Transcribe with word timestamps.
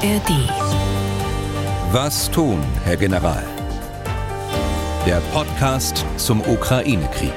ARD. 0.00 0.30
Was 1.90 2.30
tun, 2.30 2.62
Herr 2.84 2.96
General? 2.96 3.42
Der 5.04 5.20
Podcast 5.32 6.06
zum 6.16 6.40
Ukraine-Krieg. 6.40 7.32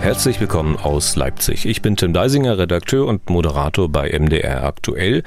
Herzlich 0.00 0.40
willkommen 0.40 0.78
aus 0.78 1.14
Leipzig. 1.16 1.66
Ich 1.66 1.82
bin 1.82 1.96
Tim 1.96 2.14
Deisinger, 2.14 2.56
Redakteur 2.56 3.06
und 3.06 3.28
Moderator 3.28 3.90
bei 3.90 4.18
MDR 4.18 4.64
Aktuell. 4.64 5.24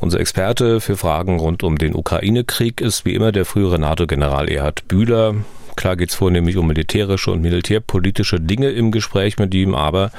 Unser 0.00 0.20
Experte 0.20 0.80
für 0.80 0.96
Fragen 0.96 1.40
rund 1.40 1.64
um 1.64 1.78
den 1.78 1.96
Ukraine-Krieg 1.96 2.80
ist 2.80 3.04
wie 3.04 3.14
immer 3.14 3.32
der 3.32 3.44
frühere 3.44 3.80
NATO-General 3.80 4.48
Erhard 4.48 4.86
Bühler. 4.86 5.34
Klar 5.82 5.96
geht 5.96 6.10
es 6.10 6.14
vornehmlich 6.14 6.56
um 6.58 6.68
militärische 6.68 7.32
und 7.32 7.42
militärpolitische 7.42 8.38
Dinge 8.38 8.70
im 8.70 8.92
Gespräch 8.92 9.38
mit 9.38 9.52
ihm, 9.52 9.74
aber 9.74 10.12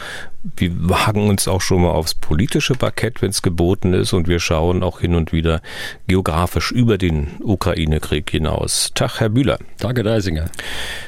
wir 0.57 0.71
wagen 0.90 1.30
uns 1.30 1.48
auch 1.48 1.62
schon 1.62 1.84
mal 1.84 1.91
aufs 1.91 2.16
politische 2.16 2.73
Parkett, 2.73 3.21
wenn 3.21 3.30
es 3.30 3.41
geboten 3.41 3.94
ist, 3.94 4.12
und 4.12 4.27
wir 4.27 4.41
schauen 4.41 4.84
auch 4.84 4.99
hin 4.99 5.16
und 5.16 5.31
wieder 5.31 5.62
geografisch 6.05 6.73
über 6.73 6.98
den 6.98 7.27
Ukraine-Krieg 7.41 8.30
hinaus. 8.30 8.91
Tag, 8.94 9.21
Herr 9.21 9.30
Bühler. 9.30 9.57
Danke, 9.80 10.04
Deisinger. 10.04 10.49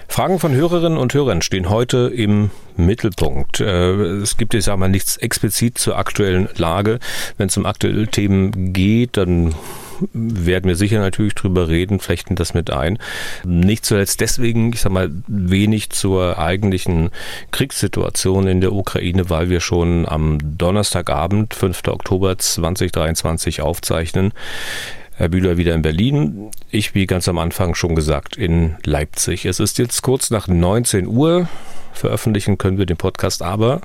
Fragen 0.08 0.40
von 0.40 0.54
Hörerinnen 0.54 0.98
und 0.98 1.14
Hörern 1.14 1.42
stehen 1.42 1.70
heute 1.70 2.10
im 2.16 2.50
Mittelpunkt. 2.78 3.60
Äh, 3.60 3.92
es 4.22 4.38
gibt, 4.38 4.54
ich 4.54 4.64
sage 4.64 4.78
mal, 4.78 4.88
nichts 4.88 5.18
explizit 5.18 5.78
zur 5.78 5.98
aktuellen 5.98 6.48
Lage. 6.56 7.00
Wenn 7.36 7.48
es 7.48 7.58
um 7.58 7.66
aktuelle 7.66 8.08
Themen 8.08 8.72
geht, 8.72 9.18
dann 9.18 9.54
werden 10.14 10.68
wir 10.68 10.76
sicher 10.76 11.00
natürlich 11.00 11.36
drüber 11.36 11.68
reden, 11.68 12.00
flechten 12.00 12.36
das 12.36 12.54
mit 12.54 12.72
ein. 12.72 12.98
Nicht 13.44 13.86
zuletzt 13.86 14.22
deswegen, 14.22 14.74
ich 14.74 14.82
sag 14.82 14.92
mal, 14.92 15.12
wenig 15.28 15.90
zur 15.90 16.38
eigentlichen 16.38 17.12
Kriegssituation 17.52 18.48
in 18.48 18.62
der 18.62 18.74
Ukraine, 18.74 19.30
weil 19.30 19.50
wir 19.50 19.60
schon 19.60 20.08
am 20.08 20.38
Donnerstagabend, 20.58 21.54
5. 21.54 21.84
Oktober 21.88 22.38
2023 22.38 23.62
aufzeichnen. 23.62 24.34
Herr 25.18 25.30
Bühler 25.30 25.56
wieder 25.56 25.74
in 25.74 25.82
Berlin. 25.82 26.52
Ich, 26.70 26.94
wie 26.94 27.06
ganz 27.06 27.30
am 27.30 27.38
Anfang 27.38 27.74
schon 27.74 27.96
gesagt, 27.96 28.36
in 28.36 28.76
Leipzig. 28.84 29.46
Es 29.46 29.62
ist 29.62 29.78
jetzt 29.78 30.02
kurz 30.02 30.30
nach 30.30 30.48
19 30.48 31.08
Uhr. 31.08 31.48
Veröffentlichen 31.94 32.58
können 32.58 32.78
wir 32.78 32.86
den 32.86 32.98
Podcast 32.98 33.42
aber 33.42 33.80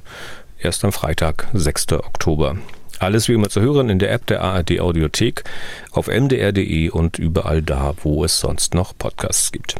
erst 0.58 0.84
am 0.84 0.92
Freitag, 0.92 1.46
6. 1.52 1.92
Oktober. 1.92 2.56
Alles 3.00 3.28
wie 3.28 3.32
immer 3.32 3.48
zu 3.48 3.62
hören 3.62 3.88
in 3.88 3.98
der 3.98 4.12
App 4.12 4.26
der 4.26 4.42
ARD 4.42 4.78
Audiothek, 4.78 5.42
auf 5.90 6.06
mdr.de 6.06 6.90
und 6.90 7.18
überall 7.18 7.62
da, 7.62 7.94
wo 8.02 8.24
es 8.24 8.38
sonst 8.38 8.74
noch 8.74 8.96
Podcasts 8.96 9.50
gibt. 9.52 9.76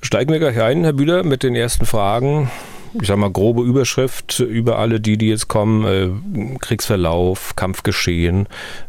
Steigen 0.00 0.32
wir 0.32 0.38
gleich 0.38 0.60
ein, 0.60 0.84
Herr 0.84 0.94
Bühler, 0.94 1.22
mit 1.22 1.42
den 1.42 1.54
ersten 1.54 1.84
Fragen 1.84 2.50
ich 2.94 3.08
sag 3.08 3.16
mal, 3.16 3.30
grobe 3.30 3.62
Überschrift 3.62 4.40
über 4.40 4.78
alle 4.78 5.00
die, 5.00 5.18
die 5.18 5.28
jetzt 5.28 5.48
kommen. 5.48 5.84
Äh, 5.84 6.58
Kriegsverlauf, 6.58 7.56
Kampfgeschehen, 7.56 8.46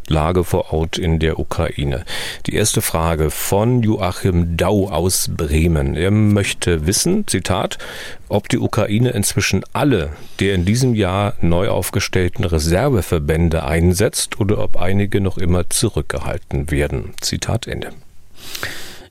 Lage 0.08 0.44
vor 0.44 0.74
Ort 0.74 0.98
in 0.98 1.20
der 1.20 1.40
Ukraine. 1.40 2.04
Die 2.46 2.56
erste 2.56 2.82
Frage 2.82 3.30
von 3.30 3.84
Joachim 3.84 4.58
Dau 4.58 4.90
aus 4.90 5.30
Bremen. 5.36 5.96
Er 5.96 6.12
möchte 6.12 6.88
wissen, 6.88 7.28
Zitat, 7.28 7.78
ob 8.28 8.50
die 8.50 8.60
Ukraine 8.60 9.12
inzwischen 9.12 9.64
alle 9.74 10.10
der 10.40 10.56
in 10.56 10.66
diesem 10.66 10.96
Jahr 10.96 11.34
neu 11.42 11.70
aufgestellten 11.70 12.44
Reserveverbände 12.46 13.64
einsetzt 13.64 14.40
oder 14.40 14.60
ob 14.60 14.78
einige 14.78 15.22
noch 15.22 15.38
immer 15.38 15.70
zurückgehalten 15.70 16.72
werden. 16.72 17.14
Zitat 17.22 17.68
Ende. 17.68 17.92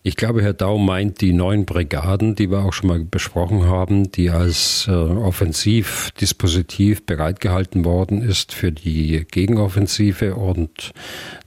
Ich 0.03 0.17
glaube, 0.17 0.43
Herr 0.43 0.53
Dau 0.53 0.79
meint 0.79 1.21
die 1.21 1.33
neuen 1.33 1.65
Brigaden, 1.65 2.35
die 2.35 2.51
wir 2.51 2.61
auch 2.61 2.73
schon 2.73 2.89
mal 2.89 3.01
besprochen 3.01 3.67
haben, 3.67 4.11
die 4.13 4.31
als 4.31 4.87
äh, 4.89 4.93
Offensivdispositiv 4.93 7.05
bereitgehalten 7.05 7.85
worden 7.85 8.23
ist 8.23 8.55
für 8.55 8.71
die 8.71 9.27
Gegenoffensive 9.31 10.37
und 10.37 10.93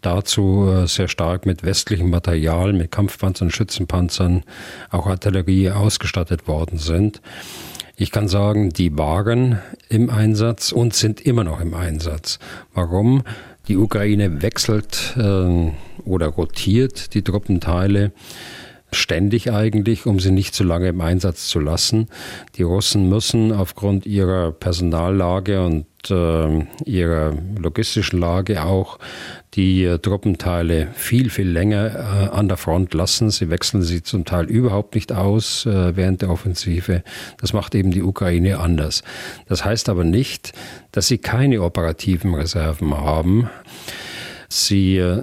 dazu 0.01 0.69
äh, 0.69 0.87
sehr 0.87 1.07
stark 1.07 1.45
mit 1.45 1.63
westlichem 1.63 2.09
Material, 2.09 2.73
mit 2.73 2.91
Kampfpanzern, 2.91 3.51
Schützenpanzern, 3.51 4.43
auch 4.89 5.07
Artillerie 5.07 5.71
ausgestattet 5.71 6.47
worden 6.47 6.77
sind. 6.77 7.21
Ich 7.95 8.11
kann 8.11 8.27
sagen, 8.27 8.71
die 8.71 8.97
waren 8.97 9.59
im 9.87 10.09
Einsatz 10.09 10.71
und 10.71 10.95
sind 10.95 11.21
immer 11.21 11.43
noch 11.43 11.61
im 11.61 11.73
Einsatz. 11.73 12.39
Warum? 12.73 13.23
Die 13.71 13.77
Ukraine 13.77 14.41
wechselt 14.41 15.15
äh, 15.15 15.71
oder 16.03 16.27
rotiert 16.27 17.13
die 17.13 17.21
Truppenteile 17.21 18.11
ständig 18.91 19.51
eigentlich, 19.51 20.05
um 20.05 20.19
sie 20.19 20.31
nicht 20.31 20.53
zu 20.53 20.63
lange 20.63 20.89
im 20.89 21.01
Einsatz 21.01 21.47
zu 21.47 21.59
lassen. 21.59 22.07
Die 22.55 22.63
Russen 22.63 23.07
müssen 23.07 23.51
aufgrund 23.51 24.05
ihrer 24.05 24.51
Personallage 24.51 25.65
und 25.65 25.85
äh, 26.09 26.65
ihrer 26.85 27.33
logistischen 27.57 28.19
Lage 28.19 28.63
auch 28.63 28.99
die 29.53 29.83
äh, 29.83 29.99
Truppenteile 29.99 30.89
viel, 30.93 31.29
viel 31.29 31.49
länger 31.49 31.95
äh, 31.95 32.35
an 32.35 32.47
der 32.47 32.57
Front 32.57 32.93
lassen. 32.93 33.29
Sie 33.29 33.49
wechseln 33.49 33.81
sie 33.81 34.03
zum 34.03 34.25
Teil 34.25 34.45
überhaupt 34.45 34.95
nicht 34.95 35.11
aus 35.11 35.65
äh, 35.65 35.95
während 35.95 36.21
der 36.21 36.29
Offensive. 36.29 37.03
Das 37.37 37.53
macht 37.53 37.75
eben 37.75 37.91
die 37.91 38.03
Ukraine 38.03 38.59
anders. 38.59 39.03
Das 39.47 39.63
heißt 39.63 39.89
aber 39.89 40.03
nicht, 40.03 40.53
dass 40.91 41.07
sie 41.07 41.17
keine 41.17 41.61
operativen 41.61 42.33
Reserven 42.33 42.95
haben. 42.95 43.49
Sie 44.49 44.97
äh, 44.97 45.21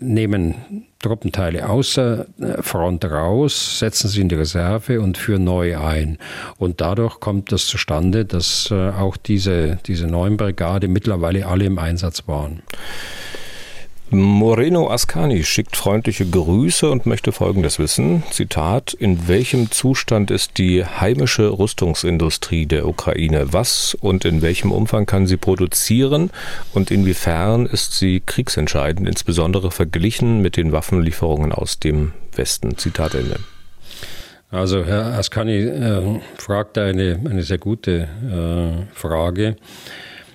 nehmen 0.00 0.86
Truppenteile 1.02 1.68
außer 1.68 2.26
äh, 2.40 2.62
Front 2.62 3.04
raus, 3.04 3.78
setzen 3.78 4.08
sie 4.08 4.22
in 4.22 4.28
die 4.28 4.36
Reserve 4.36 5.00
und 5.00 5.18
führen 5.18 5.44
neu 5.44 5.78
ein. 5.78 6.18
Und 6.58 6.80
dadurch 6.80 7.20
kommt 7.20 7.52
das 7.52 7.66
zustande, 7.66 8.24
dass 8.24 8.70
äh, 8.70 8.90
auch 8.90 9.16
diese, 9.16 9.78
diese 9.86 10.06
neuen 10.06 10.36
Brigade 10.36 10.88
mittlerweile 10.88 11.46
alle 11.46 11.66
im 11.66 11.78
Einsatz 11.78 12.26
waren. 12.26 12.62
Moreno 14.14 14.90
Ascani 14.90 15.42
schickt 15.42 15.74
freundliche 15.74 16.26
Grüße 16.26 16.90
und 16.90 17.06
möchte 17.06 17.32
Folgendes 17.32 17.78
wissen. 17.78 18.22
Zitat, 18.30 18.92
in 18.92 19.26
welchem 19.26 19.70
Zustand 19.70 20.30
ist 20.30 20.58
die 20.58 20.84
heimische 20.84 21.58
Rüstungsindustrie 21.58 22.66
der 22.66 22.86
Ukraine? 22.86 23.54
Was 23.54 23.96
und 23.98 24.26
in 24.26 24.42
welchem 24.42 24.70
Umfang 24.70 25.06
kann 25.06 25.26
sie 25.26 25.38
produzieren 25.38 26.30
und 26.74 26.90
inwiefern 26.90 27.64
ist 27.64 27.94
sie 27.94 28.20
kriegsentscheidend, 28.20 29.08
insbesondere 29.08 29.70
verglichen 29.70 30.42
mit 30.42 30.58
den 30.58 30.72
Waffenlieferungen 30.72 31.50
aus 31.50 31.78
dem 31.78 32.12
Westen? 32.36 32.76
Zitat 32.76 33.14
Ende. 33.14 33.40
Also 34.50 34.84
Herr 34.84 35.14
Ascani 35.14 35.56
äh, 35.56 36.20
fragt 36.36 36.76
eine, 36.76 37.18
eine 37.24 37.42
sehr 37.42 37.56
gute 37.56 38.02
äh, 38.02 38.94
Frage. 38.94 39.56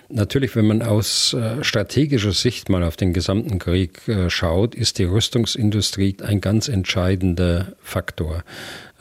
Natürlich, 0.10 0.56
wenn 0.56 0.68
man 0.68 0.82
aus 0.82 1.34
äh, 1.34 1.64
strategischer 1.64 2.32
Sicht 2.32 2.70
mal 2.70 2.84
auf 2.84 2.96
den 2.96 3.12
gesamten 3.12 3.60
Krieg 3.60 4.08
äh, 4.08 4.30
schaut, 4.30 4.74
ist 4.74 5.00
die 5.00 5.04
Rüstungsindustrie 5.04 6.16
ein 6.24 6.40
ganz 6.40 6.70
entscheidender 6.70 7.74
Faktor. 7.82 8.44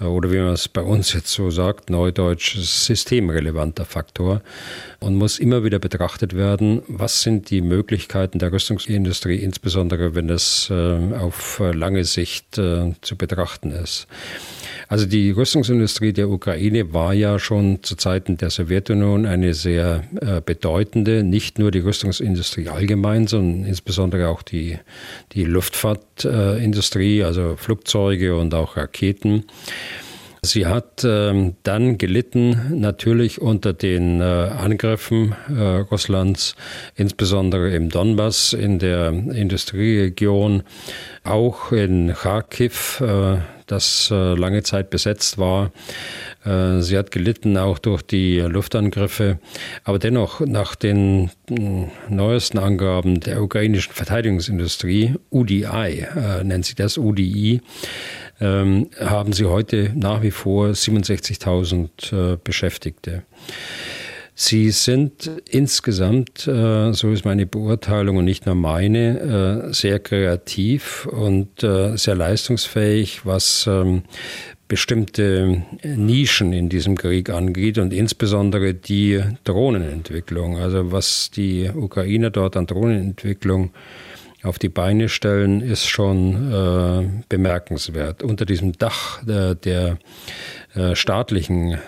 Äh, 0.00 0.04
oder 0.04 0.32
wie 0.32 0.38
man 0.38 0.54
es 0.54 0.66
bei 0.66 0.82
uns 0.82 1.12
jetzt 1.12 1.30
so 1.30 1.50
sagt, 1.50 1.90
neudeutsch 1.90 2.56
systemrelevanter 2.56 3.84
Faktor 3.84 4.42
und 5.00 5.16
muss 5.16 5.38
immer 5.38 5.64
wieder 5.64 5.78
betrachtet 5.78 6.36
werden, 6.36 6.82
was 6.88 7.22
sind 7.22 7.50
die 7.50 7.60
Möglichkeiten 7.60 8.38
der 8.38 8.52
Rüstungsindustrie, 8.52 9.36
insbesondere 9.36 10.14
wenn 10.14 10.30
es 10.30 10.70
auf 10.70 11.60
lange 11.72 12.04
Sicht 12.04 12.54
zu 12.54 13.16
betrachten 13.16 13.70
ist. 13.72 14.06
Also 14.88 15.06
die 15.06 15.32
Rüstungsindustrie 15.32 16.12
der 16.12 16.28
Ukraine 16.28 16.92
war 16.92 17.12
ja 17.12 17.38
schon 17.40 17.82
zu 17.82 17.96
Zeiten 17.96 18.36
der 18.36 18.50
Sowjetunion 18.50 19.26
eine 19.26 19.52
sehr 19.52 20.04
äh, 20.20 20.40
bedeutende, 20.40 21.24
nicht 21.24 21.58
nur 21.58 21.72
die 21.72 21.80
Rüstungsindustrie 21.80 22.68
allgemein, 22.68 23.26
sondern 23.26 23.64
insbesondere 23.64 24.28
auch 24.28 24.42
die, 24.42 24.78
die 25.32 25.44
Luftfahrtindustrie, 25.44 27.24
also 27.24 27.56
Flugzeuge 27.56 28.36
und 28.36 28.54
auch 28.54 28.76
Raketen. 28.76 29.44
Sie 30.42 30.66
hat 30.66 31.04
ähm, 31.04 31.56
dann 31.62 31.98
gelitten 31.98 32.80
natürlich 32.80 33.40
unter 33.40 33.72
den 33.72 34.20
äh, 34.20 34.24
Angriffen 34.24 35.34
äh, 35.48 35.60
Russlands, 35.90 36.54
insbesondere 36.94 37.70
im 37.74 37.88
Donbass, 37.88 38.52
in 38.52 38.78
der 38.78 39.08
Industrieregion, 39.08 40.62
auch 41.24 41.72
in 41.72 42.14
Kharkiv, 42.14 43.00
äh, 43.00 43.38
das 43.66 44.10
äh, 44.12 44.34
lange 44.34 44.62
Zeit 44.62 44.90
besetzt 44.90 45.38
war. 45.38 45.72
Äh, 46.46 46.80
sie 46.80 46.96
hat 46.96 47.10
gelitten 47.10 47.56
auch 47.56 47.78
durch 47.78 48.02
die 48.02 48.38
Luftangriffe. 48.40 49.38
Aber 49.84 49.98
dennoch, 49.98 50.40
nach 50.40 50.74
den 50.74 51.30
äh, 51.50 51.86
neuesten 52.08 52.58
Angaben 52.58 53.20
der 53.20 53.42
ukrainischen 53.42 53.92
Verteidigungsindustrie, 53.92 55.14
UDI, 55.30 56.06
nennt 56.44 56.64
sie 56.64 56.74
das 56.74 56.98
UDI, 56.98 57.60
ähm, 58.40 58.90
haben 59.00 59.32
sie 59.32 59.46
heute 59.46 59.92
nach 59.94 60.22
wie 60.22 60.30
vor 60.30 60.68
67.000 60.68 62.34
äh, 62.34 62.38
Beschäftigte. 62.42 63.22
Sie 64.38 64.70
sind 64.70 65.30
insgesamt, 65.48 66.46
äh, 66.46 66.92
so 66.92 67.10
ist 67.10 67.24
meine 67.24 67.46
Beurteilung 67.46 68.18
und 68.18 68.26
nicht 68.26 68.44
nur 68.44 68.54
meine, 68.54 69.64
äh, 69.70 69.72
sehr 69.72 69.98
kreativ 69.98 71.06
und 71.06 71.62
äh, 71.62 71.96
sehr 71.96 72.16
leistungsfähig, 72.16 73.24
was 73.24 73.66
ähm, 73.66 74.02
bestimmte 74.68 75.62
Nischen 75.84 76.52
in 76.52 76.68
diesem 76.68 76.96
Krieg 76.96 77.30
angeht 77.30 77.78
und 77.78 77.92
insbesondere 77.92 78.74
die 78.74 79.22
Drohnenentwicklung. 79.44 80.58
Also 80.58 80.90
was 80.92 81.30
die 81.30 81.70
Ukrainer 81.72 82.30
dort 82.30 82.56
an 82.56 82.66
Drohnenentwicklung 82.66 83.70
auf 84.42 84.58
die 84.58 84.68
Beine 84.68 85.08
stellen, 85.08 85.60
ist 85.60 85.86
schon 85.86 86.52
äh, 86.52 87.22
bemerkenswert. 87.28 88.22
Unter 88.22 88.44
diesem 88.44 88.72
Dach 88.72 89.26
äh, 89.26 89.54
der 89.54 89.98
äh, 90.74 90.94
staatlichen 90.94 91.78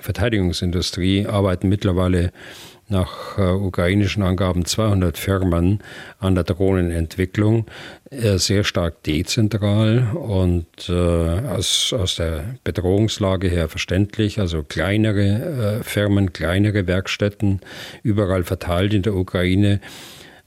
Verteidigungsindustrie 0.00 1.26
arbeiten 1.26 1.68
mittlerweile 1.68 2.32
nach 2.88 3.38
äh, 3.38 3.42
ukrainischen 3.42 4.22
Angaben 4.22 4.64
200 4.64 5.18
Firmen 5.18 5.80
an 6.18 6.34
der 6.34 6.44
Drohnenentwicklung, 6.44 7.66
äh, 8.10 8.38
sehr 8.38 8.64
stark 8.64 9.02
dezentral 9.02 10.08
und 10.14 10.88
äh, 10.88 10.92
aus, 10.92 11.92
aus 11.92 12.16
der 12.16 12.56
Bedrohungslage 12.64 13.48
her 13.48 13.68
verständlich, 13.68 14.40
also 14.40 14.62
kleinere 14.62 15.80
äh, 15.80 15.82
Firmen, 15.82 16.32
kleinere 16.32 16.86
Werkstätten, 16.86 17.60
überall 18.02 18.44
verteilt 18.44 18.94
in 18.94 19.02
der 19.02 19.14
Ukraine. 19.14 19.80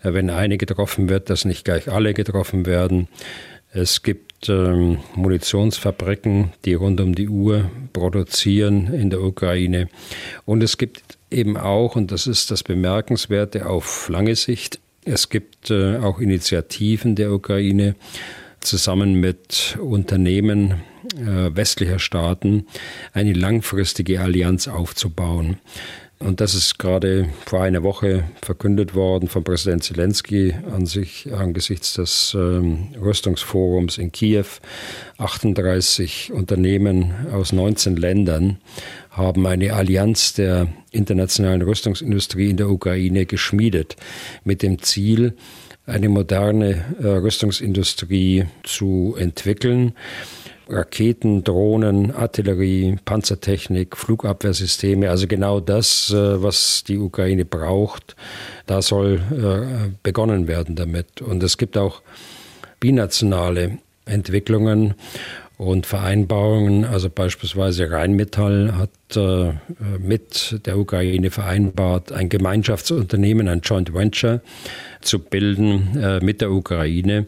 Äh, 0.03 0.13
wenn 0.13 0.29
eine 0.29 0.57
getroffen 0.57 1.09
wird, 1.09 1.29
dass 1.29 1.45
nicht 1.45 1.65
gleich 1.65 1.91
alle 1.91 2.13
getroffen 2.13 2.65
werden. 2.65 3.07
Es 3.73 4.03
gibt 4.03 4.49
ähm, 4.49 4.97
Munitionsfabriken, 5.15 6.51
die 6.65 6.73
rund 6.73 6.99
um 6.99 7.15
die 7.15 7.29
Uhr 7.29 7.69
produzieren 7.93 8.93
in 8.93 9.09
der 9.09 9.21
Ukraine. 9.21 9.87
Und 10.45 10.61
es 10.61 10.77
gibt 10.77 11.17
eben 11.31 11.57
auch, 11.57 11.95
und 11.95 12.11
das 12.11 12.27
ist 12.27 12.51
das 12.51 12.63
Bemerkenswerte 12.63 13.65
auf 13.67 14.09
lange 14.09 14.35
Sicht, 14.35 14.79
es 15.03 15.29
gibt 15.29 15.71
äh, 15.71 15.97
auch 15.97 16.19
Initiativen 16.19 17.15
der 17.15 17.31
Ukraine 17.31 17.95
zusammen 18.59 19.15
mit 19.15 19.77
Unternehmen 19.81 20.81
äh, 21.15 21.55
westlicher 21.55 21.97
Staaten 21.97 22.67
eine 23.13 23.33
langfristige 23.33 24.21
Allianz 24.21 24.67
aufzubauen. 24.67 25.57
Und 26.19 26.39
das 26.39 26.53
ist 26.53 26.77
gerade 26.77 27.29
vor 27.47 27.63
einer 27.63 27.81
Woche 27.81 28.25
verkündet 28.43 28.93
worden 28.93 29.27
von 29.27 29.43
Präsident 29.43 29.83
Zelensky 29.83 30.53
an 30.71 30.85
sich 30.85 31.33
angesichts 31.33 31.95
des 31.95 32.35
ähm, 32.37 32.89
Rüstungsforums 33.01 33.97
in 33.97 34.11
Kiew. 34.11 34.45
38 35.17 36.31
Unternehmen 36.31 37.11
aus 37.31 37.53
19 37.53 37.95
Ländern 37.95 38.57
haben 39.11 39.45
eine 39.45 39.73
Allianz 39.73 40.33
der 40.33 40.67
internationalen 40.91 41.61
Rüstungsindustrie 41.61 42.49
in 42.49 42.57
der 42.57 42.69
Ukraine 42.69 43.25
geschmiedet 43.25 43.97
mit 44.43 44.63
dem 44.63 44.81
Ziel, 44.81 45.35
eine 45.85 46.09
moderne 46.09 46.85
äh, 47.01 47.07
Rüstungsindustrie 47.07 48.45
zu 48.63 49.15
entwickeln. 49.17 49.93
Raketen, 50.69 51.43
Drohnen, 51.43 52.11
Artillerie, 52.11 52.97
Panzertechnik, 53.03 53.97
Flugabwehrsysteme, 53.97 55.09
also 55.09 55.27
genau 55.27 55.59
das, 55.59 56.11
äh, 56.11 56.41
was 56.41 56.85
die 56.87 56.97
Ukraine 56.97 57.43
braucht, 57.43 58.15
da 58.67 58.81
soll 58.81 59.21
äh, 59.31 59.91
begonnen 60.01 60.47
werden 60.47 60.77
damit. 60.77 61.21
Und 61.21 61.43
es 61.43 61.57
gibt 61.57 61.77
auch 61.77 62.01
binationale 62.79 63.79
Entwicklungen 64.05 64.93
und 65.61 65.85
Vereinbarungen. 65.85 66.85
Also 66.85 67.11
beispielsweise 67.11 67.91
Rheinmetall 67.91 68.73
hat 68.75 69.15
äh, 69.15 69.53
mit 69.99 70.59
der 70.65 70.79
Ukraine 70.79 71.29
vereinbart, 71.29 72.11
ein 72.11 72.29
Gemeinschaftsunternehmen, 72.29 73.47
ein 73.47 73.61
Joint 73.61 73.93
Venture 73.93 74.41
zu 75.01 75.19
bilden 75.19 75.97
äh, 76.01 76.19
mit 76.19 76.41
der 76.41 76.51
Ukraine, 76.51 77.25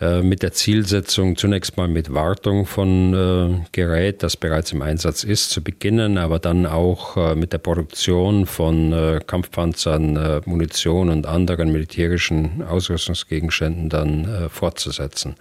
äh, 0.00 0.22
mit 0.22 0.42
der 0.42 0.52
Zielsetzung 0.52 1.36
zunächst 1.36 1.76
mal 1.76 1.88
mit 1.88 2.12
Wartung 2.12 2.66
von 2.66 3.14
äh, 3.14 3.66
Gerät, 3.72 4.22
das 4.22 4.36
bereits 4.36 4.72
im 4.72 4.82
Einsatz 4.82 5.24
ist, 5.24 5.50
zu 5.50 5.62
beginnen, 5.62 6.18
aber 6.18 6.38
dann 6.38 6.66
auch 6.66 7.16
äh, 7.16 7.34
mit 7.34 7.52
der 7.52 7.58
Produktion 7.58 8.46
von 8.46 8.92
äh, 8.92 9.20
Kampfpanzern, 9.26 10.16
äh, 10.16 10.40
Munition 10.44 11.10
und 11.10 11.26
anderen 11.26 11.72
militärischen 11.72 12.62
Ausrüstungsgegenständen 12.62 13.88
dann 13.88 14.48
fortzusetzen. 14.50 15.34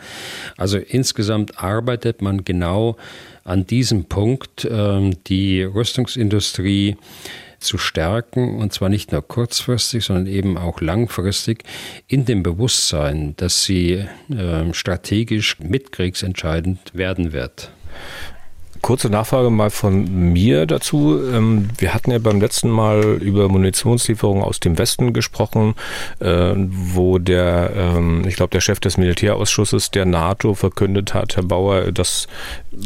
Also 0.57 0.77
insgesamt 0.77 1.61
arbeitet 1.61 2.21
man 2.21 2.43
genau 2.43 2.97
an 3.45 3.67
diesem 3.67 4.05
Punkt, 4.05 4.67
ähm, 4.69 5.15
die 5.27 5.63
Rüstungsindustrie 5.63 6.97
zu 7.59 7.77
stärken, 7.77 8.57
und 8.57 8.73
zwar 8.73 8.89
nicht 8.89 9.11
nur 9.11 9.21
kurzfristig, 9.21 10.05
sondern 10.05 10.27
eben 10.27 10.57
auch 10.57 10.81
langfristig, 10.81 11.63
in 12.07 12.25
dem 12.25 12.43
Bewusstsein, 12.43 13.35
dass 13.37 13.63
sie 13.63 14.05
äh, 14.29 14.73
strategisch 14.73 15.59
mitkriegsentscheidend 15.59 16.93
werden 16.93 17.33
wird. 17.33 17.71
Kurze 18.85 19.09
Nachfrage 19.09 19.49
mal 19.49 19.71
von 19.71 20.31
mir 20.31 20.67
dazu. 20.67 21.19
Ähm, 21.33 21.69
wir 21.79 21.95
hatten 21.95 22.11
ja 22.11 22.19
beim 22.19 22.39
letzten 22.39 22.69
Mal 22.69 23.17
über 23.19 23.49
Munitionslieferungen 23.49 24.43
aus 24.43 24.59
dem 24.59 24.77
Westen 24.77 25.11
gesprochen, 25.11 25.73
äh, 26.19 26.53
wo 26.55 27.17
der, 27.17 27.71
ähm, 27.75 28.27
ich 28.27 28.35
glaube, 28.35 28.51
der 28.51 28.61
Chef 28.61 28.79
des 28.79 28.97
Militärausschusses 28.97 29.89
der 29.89 30.05
NATO 30.05 30.53
verkündet 30.53 31.15
hat, 31.15 31.35
Herr 31.35 31.41
Bauer, 31.41 31.91
dass 31.91 32.27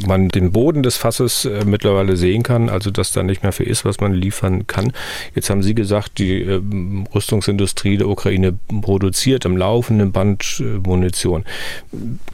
man 0.08 0.30
den 0.30 0.54
Boden 0.54 0.84
des 0.84 0.96
Fasses 0.96 1.44
äh, 1.44 1.66
mittlerweile 1.66 2.16
sehen 2.16 2.44
kann, 2.44 2.70
also 2.70 2.92
dass 2.92 3.12
da 3.12 3.22
nicht 3.22 3.44
mehr 3.44 3.52
viel 3.52 3.68
ist, 3.68 3.84
was 3.84 4.00
man 4.00 4.14
liefern 4.14 4.68
kann. 4.68 4.94
Jetzt 5.36 5.50
haben 5.50 5.64
Sie 5.64 5.76
gesagt, 5.76 6.18
die 6.18 6.44
ähm, 6.44 7.08
Rüstungsindustrie 7.14 7.98
der 7.98 8.08
Ukraine 8.08 8.58
produziert 8.82 9.44
im 9.44 9.58
laufenden 9.58 10.14
Band 10.14 10.62
äh, 10.62 10.64
Munition. 10.64 11.44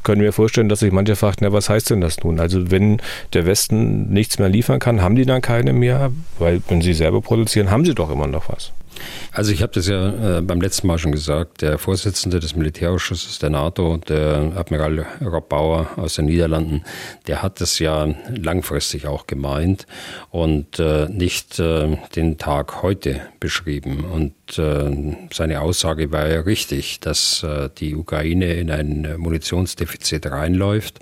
Können 0.03 0.21
wir 0.21 0.33
vorstellen, 0.33 0.69
dass 0.69 0.81
sich 0.81 0.91
manche 0.91 1.15
fragten, 1.15 1.45
ja, 1.47 1.51
was 1.51 1.67
heißt 1.67 1.89
denn 1.89 2.01
das 2.01 2.23
nun? 2.23 2.39
Also 2.39 2.69
wenn 2.69 3.01
der 3.33 3.47
Westen 3.47 3.54
nichts 3.71 4.39
mehr 4.39 4.49
liefern 4.49 4.79
kann, 4.79 5.01
haben 5.01 5.15
die 5.15 5.25
dann 5.25 5.41
keine 5.41 5.73
mehr? 5.73 6.11
Weil 6.39 6.61
wenn 6.67 6.81
sie 6.81 6.93
selber 6.93 7.21
produzieren, 7.21 7.71
haben 7.71 7.85
sie 7.85 7.95
doch 7.95 8.09
immer 8.09 8.27
noch 8.27 8.49
was. 8.49 8.73
Also 9.31 9.51
ich 9.51 9.61
habe 9.61 9.73
das 9.73 9.87
ja 9.87 10.37
äh, 10.37 10.41
beim 10.41 10.61
letzten 10.61 10.87
Mal 10.87 10.97
schon 10.97 11.11
gesagt. 11.11 11.61
Der 11.61 11.77
Vorsitzende 11.77 12.39
des 12.39 12.55
Militärausschusses 12.55 13.39
der 13.39 13.49
NATO, 13.49 13.97
der 13.97 14.53
Admiral 14.55 15.05
Rob 15.21 15.49
Bauer 15.49 15.89
aus 15.97 16.15
den 16.15 16.25
Niederlanden, 16.25 16.83
der 17.27 17.41
hat 17.41 17.61
das 17.61 17.79
ja 17.79 18.07
langfristig 18.29 19.07
auch 19.07 19.27
gemeint 19.27 19.85
und 20.31 20.79
äh, 20.79 21.07
nicht 21.09 21.59
äh, 21.59 21.97
den 22.15 22.37
Tag 22.37 22.81
heute 22.81 23.21
beschrieben. 23.39 24.05
Und 24.05 24.33
äh, 24.57 25.15
seine 25.33 25.61
Aussage 25.61 26.11
war 26.11 26.27
ja 26.29 26.41
richtig, 26.41 26.99
dass 26.99 27.43
äh, 27.43 27.69
die 27.77 27.95
Ukraine 27.95 28.53
in 28.53 28.69
ein 28.69 29.15
Munitionsdefizit 29.17 30.27
reinläuft. 30.27 30.99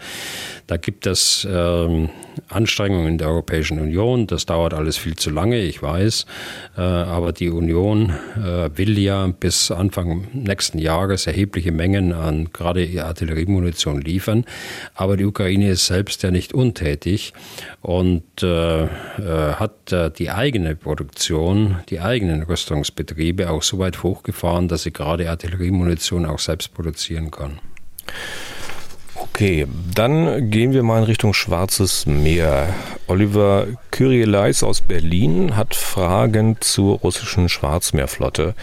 Da 0.67 0.77
gibt 0.77 1.07
es 1.07 1.45
ähm, 1.49 2.09
Anstrengungen 2.47 3.17
der 3.17 3.27
Europäischen 3.27 3.79
Union. 3.79 4.27
Das 4.27 4.45
dauert 4.45 4.73
alles 4.73 4.97
viel 4.97 5.15
zu 5.15 5.29
lange, 5.29 5.59
ich 5.59 5.83
weiß. 5.83 6.25
Äh, 6.77 6.81
aber 6.81 7.33
die 7.33 7.49
Union 7.49 8.13
will 8.75 8.97
ja 8.97 9.27
bis 9.27 9.71
Anfang 9.71 10.27
nächsten 10.33 10.79
Jahres 10.79 11.27
erhebliche 11.27 11.71
Mengen 11.71 12.13
an 12.13 12.49
gerade 12.53 12.87
Artilleriemunition 13.03 14.01
liefern. 14.01 14.45
Aber 14.95 15.17
die 15.17 15.25
Ukraine 15.25 15.69
ist 15.69 15.87
selbst 15.87 16.23
ja 16.23 16.31
nicht 16.31 16.53
untätig 16.53 17.33
und 17.81 18.23
hat 18.41 19.95
die 20.17 20.29
eigene 20.29 20.75
Produktion, 20.75 21.77
die 21.89 21.99
eigenen 21.99 22.43
Rüstungsbetriebe 22.43 23.32
Betriebe 23.33 23.51
auch 23.51 23.63
so 23.63 23.79
weit 23.79 24.03
hochgefahren, 24.03 24.67
dass 24.67 24.83
sie 24.83 24.91
gerade 24.91 25.29
Artilleriemunition 25.29 26.25
auch 26.25 26.39
selbst 26.39 26.73
produzieren 26.73 27.31
kann. 27.31 27.59
Okay, 29.15 29.67
dann 29.93 30.49
gehen 30.51 30.73
wir 30.73 30.83
mal 30.83 30.99
in 30.99 31.05
Richtung 31.05 31.33
Schwarzes 31.33 32.05
Meer. 32.05 32.73
Oliver 33.07 33.67
Kyrieleis 33.91 34.63
aus 34.63 34.81
Berlin 34.81 35.55
hat 35.55 35.75
Fragen 35.75 36.57
zur 36.59 36.99
russischen 36.99 37.49
Schwarzmeerflotte. 37.49 38.53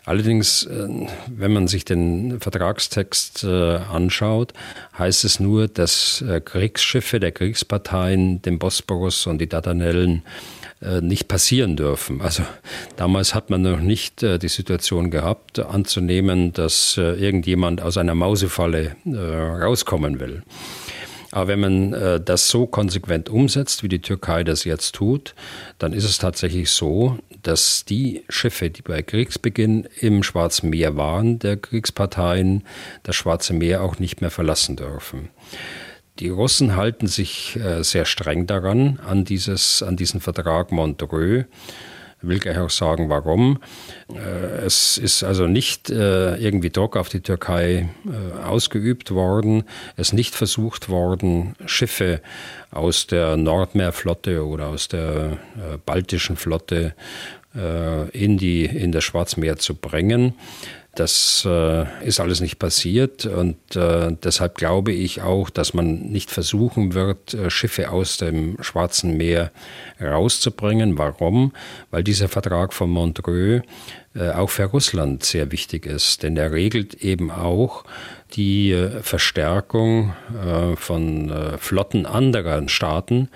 Allerdings, 0.06 0.64
äh, 0.64 0.88
wenn 1.28 1.52
man 1.52 1.68
sich 1.68 1.84
den 1.84 2.40
Vertragstext 2.40 3.44
anschaut, 3.44 4.54
heißt 4.98 5.24
es 5.24 5.40
nur, 5.40 5.68
dass 5.68 6.24
Kriegsschiffe 6.44 7.20
der 7.20 7.32
Kriegsparteien 7.32 8.40
den 8.40 8.58
Bosporus 8.58 9.26
und 9.26 9.38
die 9.38 9.48
Dardanellen 9.48 10.22
nicht 11.00 11.28
passieren 11.28 11.76
dürfen. 11.76 12.20
Also 12.20 12.42
damals 12.96 13.34
hat 13.34 13.48
man 13.50 13.62
noch 13.62 13.80
nicht 13.80 14.22
die 14.22 14.48
Situation 14.48 15.10
gehabt, 15.10 15.58
anzunehmen, 15.58 16.52
dass 16.52 16.96
irgendjemand 16.96 17.80
aus 17.80 17.96
einer 17.96 18.14
Mausefalle 18.14 18.96
rauskommen 19.06 20.20
will. 20.20 20.42
Aber 21.34 21.48
wenn 21.48 21.60
man 21.60 21.92
äh, 21.94 22.20
das 22.20 22.48
so 22.48 22.64
konsequent 22.64 23.28
umsetzt, 23.28 23.82
wie 23.82 23.88
die 23.88 24.00
Türkei 24.00 24.44
das 24.44 24.62
jetzt 24.62 24.94
tut, 24.94 25.34
dann 25.78 25.92
ist 25.92 26.04
es 26.04 26.18
tatsächlich 26.18 26.70
so, 26.70 27.18
dass 27.42 27.84
die 27.84 28.22
Schiffe, 28.28 28.70
die 28.70 28.82
bei 28.82 29.02
Kriegsbeginn 29.02 29.88
im 29.98 30.22
Schwarzen 30.22 30.70
Meer 30.70 30.96
waren, 30.96 31.40
der 31.40 31.56
Kriegsparteien, 31.56 32.62
das 33.02 33.16
Schwarze 33.16 33.52
Meer 33.52 33.82
auch 33.82 33.98
nicht 33.98 34.20
mehr 34.20 34.30
verlassen 34.30 34.76
dürfen. 34.76 35.30
Die 36.20 36.28
Russen 36.28 36.76
halten 36.76 37.08
sich 37.08 37.56
äh, 37.56 37.82
sehr 37.82 38.04
streng 38.04 38.46
daran, 38.46 39.00
an, 39.04 39.24
dieses, 39.24 39.82
an 39.82 39.96
diesen 39.96 40.20
Vertrag 40.20 40.70
Montreux 40.70 41.46
will 42.26 42.38
gleich 42.38 42.58
auch 42.58 42.70
sagen, 42.70 43.08
warum. 43.08 43.58
Äh, 44.14 44.64
es 44.64 44.98
ist 44.98 45.22
also 45.22 45.46
nicht 45.46 45.90
äh, 45.90 46.36
irgendwie 46.36 46.70
Druck 46.70 46.96
auf 46.96 47.08
die 47.08 47.20
Türkei 47.20 47.88
äh, 48.06 48.42
ausgeübt 48.42 49.10
worden. 49.10 49.64
Es 49.96 50.08
ist 50.08 50.12
nicht 50.14 50.34
versucht 50.34 50.88
worden, 50.88 51.54
Schiffe 51.66 52.20
aus 52.70 53.06
der 53.06 53.36
Nordmeerflotte 53.36 54.44
oder 54.44 54.68
aus 54.68 54.88
der 54.88 55.38
baltischen 55.86 56.36
Flotte 56.36 56.94
in, 58.12 58.36
die, 58.36 58.64
in 58.64 58.90
das 58.90 59.04
Schwarzmeer 59.04 59.58
zu 59.58 59.76
bringen. 59.76 60.34
Das 60.94 61.46
äh, 61.46 62.06
ist 62.06 62.20
alles 62.20 62.40
nicht 62.40 62.58
passiert 62.58 63.26
und 63.26 63.56
äh, 63.74 64.16
deshalb 64.22 64.56
glaube 64.56 64.92
ich 64.92 65.22
auch, 65.22 65.50
dass 65.50 65.74
man 65.74 66.10
nicht 66.10 66.30
versuchen 66.30 66.94
wird, 66.94 67.34
äh, 67.34 67.50
Schiffe 67.50 67.90
aus 67.90 68.16
dem 68.16 68.56
Schwarzen 68.62 69.16
Meer 69.16 69.50
rauszubringen. 70.00 70.96
Warum? 70.96 71.52
Weil 71.90 72.04
dieser 72.04 72.28
Vertrag 72.28 72.72
von 72.72 72.90
Montreux 72.90 73.62
äh, 74.14 74.30
auch 74.30 74.50
für 74.50 74.64
Russland 74.64 75.24
sehr 75.24 75.50
wichtig 75.50 75.86
ist, 75.86 76.22
denn 76.22 76.36
er 76.36 76.52
regelt 76.52 76.94
eben 76.94 77.30
auch 77.30 77.84
die 78.36 78.72
äh, 78.72 79.02
Verstärkung 79.02 80.12
äh, 80.34 80.76
von 80.76 81.32
Flotten 81.58 82.06
anderer 82.06 82.68
Staaten 82.68 83.28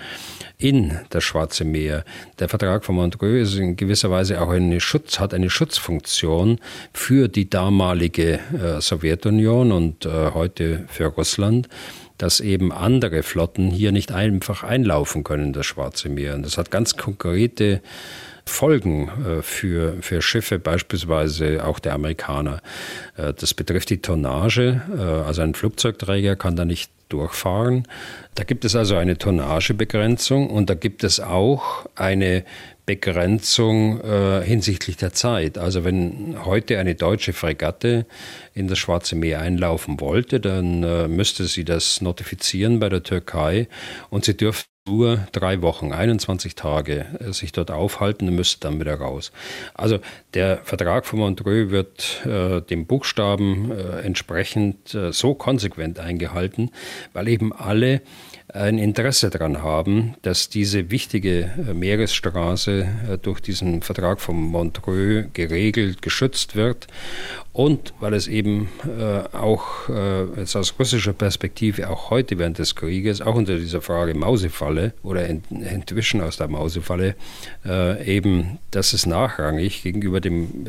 in 0.58 0.98
das 1.10 1.24
Schwarze 1.24 1.64
Meer. 1.64 2.04
Der 2.38 2.48
Vertrag 2.48 2.84
von 2.84 2.96
Montreux 2.96 3.48
ist 3.48 3.56
in 3.56 3.76
gewisser 3.76 4.10
Weise 4.10 4.40
auch 4.40 4.50
eine 4.50 4.80
Schutz, 4.80 5.18
hat 5.18 5.34
eine 5.34 5.50
Schutzfunktion 5.50 6.58
für 6.92 7.28
die 7.28 7.48
damalige 7.48 8.40
Sowjetunion 8.80 9.72
und 9.72 10.06
heute 10.06 10.84
für 10.88 11.06
Russland 11.06 11.68
dass 12.18 12.40
eben 12.40 12.72
andere 12.72 13.22
Flotten 13.22 13.70
hier 13.70 13.92
nicht 13.92 14.10
einfach 14.12 14.64
einlaufen 14.64 15.22
können, 15.22 15.52
das 15.52 15.66
Schwarze 15.66 16.08
Meer. 16.08 16.34
Und 16.34 16.42
das 16.44 16.58
hat 16.58 16.70
ganz 16.70 16.96
konkrete 16.96 17.80
Folgen 18.48 19.08
äh, 19.08 19.42
für, 19.42 19.96
für 20.00 20.22
Schiffe, 20.22 20.58
beispielsweise 20.58 21.64
auch 21.64 21.78
der 21.78 21.94
Amerikaner. 21.94 22.60
Äh, 23.16 23.32
das 23.34 23.54
betrifft 23.54 23.90
die 23.90 24.02
Tonnage. 24.02 24.82
Äh, 24.96 25.00
also 25.00 25.42
ein 25.42 25.54
Flugzeugträger 25.54 26.36
kann 26.36 26.56
da 26.56 26.64
nicht 26.64 26.90
durchfahren. 27.08 27.86
Da 28.34 28.44
gibt 28.44 28.64
es 28.64 28.76
also 28.76 28.96
eine 28.96 29.18
Tonnagebegrenzung 29.18 30.50
und 30.50 30.70
da 30.70 30.74
gibt 30.74 31.04
es 31.04 31.20
auch 31.20 31.86
eine 31.94 32.44
Begrenzung 32.86 34.00
äh, 34.00 34.42
hinsichtlich 34.42 34.96
der 34.96 35.12
Zeit. 35.12 35.58
Also 35.58 35.84
wenn 35.84 36.42
heute 36.44 36.78
eine 36.78 36.94
deutsche 36.94 37.34
Fregatte 37.34 38.06
in 38.54 38.66
das 38.66 38.78
Schwarze 38.78 39.14
Meer 39.14 39.40
einlaufen 39.40 40.00
wollte, 40.00 40.40
dann 40.40 40.82
äh, 40.82 41.06
müsste 41.06 41.44
sie 41.44 41.64
das 41.64 42.00
notifizieren 42.00 42.80
bei 42.80 42.88
der 42.88 43.02
Türkei 43.02 43.68
und 44.08 44.24
sie 44.24 44.36
dürfte 44.36 44.68
nur 44.88 45.26
drei 45.32 45.62
Wochen, 45.62 45.92
21 45.92 46.54
Tage 46.54 47.06
äh, 47.20 47.32
sich 47.32 47.52
dort 47.52 47.70
aufhalten 47.70 48.28
und 48.28 48.34
müsste 48.34 48.60
dann 48.60 48.80
wieder 48.80 48.94
raus. 48.94 49.32
Also 49.74 49.98
der 50.34 50.58
Vertrag 50.64 51.06
von 51.06 51.20
Montreux 51.20 51.70
wird 51.70 52.26
äh, 52.26 52.60
dem 52.62 52.86
Buchstaben 52.86 53.70
äh, 53.70 54.00
entsprechend 54.00 54.94
äh, 54.94 55.12
so 55.12 55.34
konsequent 55.34 55.98
eingehalten, 55.98 56.70
weil 57.12 57.28
eben 57.28 57.52
alle 57.52 58.00
ein 58.54 58.78
Interesse 58.78 59.28
daran 59.28 59.62
haben, 59.62 60.14
dass 60.22 60.48
diese 60.48 60.90
wichtige 60.90 61.50
äh, 61.68 61.74
Meeresstraße 61.74 62.88
äh, 63.10 63.18
durch 63.18 63.40
diesen 63.40 63.82
Vertrag 63.82 64.20
von 64.20 64.36
Montreux 64.36 65.26
geregelt, 65.34 66.00
geschützt 66.00 66.56
wird 66.56 66.86
und 67.52 67.92
weil 68.00 68.14
es 68.14 68.26
eben 68.26 68.68
äh, 68.86 69.36
auch 69.36 69.88
jetzt 70.36 70.54
aus 70.54 70.74
russischer 70.78 71.12
Perspektive 71.12 71.90
auch 71.90 72.10
heute 72.10 72.38
während 72.38 72.58
des 72.58 72.74
Krieges, 72.74 73.20
auch 73.20 73.34
unter 73.34 73.56
dieser 73.56 73.80
Frage 73.80 74.14
Mausefalle 74.14 74.92
oder 75.02 75.28
Entwischen 75.28 76.20
aus 76.20 76.36
der 76.36 76.48
Mausefalle, 76.48 77.16
eben, 78.04 78.58
das 78.70 78.92
ist 78.92 79.06
nachrangig 79.06 79.82
gegenüber 79.82 80.20
dem 80.20 80.66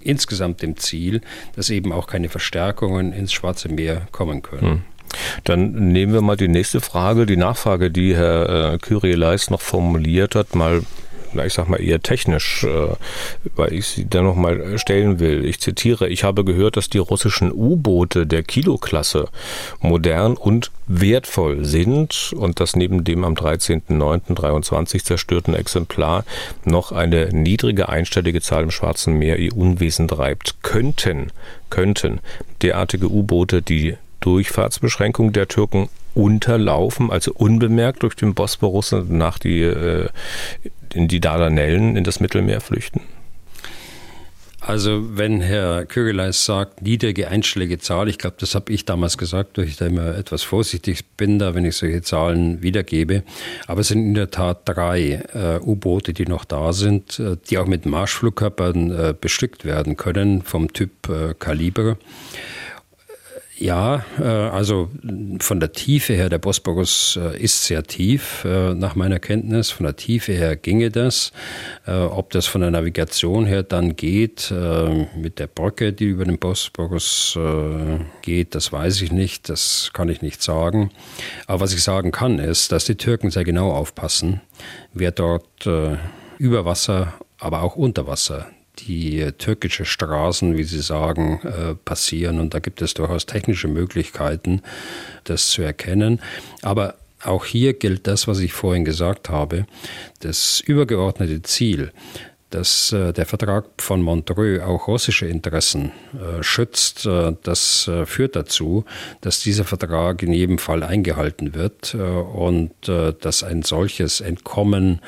insgesamt 0.00 0.62
dem 0.62 0.76
Ziel, 0.76 1.20
dass 1.54 1.70
eben 1.70 1.92
auch 1.92 2.06
keine 2.06 2.28
Verstärkungen 2.28 3.12
ins 3.12 3.32
Schwarze 3.32 3.68
Meer 3.68 4.08
kommen 4.10 4.42
können. 4.42 4.70
Hm. 4.70 4.82
Dann 5.44 5.92
nehmen 5.92 6.12
wir 6.12 6.22
mal 6.22 6.36
die 6.36 6.48
nächste 6.48 6.80
Frage, 6.80 7.26
die 7.26 7.36
Nachfrage, 7.36 7.90
die 7.90 8.16
Herr 8.16 8.74
äh, 8.74 8.78
Kyrieleis 8.78 9.50
noch 9.50 9.60
formuliert 9.60 10.34
hat, 10.34 10.54
mal 10.54 10.82
ich 11.44 11.54
sag 11.54 11.68
mal 11.68 11.80
eher 11.80 12.00
technisch, 12.00 12.64
äh, 12.64 12.88
weil 13.56 13.72
ich 13.72 13.86
sie 13.86 14.08
dann 14.08 14.24
noch 14.24 14.36
mal 14.36 14.78
stellen 14.78 15.18
will. 15.18 15.44
Ich 15.44 15.60
zitiere, 15.60 16.08
ich 16.08 16.24
habe 16.24 16.44
gehört, 16.44 16.76
dass 16.76 16.90
die 16.90 16.98
russischen 16.98 17.52
U-Boote 17.52 18.26
der 18.26 18.42
Kilo-Klasse 18.42 19.28
modern 19.80 20.36
und 20.36 20.70
wertvoll 20.86 21.64
sind 21.64 22.32
und 22.36 22.60
dass 22.60 22.76
neben 22.76 23.04
dem 23.04 23.24
am 23.24 23.34
13.09.23 23.34 25.04
zerstörten 25.04 25.54
Exemplar 25.54 26.24
noch 26.64 26.92
eine 26.92 27.28
niedrige 27.32 27.88
einstellige 27.88 28.40
Zahl 28.40 28.64
im 28.64 28.70
Schwarzen 28.70 29.14
Meer 29.14 29.38
ihr 29.38 29.56
Unwesen 29.56 30.08
treibt. 30.08 30.62
Könnten, 30.62 31.32
könnten 31.70 32.20
derartige 32.60 33.10
U-Boote 33.10 33.62
die 33.62 33.96
Durchfahrtsbeschränkung 34.22 35.32
der 35.32 35.48
Türken 35.48 35.88
unterlaufen, 36.14 37.10
also 37.10 37.32
unbemerkt 37.32 38.02
durch 38.02 38.14
den 38.14 38.34
Bosporus 38.34 38.92
und 38.92 39.10
nach 39.10 39.38
die, 39.38 39.60
äh, 39.60 40.08
in 40.94 41.08
die 41.08 41.20
Dardanellen 41.20 41.96
in 41.96 42.04
das 42.04 42.20
Mittelmeer 42.20 42.60
flüchten? 42.60 43.00
Also 44.64 45.18
wenn 45.18 45.40
Herr 45.40 45.86
Kögeleis 45.86 46.44
sagt, 46.44 46.82
niedrige 46.82 47.26
einstellige 47.26 47.78
Zahl, 47.78 48.08
ich 48.08 48.16
glaube, 48.16 48.36
das 48.38 48.54
habe 48.54 48.72
ich 48.72 48.84
damals 48.84 49.18
gesagt, 49.18 49.58
weil 49.58 49.64
ich 49.64 49.76
da 49.76 49.86
immer 49.86 50.16
etwas 50.16 50.44
vorsichtig 50.44 51.04
bin, 51.16 51.40
da 51.40 51.56
wenn 51.56 51.64
ich 51.64 51.76
solche 51.76 52.02
Zahlen 52.02 52.62
wiedergebe. 52.62 53.24
Aber 53.66 53.80
es 53.80 53.88
sind 53.88 54.06
in 54.06 54.14
der 54.14 54.30
Tat 54.30 54.60
drei 54.66 55.24
äh, 55.34 55.58
U-Boote, 55.60 56.12
die 56.12 56.26
noch 56.26 56.44
da 56.44 56.72
sind, 56.72 57.18
äh, 57.18 57.36
die 57.50 57.58
auch 57.58 57.66
mit 57.66 57.86
Marschflugkörpern 57.86 58.90
äh, 58.92 59.14
bestückt 59.20 59.64
werden 59.64 59.96
können 59.96 60.42
vom 60.42 60.72
Typ 60.72 61.08
äh, 61.08 61.34
Kaliber. 61.36 61.96
Ja, 63.62 64.04
äh, 64.18 64.24
also 64.24 64.90
von 65.38 65.60
der 65.60 65.70
Tiefe 65.70 66.14
her, 66.14 66.28
der 66.28 66.38
Bosporus 66.38 67.16
äh, 67.16 67.40
ist 67.40 67.64
sehr 67.64 67.84
tief, 67.84 68.44
äh, 68.44 68.74
nach 68.74 68.96
meiner 68.96 69.20
Kenntnis. 69.20 69.70
Von 69.70 69.84
der 69.84 69.94
Tiefe 69.94 70.32
her 70.32 70.56
ginge 70.56 70.90
das. 70.90 71.30
Ob 71.86 72.30
das 72.30 72.46
von 72.46 72.60
der 72.60 72.72
Navigation 72.72 73.46
her 73.46 73.62
dann 73.62 73.94
geht, 73.96 74.52
mit 75.16 75.38
der 75.38 75.46
Brücke, 75.46 75.92
die 75.92 76.04
über 76.04 76.24
den 76.24 76.38
Bosporus 76.38 77.38
geht, 78.22 78.54
das 78.54 78.72
weiß 78.72 79.02
ich 79.02 79.12
nicht, 79.12 79.48
das 79.48 79.90
kann 79.92 80.08
ich 80.08 80.22
nicht 80.22 80.42
sagen. 80.42 80.90
Aber 81.46 81.60
was 81.60 81.74
ich 81.74 81.82
sagen 81.82 82.12
kann, 82.12 82.38
ist, 82.38 82.72
dass 82.72 82.84
die 82.84 82.96
Türken 82.96 83.30
sehr 83.30 83.44
genau 83.44 83.72
aufpassen, 83.72 84.40
wer 84.92 85.10
dort 85.10 85.68
über 86.38 86.64
Wasser, 86.64 87.14
aber 87.38 87.62
auch 87.62 87.76
unter 87.76 88.06
Wasser 88.06 88.46
die 88.78 89.30
türkische 89.38 89.84
Straßen, 89.84 90.56
wie 90.56 90.64
Sie 90.64 90.80
sagen, 90.80 91.40
äh, 91.42 91.74
passieren. 91.74 92.40
Und 92.40 92.54
da 92.54 92.58
gibt 92.58 92.82
es 92.82 92.94
durchaus 92.94 93.26
technische 93.26 93.68
Möglichkeiten, 93.68 94.62
das 95.24 95.48
zu 95.48 95.62
erkennen. 95.62 96.20
Aber 96.62 96.96
auch 97.22 97.44
hier 97.44 97.74
gilt 97.74 98.06
das, 98.06 98.26
was 98.26 98.40
ich 98.40 98.52
vorhin 98.52 98.84
gesagt 98.84 99.28
habe. 99.28 99.66
Das 100.20 100.60
übergeordnete 100.60 101.42
Ziel, 101.42 101.92
dass 102.52 102.92
äh, 102.92 103.12
der 103.12 103.26
Vertrag 103.26 103.64
von 103.78 104.02
Montreux 104.02 104.60
auch 104.62 104.86
russische 104.86 105.26
Interessen 105.26 105.90
äh, 106.14 106.42
schützt, 106.42 107.06
äh, 107.06 107.32
das 107.42 107.90
führt 108.04 108.36
dazu, 108.36 108.84
dass 109.20 109.40
dieser 109.40 109.64
Vertrag 109.64 110.22
in 110.22 110.32
jedem 110.32 110.58
Fall 110.58 110.82
eingehalten 110.82 111.54
wird 111.54 111.94
und 111.94 112.70
dass 112.86 113.42
ein 113.42 113.62
solches 113.62 114.20
Entkommen 114.20 115.00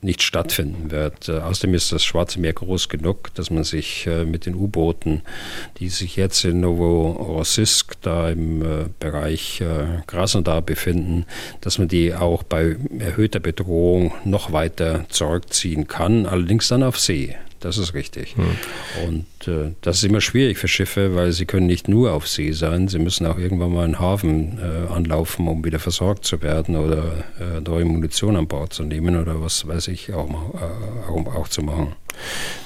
nicht 0.00 0.22
stattfinden 0.22 0.90
wird. 0.90 1.28
Außerdem 1.28 1.74
ist 1.74 1.92
das 1.92 2.04
Schwarze 2.04 2.40
Meer 2.40 2.52
groß 2.52 2.88
genug, 2.88 3.32
dass 3.34 3.50
man 3.50 3.64
sich 3.64 4.08
mit 4.26 4.46
den 4.46 4.54
U-Booten, 4.54 5.22
die 5.78 5.88
sich 5.88 6.16
jetzt 6.16 6.44
in 6.44 6.60
Novorossiysk, 6.60 8.00
da 8.02 8.30
im 8.30 8.64
Bereich 8.98 9.62
Krasnodar 10.06 10.62
befinden, 10.62 11.26
dass 11.60 11.78
man 11.78 11.88
die 11.88 12.14
auch 12.14 12.42
bei 12.42 12.76
erhöhter 12.98 13.40
Bedrohung 13.40 14.12
noch 14.24 14.52
weiter 14.52 15.04
zurückziehen 15.08 15.86
kann, 15.86 16.26
allerdings 16.26 16.68
dann 16.68 16.82
auf 16.82 16.91
See. 16.98 17.36
Das 17.60 17.78
ist 17.78 17.94
richtig. 17.94 18.36
Hm. 18.36 18.58
Und 19.06 19.26
äh, 19.48 19.72
das 19.80 19.98
ist 19.98 20.04
immer 20.04 20.20
schwierig 20.20 20.58
für 20.58 20.68
Schiffe, 20.68 21.14
weil 21.14 21.32
sie 21.32 21.46
können 21.46 21.66
nicht 21.66 21.88
nur 21.88 22.12
auf 22.12 22.28
See 22.28 22.52
sein, 22.52 22.88
sie 22.88 22.98
müssen 22.98 23.26
auch 23.26 23.38
irgendwann 23.38 23.72
mal 23.72 23.84
einen 23.84 23.98
Hafen 23.98 24.58
äh, 24.58 24.92
anlaufen, 24.92 25.48
um 25.48 25.64
wieder 25.64 25.78
versorgt 25.78 26.24
zu 26.24 26.42
werden 26.42 26.76
oder 26.76 27.24
äh, 27.40 27.60
neue 27.60 27.84
Munition 27.84 28.36
an 28.36 28.46
Bord 28.46 28.72
zu 28.72 28.84
nehmen 28.84 29.20
oder 29.20 29.42
was 29.42 29.66
weiß 29.66 29.88
ich 29.88 30.12
auch, 30.12 30.28
äh, 30.28 31.10
auch, 31.10 31.34
auch 31.34 31.48
zu 31.48 31.62
machen. 31.62 31.94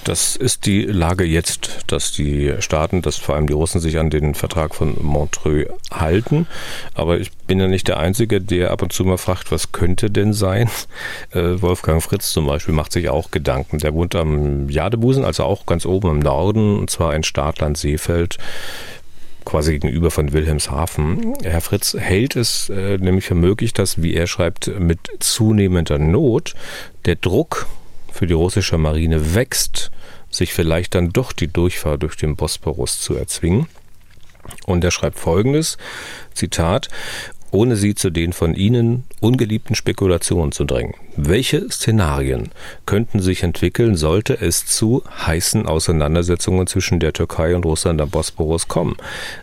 Das 0.05 0.37
ist 0.37 0.67
die 0.67 0.83
Lage 0.83 1.25
jetzt, 1.25 1.85
dass 1.89 2.13
die 2.13 2.55
Staaten, 2.61 3.03
dass 3.03 3.17
vor 3.17 3.35
allem 3.35 3.49
die 3.49 3.53
Russen 3.53 3.81
sich 3.81 3.99
an 3.99 4.09
den 4.09 4.35
Vertrag 4.35 4.75
von 4.75 4.97
Montreux 5.03 5.69
halten. 5.91 6.47
Aber 6.95 7.19
ich 7.19 7.33
bin 7.33 7.59
ja 7.59 7.67
nicht 7.67 7.89
der 7.89 7.99
Einzige, 7.99 8.41
der 8.41 8.71
ab 8.71 8.83
und 8.83 8.93
zu 8.93 9.05
mal 9.05 9.19
fragt, 9.19 9.51
was 9.51 9.73
könnte 9.73 10.11
denn 10.11 10.33
sein? 10.33 10.71
Äh, 11.33 11.61
Wolfgang 11.61 12.03
Fritz 12.03 12.31
zum 12.31 12.47
Beispiel 12.47 12.73
macht 12.73 12.93
sich 12.93 13.09
auch 13.09 13.31
Gedanken. 13.31 13.79
Der 13.79 13.95
wohnt 13.95 14.15
am 14.15 14.69
Jadebusen, 14.69 15.25
also 15.25 15.43
auch 15.43 15.67
ganz 15.67 15.85
oben 15.85 16.11
im 16.11 16.19
Norden, 16.21 16.66
und 16.75 16.91
zwar 16.91 17.15
in 17.15 17.23
Startland 17.23 17.79
Seefeld 17.79 18.39
quasi 19.45 19.73
gegenüber 19.73 20.11
von 20.11 20.33
Wilhelmshaven. 20.33 21.35
Herr 21.43 21.61
Fritz 21.61 21.95
hält 21.95 22.37
es 22.37 22.69
äh, 22.69 22.99
nämlich 22.99 23.27
für 23.27 23.35
möglich, 23.35 23.73
dass, 23.73 24.03
wie 24.03 24.15
er 24.15 24.27
schreibt, 24.27 24.79
mit 24.79 24.99
zunehmender 25.21 25.99
Not 25.99 26.55
der 27.05 27.15
Druck 27.15 27.67
für 28.13 28.27
die 28.27 28.35
russische 28.35 28.77
Marine 28.77 29.35
wächst, 29.35 29.91
sich 30.31 30.53
vielleicht 30.53 30.95
dann 30.95 31.11
doch 31.11 31.33
die 31.33 31.49
Durchfahrt 31.49 32.03
durch 32.03 32.17
den 32.17 32.37
Bosporus 32.37 33.01
zu 33.01 33.15
erzwingen. 33.15 33.69
Und 34.67 34.85
er 34.85 34.91
schreibt 34.91 35.19
folgendes, 35.19 35.79
Zitat, 36.35 36.89
ohne 37.51 37.77
sie 37.77 37.95
zu 37.95 38.11
den 38.11 38.33
von 38.33 38.55
Ihnen 38.55 39.05
ungeliebten 39.21 39.75
Spekulationen 39.75 40.53
zu 40.53 40.65
drängen. 40.65 40.95
Welche 41.19 41.71
Szenarien 41.71 42.51
könnten 42.85 43.21
sich 43.21 43.43
entwickeln, 43.43 43.97
sollte 43.97 44.39
es 44.39 44.67
zu 44.67 45.03
heißen 45.27 45.67
Auseinandersetzungen 45.67 46.67
zwischen 46.67 47.01
der 47.01 47.15
Türkei 47.15 47.57
und 47.57 47.65
Russland 47.65 48.03
am 48.03 48.11
Bosporus 48.11 48.69
kommen? 48.69 48.97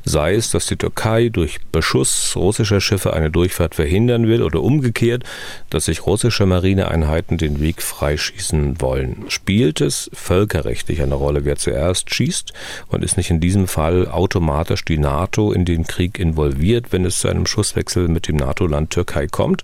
Sei 0.06 0.36
es, 0.36 0.52
dass 0.52 0.68
die 0.68 0.76
Türkei 0.76 1.30
durch 1.30 1.60
Beschuss 1.72 2.36
russischer 2.36 2.80
Schiffe 2.80 3.14
eine 3.14 3.32
Durchfahrt 3.32 3.74
verhindern 3.74 4.28
will 4.28 4.44
oder 4.44 4.62
umgekehrt, 4.62 5.24
dass 5.72 5.86
sich 5.86 6.06
russische 6.06 6.46
Marineeinheiten 6.46 7.40
den 7.40 7.60
Weg 7.60 7.82
freischießen 7.82 8.80
wollen. 8.80 9.26
Spielt 9.30 9.82
es 9.82 10.12
völkerrechtlich 10.14 11.02
eine 11.02 11.16
Rolle, 11.16 11.44
wer 11.44 11.56
zuerst 11.56 12.14
schießt 12.14 12.54
und 12.90 13.04
ist 13.04 13.18
nicht 13.18 13.32
in 13.32 13.40
diesem 13.40 13.68
Fall 13.68 14.08
automatisch 14.08 14.86
die 14.86 15.00
NATO 15.00 15.52
in 15.52 15.66
den 15.66 15.86
Krieg 15.88 16.20
involviert, 16.20 16.92
wenn 16.92 17.04
es 17.04 17.18
zu 17.18 17.30
einem 17.30 17.48
Schusswechsel 17.48 18.10
mit 18.10 18.28
dem 18.28 18.36
NATO-Land 18.36 18.92
Türkei 18.92 19.26
kommt? 19.26 19.64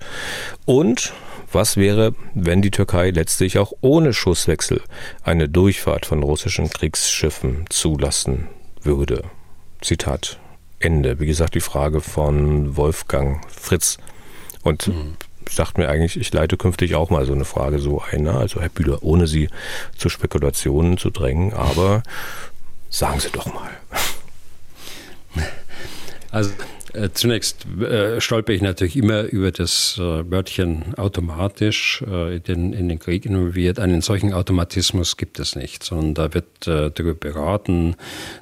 Und 0.66 1.14
was 1.52 1.78
wäre, 1.78 2.14
wenn 2.34 2.62
die 2.62 2.72
Türkei 2.72 3.12
letztlich 3.12 3.58
auch 3.58 3.74
ohne 3.82 4.14
Schusswechsel 4.14 4.82
eine 5.24 5.50
Durchfahrt 5.50 6.06
von 6.06 6.24
russischen 6.24 6.70
Kriegsschiffen 6.70 7.66
zulassen 7.70 8.48
würde? 8.82 9.24
Zitat 9.82 10.40
Ende. 10.80 11.20
Wie 11.20 11.26
gesagt, 11.26 11.56
die 11.56 11.62
Frage 11.62 12.02
von 12.02 12.78
Wolfgang 12.78 13.42
Fritz. 13.50 13.98
Und 14.64 14.88
mhm. 14.88 15.16
sagt 15.50 15.78
mir 15.78 15.90
eigentlich, 15.90 16.18
ich 16.18 16.32
leite 16.34 16.58
künftig 16.58 16.96
auch 16.96 17.10
mal 17.10 17.26
so 17.26 17.34
eine 17.34 17.46
Frage 17.46 17.80
so 17.80 18.02
ein. 18.02 18.24
Ne? 18.24 18.34
Also 18.34 18.62
Herr 18.62 18.70
Bühler, 18.70 19.04
ohne 19.04 19.28
Sie 19.28 19.50
zu 19.98 20.10
Spekulationen 20.10 20.98
zu 20.98 21.10
drängen, 21.10 21.54
aber 21.54 22.04
sagen 22.90 23.20
Sie 23.20 23.30
doch 23.32 23.48
mal. 23.48 23.70
Also 26.32 26.52
zunächst 27.14 27.66
äh, 27.80 28.20
stolper 28.20 28.54
ich 28.54 28.62
natürlich 28.62 28.96
immer 28.96 29.24
über 29.24 29.52
das 29.52 29.98
äh, 29.98 30.30
Wörtchen 30.30 30.96
automatisch 30.96 32.04
äh, 32.08 32.38
in, 32.38 32.44
den, 32.44 32.74
in, 32.74 32.90
den, 32.90 33.00
Krieg 33.00 33.26
involviert. 33.26 33.80
Einen 33.80 34.02
solchen 34.02 34.34
Automatismus 34.34 35.18
gibt 35.18 35.40
es 35.40 35.56
nicht, 35.56 35.84
sondern 35.84 36.14
da 36.16 36.34
wird 36.34 36.68
äh, 36.68 36.90
darüber 36.90 37.14
beraten, 37.14 37.96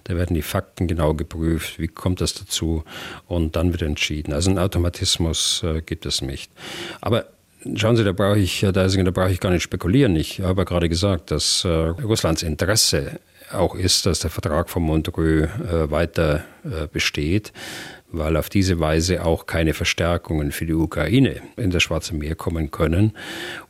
da 0.06 0.16
werden 0.16 0.34
die 0.34 0.42
Fakten 0.42 0.88
genau 0.88 1.14
geprüft, 1.14 1.80
wie 1.80 1.88
kommt 1.88 2.22
das 2.22 2.34
dazu 2.36 2.84
und 3.28 3.56
dann 3.56 3.72
wird 3.72 3.82
entschieden. 3.82 4.34
Also 4.34 4.50
einen 4.50 4.60
Automatismus 4.60 5.62
äh, 5.64 5.82
gibt 5.82 6.06
es 6.06 6.22
nicht. 6.22 6.52
Aber 7.02 7.26
Schauen 7.76 7.98
Sie, 7.98 8.04
da 8.04 8.14
brauche 8.14 8.38
ich, 8.38 8.62
da, 8.62 8.72
da 8.72 9.12
brauche 9.12 9.32
ich 9.32 9.40
gar 9.42 9.50
nicht 9.50 9.64
spekulieren. 9.64 10.16
Ich 10.16 10.40
habe 10.40 10.64
gerade 10.64 10.88
gesagt, 10.88 11.32
dass 11.32 11.66
Russlands 11.66 12.44
Interesse 12.44 13.20
auch 13.52 13.76
ist, 13.76 14.06
dass 14.06 14.20
der 14.20 14.30
Vertrag 14.30 14.70
von 14.70 14.84
Montreux 14.84 15.50
weiter 15.90 16.46
besteht 16.94 17.52
weil 18.10 18.38
auf 18.38 18.50
diese 18.50 18.80
Weise 18.80 19.26
auch 19.26 19.46
keine 19.46 19.74
Verstärkungen 19.74 20.52
für 20.52 20.66
die 20.66 20.74
Ukraine 20.74 21.42
in 21.58 21.72
das 21.72 21.84
Schwarze 21.84 22.16
Meer 22.16 22.36
kommen 22.36 22.72
können 22.72 23.14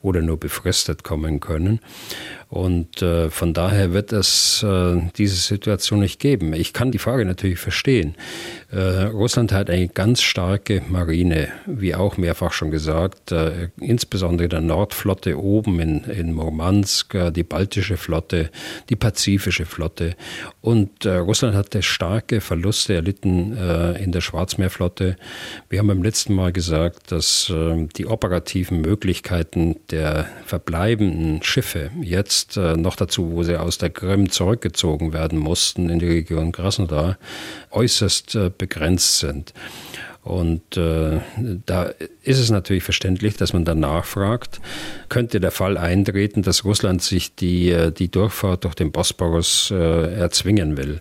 oder 0.02 0.21
nur 0.21 0.39
befristet 0.39 1.04
kommen 1.04 1.39
können. 1.39 1.80
Und 2.49 3.01
äh, 3.01 3.29
von 3.29 3.53
daher 3.53 3.91
wird 3.91 4.13
es 4.13 4.63
äh, 4.63 5.01
diese 5.17 5.36
Situation 5.36 5.99
nicht 5.99 6.19
geben. 6.19 6.53
Ich 6.53 6.71
kann 6.71 6.91
die 6.91 6.97
Frage 6.97 7.25
natürlich 7.25 7.60
verstehen. 7.60 8.15
Äh, 8.71 9.03
Russland 9.05 9.51
hat 9.51 9.69
eine 9.69 9.89
ganz 9.89 10.21
starke 10.21 10.81
Marine, 10.88 11.49
wie 11.65 11.93
auch 11.93 12.15
mehrfach 12.15 12.53
schon 12.53 12.71
gesagt, 12.71 13.33
äh, 13.33 13.69
insbesondere 13.81 14.47
der 14.47 14.62
Nordflotte 14.62 15.38
oben 15.38 15.81
in, 15.81 16.03
in 16.05 16.33
Murmansk, 16.33 17.15
äh, 17.15 17.31
die 17.31 17.43
baltische 17.43 17.97
Flotte, 17.97 18.49
die 18.89 18.95
pazifische 18.95 19.65
Flotte. 19.65 20.15
Und 20.62 21.05
äh, 21.05 21.15
Russland 21.15 21.53
hatte 21.53 21.83
starke 21.83 22.39
Verluste 22.39 22.93
erlitten 22.93 23.57
in 23.97 24.12
der 24.12 24.21
Schwarzmeerflotte. 24.21 25.17
Wir 25.69 25.79
haben 25.79 25.88
beim 25.88 26.03
letzten 26.03 26.33
Mal 26.33 26.51
gesagt, 26.51 27.12
dass 27.12 27.51
die 27.95 28.05
operativen 28.05 28.81
Möglichkeiten 28.81 29.75
der 29.89 30.27
verbleibenden 30.45 31.41
Schiffe 31.43 31.91
jetzt 32.01 32.37
jetzt 32.38 32.58
äh, 32.58 32.78
noch 32.78 32.95
dazu, 32.95 33.32
wo 33.32 33.43
sie 33.43 33.60
aus 33.60 33.78
der 33.78 33.89
Krim 33.89 34.30
zurückgezogen 34.30 35.13
werden 35.13 35.39
mussten 35.39 35.89
in 35.89 36.00
die 36.00 36.08
Region 36.08 36.52
Krasnodar, 36.52 37.17
äußerst 37.71 38.36
äh, 38.36 38.52
begrenzt 38.56 39.19
sind. 39.19 39.54
Und 40.23 40.76
äh, 40.76 41.21
da 41.65 41.84
ist 42.21 42.39
es 42.39 42.50
natürlich 42.50 42.84
verständlich, 42.84 43.38
dass 43.38 43.54
man 43.54 43.63
danach 43.63 44.04
fragt, 44.04 44.60
könnte 45.08 45.39
der 45.39 45.52
Fall 45.52 45.78
eintreten, 45.78 46.41
dass 46.41 46.65
Russland 46.65 47.02
sich 47.02 47.34
die, 47.36 47.69
äh, 47.69 47.91
die 47.93 48.12
Durchfahrt 48.12 48.65
durch 48.65 48.76
den 48.76 48.91
Bosporus 48.91 49.71
äh, 49.71 50.13
erzwingen 50.19 50.76
will. 50.76 51.00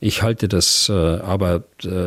Ich 0.00 0.22
halte 0.22 0.48
das 0.48 0.88
äh, 0.88 0.92
aber 0.92 1.64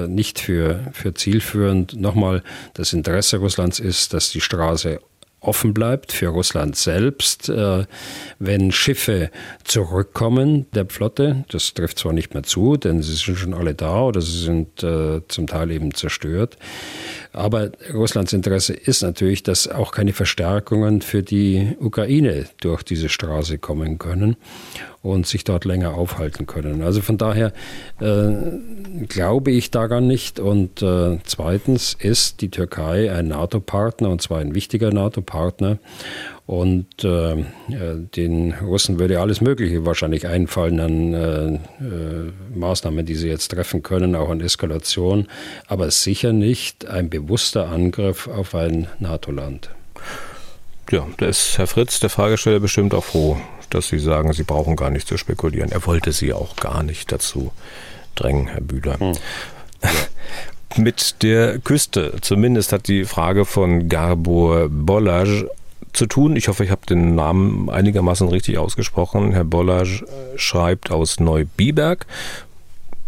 nicht 0.07 0.39
für, 0.39 0.91
für 0.91 1.13
zielführend. 1.13 1.99
Nochmal, 1.99 2.43
das 2.73 2.93
Interesse 2.93 3.37
Russlands 3.37 3.79
ist, 3.79 4.13
dass 4.13 4.31
die 4.31 4.41
Straße 4.41 4.99
offen 5.47 5.73
bleibt 5.73 6.11
für 6.11 6.27
Russland 6.27 6.75
selbst, 6.75 7.49
äh, 7.49 7.85
wenn 8.39 8.71
Schiffe 8.71 9.29
zurückkommen 9.63 10.65
der 10.73 10.85
Flotte. 10.87 11.45
Das 11.49 11.73
trifft 11.73 11.99
zwar 11.99 12.13
nicht 12.13 12.33
mehr 12.33 12.43
zu, 12.43 12.77
denn 12.77 13.01
sie 13.01 13.15
sind 13.15 13.37
schon 13.37 13.53
alle 13.53 13.73
da 13.73 14.01
oder 14.03 14.21
sie 14.21 14.43
sind 14.43 14.83
äh, 14.83 15.21
zum 15.27 15.47
Teil 15.47 15.71
eben 15.71 15.93
zerstört. 15.93 16.57
Aber 17.35 17.71
Russlands 17.93 18.31
Interesse 18.31 18.73
ist 18.73 19.01
natürlich, 19.01 19.43
dass 19.43 19.67
auch 19.67 19.91
keine 19.91 20.13
Verstärkungen 20.13 21.01
für 21.01 21.21
die 21.21 21.75
Ukraine 21.79 22.45
durch 22.61 22.81
diese 22.83 23.09
Straße 23.09 23.57
kommen 23.57 23.97
können 23.97 24.37
und 25.01 25.27
sich 25.27 25.43
dort 25.43 25.65
länger 25.65 25.95
aufhalten 25.95 26.47
können. 26.47 26.81
Also 26.81 27.01
von 27.01 27.17
daher 27.17 27.51
äh, 27.99 29.05
glaube 29.07 29.51
ich 29.51 29.69
daran 29.69 30.07
nicht. 30.07 30.39
Und 30.39 30.81
äh, 30.81 31.19
zweitens 31.25 31.95
ist 31.99 32.41
die 32.41 32.49
Türkei 32.49 33.11
ein 33.11 33.27
NATO-Partner 33.27 34.09
und 34.09 34.21
zwar 34.21 34.39
ein 34.39 34.55
wichtiger 34.55 34.91
NATO-Partner. 34.91 35.77
Und 36.47 37.03
äh, 37.03 37.43
den 38.15 38.53
Russen 38.53 38.99
würde 38.99 39.19
alles 39.19 39.41
Mögliche 39.41 39.83
wahrscheinlich 39.85 40.27
einfallen 40.27 40.79
an 40.79 41.13
äh, 41.13 41.45
äh, 41.83 42.31
Maßnahmen, 42.53 43.03
die 43.03 43.15
sie 43.15 43.29
jetzt 43.29 43.49
treffen 43.49 43.81
können, 43.81 44.15
auch 44.15 44.29
an 44.29 44.41
Eskalation, 44.41 45.27
aber 45.67 45.89
sicher 45.89 46.33
nicht 46.33 46.85
ein 46.85 47.09
bewusster 47.09 47.69
Angriff 47.69 48.27
auf 48.27 48.53
ein 48.53 48.87
NATO-Land. 48.99 49.71
Ja, 50.91 51.07
da 51.17 51.25
ist 51.25 51.57
Herr 51.57 51.65
Fritz, 51.65 51.99
der 51.99 52.11
Fragesteller, 52.11 52.59
bestimmt 52.59 52.93
auch 52.93 53.03
froh, 53.03 53.37
dass 53.71 53.87
Sie 53.87 53.97
sagen, 53.97 54.31
Sie 54.33 54.43
brauchen 54.43 54.75
gar 54.75 54.91
nicht 54.91 55.07
zu 55.07 55.17
spekulieren. 55.17 55.71
Er 55.71 55.83
wollte 55.87 56.11
Sie 56.11 56.31
auch 56.31 56.55
gar 56.57 56.83
nicht 56.83 57.11
dazu 57.11 57.51
drängen, 58.13 58.47
Herr 58.47 58.61
Bühler. 58.61 58.99
Hm. 58.99 59.13
Ja. 59.81 59.89
Mit 60.77 61.23
der 61.23 61.57
Küste, 61.59 62.15
zumindest 62.21 62.71
hat 62.73 62.87
die 62.87 63.05
Frage 63.05 63.45
von 63.45 63.87
Garbor 63.87 64.67
Bollage 64.69 65.49
zu 65.95 66.05
tun. 66.05 66.35
Ich 66.35 66.47
hoffe, 66.47 66.63
ich 66.63 66.71
habe 66.71 66.85
den 66.87 67.15
Namen 67.15 67.69
einigermaßen 67.69 68.27
richtig 68.27 68.57
ausgesprochen. 68.57 69.31
Herr 69.31 69.45
Bollage 69.45 70.05
äh, 70.05 70.37
schreibt 70.37 70.91
aus 70.91 71.19
Neubiberg. 71.19 72.05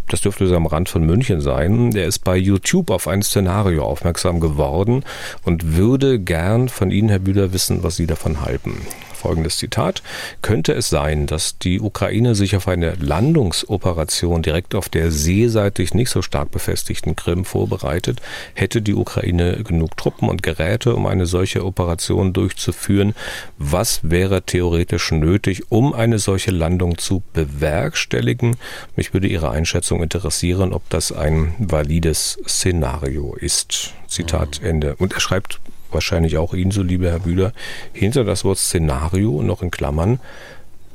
Das 0.10 0.21
dürfte 0.21 0.47
so 0.47 0.56
am 0.56 0.65
Rand 0.65 0.88
von 0.88 1.06
München 1.06 1.41
sein. 1.41 1.91
Der 1.91 2.06
ist 2.06 2.19
bei 2.19 2.38
YouTube 2.38 2.91
auf 2.91 3.08
ein 3.08 3.21
Szenario 3.21 3.84
aufmerksam 3.84 4.39
geworden 4.39 5.04
und 5.43 5.76
würde 5.76 6.17
gern 6.19 6.69
von 6.69 6.91
Ihnen, 6.91 7.10
Herr 7.10 7.19
Bühler, 7.19 7.52
wissen, 7.52 7.84
was 7.84 7.97
Sie 7.97 8.08
davon 8.08 8.41
halten. 8.41 8.73
Folgendes 9.17 9.58
Zitat. 9.58 10.01
Könnte 10.41 10.73
es 10.73 10.89
sein, 10.89 11.27
dass 11.27 11.58
die 11.58 11.82
Ukraine 11.82 12.36
sich 12.36 12.56
auf 12.56 12.67
eine 12.67 12.95
Landungsoperation 12.95 14.41
direkt 14.41 14.75
auf 14.75 14.88
der 14.88 15.12
seeseitig 15.12 15.93
nicht 15.93 16.10
so 16.10 16.21
stark 16.21 16.51
befestigten 16.51 17.15
Krim 17.15 17.43
vorbereitet, 17.43 18.21
hätte 18.53 18.82
die 18.82 18.93
Ukraine 18.93 19.63
genug 19.63 19.97
Truppen 19.97 20.30
und 20.30 20.43
Geräte, 20.43 20.95
um 20.95 21.06
eine 21.06 21.25
solche 21.25 21.65
Operation 21.65 22.34
durchzuführen? 22.34 23.13
Was 23.58 23.99
wäre 24.03 24.43
theoretisch 24.43 25.12
nötig, 25.12 25.63
um 25.69 25.93
eine 25.93 26.19
solche 26.19 26.51
Landung 26.51 26.97
zu 26.97 27.23
bewerkstelligen? 27.34 28.58
Mich 28.95 29.13
würde 29.13 29.27
Ihre 29.27 29.51
Einschätzung 29.51 30.03
interessieren, 30.03 30.73
ob 30.73 30.89
das 30.89 31.12
ein 31.12 31.56
valides 31.58 32.39
Szenario 32.47 33.36
ist. 33.36 33.93
Zitat 34.08 34.62
Ende. 34.63 34.95
Und 34.95 35.13
er 35.13 35.19
schreibt 35.19 35.60
wahrscheinlich 35.91 36.38
auch 36.38 36.54
Ihnen 36.54 36.71
so, 36.71 36.82
lieber 36.82 37.10
Herr 37.10 37.19
Bühler, 37.19 37.54
hinter 37.93 38.23
das 38.23 38.43
Wort 38.43 38.58
Szenario 38.58 39.41
noch 39.41 39.62
in 39.62 39.71
Klammern 39.71 40.19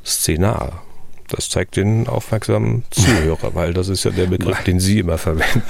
Szenar. 0.05 0.83
Das 1.29 1.49
zeigt 1.49 1.77
den 1.77 2.07
aufmerksamen 2.07 2.83
Zuhörer, 2.91 3.55
weil 3.55 3.73
das 3.73 3.87
ist 3.87 4.03
ja 4.03 4.11
der 4.11 4.27
Begriff, 4.27 4.63
den 4.63 4.79
Sie 4.79 4.99
immer 4.99 5.17
verwenden. 5.17 5.63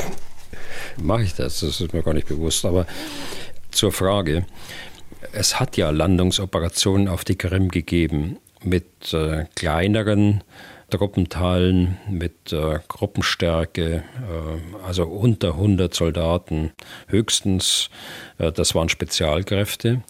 Mache 0.98 1.24
ich 1.24 1.36
das? 1.36 1.60
Das 1.62 1.80
ist 1.80 1.94
mir 1.94 2.04
gar 2.04 2.14
nicht 2.14 2.28
bewusst. 2.28 2.66
Aber 2.66 2.86
zur 3.72 3.92
Frage. 3.92 4.46
Es 5.32 5.60
hat 5.60 5.78
ja 5.78 5.90
Landungsoperationen 5.90 7.08
auf 7.08 7.24
die 7.24 7.38
Krim 7.38 7.70
gegeben 7.70 8.38
mit 8.62 9.14
äh, 9.14 9.46
kleineren 9.56 10.44
Truppenteilen 10.94 11.98
mit 12.08 12.54
äh, 12.54 12.80
Gruppenstärke, 12.88 14.04
äh, 14.04 14.86
also 14.86 15.06
unter 15.06 15.56
100 15.56 15.92
Soldaten 15.92 16.72
höchstens. 17.08 17.90
Äh, 18.38 18.52
das 18.52 18.76
waren 18.76 18.90
Spezialkräfte, 18.90 20.04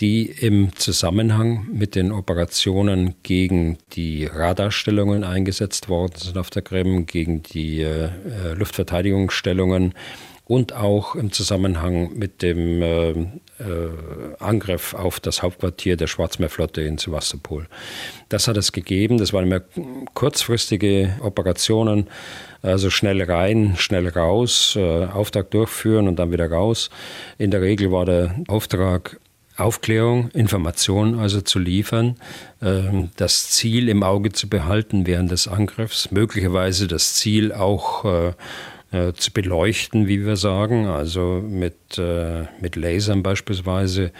die 0.00 0.24
im 0.24 0.74
Zusammenhang 0.76 1.66
mit 1.70 1.94
den 1.94 2.10
Operationen 2.10 3.16
gegen 3.22 3.76
die 3.92 4.24
Radarstellungen 4.24 5.24
eingesetzt 5.24 5.90
worden 5.90 6.14
sind 6.16 6.38
auf 6.38 6.48
der 6.48 6.62
Krim, 6.62 7.04
gegen 7.04 7.42
die 7.42 7.82
äh, 7.82 8.04
äh, 8.06 8.54
Luftverteidigungsstellungen 8.54 9.92
und 10.50 10.72
auch 10.72 11.14
im 11.14 11.30
Zusammenhang 11.30 12.18
mit 12.18 12.42
dem 12.42 12.82
äh, 12.82 13.10
äh, 13.10 13.26
Angriff 14.40 14.94
auf 14.94 15.20
das 15.20 15.44
Hauptquartier 15.44 15.96
der 15.96 16.08
Schwarzmeerflotte 16.08 16.82
in 16.82 16.98
Sevastopol. 16.98 17.68
Das 18.30 18.48
hat 18.48 18.56
es 18.56 18.72
gegeben. 18.72 19.18
Das 19.18 19.32
waren 19.32 19.44
immer 19.44 19.60
kurzfristige 20.14 21.14
Operationen, 21.20 22.08
also 22.62 22.90
schnell 22.90 23.22
rein, 23.22 23.76
schnell 23.76 24.08
raus, 24.08 24.74
äh, 24.76 25.04
Auftrag 25.04 25.52
durchführen 25.52 26.08
und 26.08 26.18
dann 26.18 26.32
wieder 26.32 26.50
raus. 26.50 26.90
In 27.38 27.52
der 27.52 27.62
Regel 27.62 27.92
war 27.92 28.04
der 28.04 28.34
Auftrag 28.48 29.20
Aufklärung, 29.56 30.30
Information 30.30 31.20
also 31.20 31.42
zu 31.42 31.60
liefern, 31.60 32.16
ähm, 32.60 33.10
das 33.14 33.50
Ziel 33.50 33.88
im 33.88 34.02
Auge 34.02 34.32
zu 34.32 34.48
behalten 34.48 35.06
während 35.06 35.30
des 35.30 35.46
Angriffs, 35.46 36.10
möglicherweise 36.10 36.88
das 36.88 37.14
Ziel 37.14 37.52
auch 37.52 38.34
äh, 38.92 39.12
zu 39.12 39.32
beleuchten, 39.32 40.08
wie 40.08 40.26
wir 40.26 40.34
sagen, 40.34 40.86
also 40.86 41.40
mit, 41.46 41.96
äh, 41.96 42.46
mit 42.60 42.74
Lasern 42.74 43.22
beispielsweise 43.22 44.10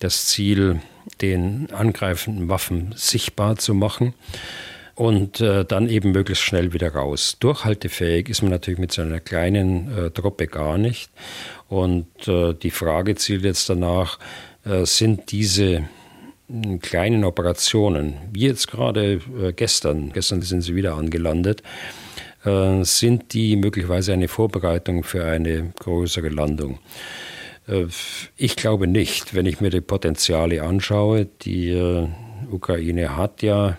das 0.00 0.26
Ziel, 0.26 0.80
den 1.20 1.68
angreifenden 1.70 2.48
Waffen 2.48 2.92
sichtbar 2.96 3.56
zu 3.56 3.72
machen 3.72 4.14
und 4.96 5.40
äh, 5.40 5.64
dann 5.64 5.88
eben 5.88 6.10
möglichst 6.10 6.42
schnell 6.42 6.72
wieder 6.72 6.92
raus. 6.92 7.36
Durchhaltefähig 7.38 8.28
ist 8.28 8.42
man 8.42 8.50
natürlich 8.50 8.80
mit 8.80 8.90
so 8.90 9.02
einer 9.02 9.20
kleinen 9.20 9.96
äh, 9.96 10.10
Truppe 10.10 10.48
gar 10.48 10.76
nicht. 10.76 11.10
Und 11.68 12.26
äh, 12.26 12.52
die 12.52 12.70
Frage 12.70 13.14
zielt 13.14 13.44
jetzt 13.44 13.68
danach, 13.68 14.18
sind 14.82 15.30
diese 15.30 15.84
hm, 16.48 16.80
kleinen 16.80 17.22
Operationen, 17.22 18.14
wie 18.32 18.48
jetzt 18.48 18.66
gerade 18.66 19.20
gestern, 19.54 20.12
gestern 20.12 20.42
sind 20.42 20.62
sie 20.62 20.74
wieder 20.74 20.96
angelandet, 20.96 21.62
sind 22.82 23.32
die 23.32 23.56
möglicherweise 23.56 24.12
eine 24.12 24.28
Vorbereitung 24.28 25.02
für 25.02 25.24
eine 25.24 25.72
größere 25.80 26.28
Landung. 26.28 26.78
Äh, 27.66 27.86
ich 28.36 28.56
glaube 28.56 28.86
nicht, 28.86 29.34
wenn 29.34 29.46
ich 29.46 29.60
mir 29.60 29.70
die 29.70 29.80
Potenziale 29.80 30.62
anschaue. 30.62 31.26
Die 31.42 31.70
äh, 31.70 32.06
Ukraine 32.50 33.16
hat 33.16 33.42
ja 33.42 33.78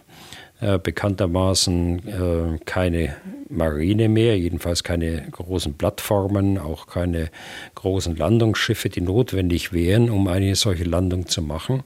bekanntermaßen 0.59 2.57
keine 2.65 3.15
Marine 3.47 4.09
mehr, 4.09 4.39
jedenfalls 4.39 4.83
keine 4.83 5.21
großen 5.29 5.75
Plattformen, 5.75 6.57
auch 6.57 6.87
keine 6.87 7.29
großen 7.75 8.15
Landungsschiffe, 8.15 8.89
die 8.89 9.01
notwendig 9.01 9.71
wären, 9.71 10.09
um 10.09 10.27
eine 10.27 10.55
solche 10.55 10.85
Landung 10.85 11.27
zu 11.27 11.43
machen. 11.43 11.83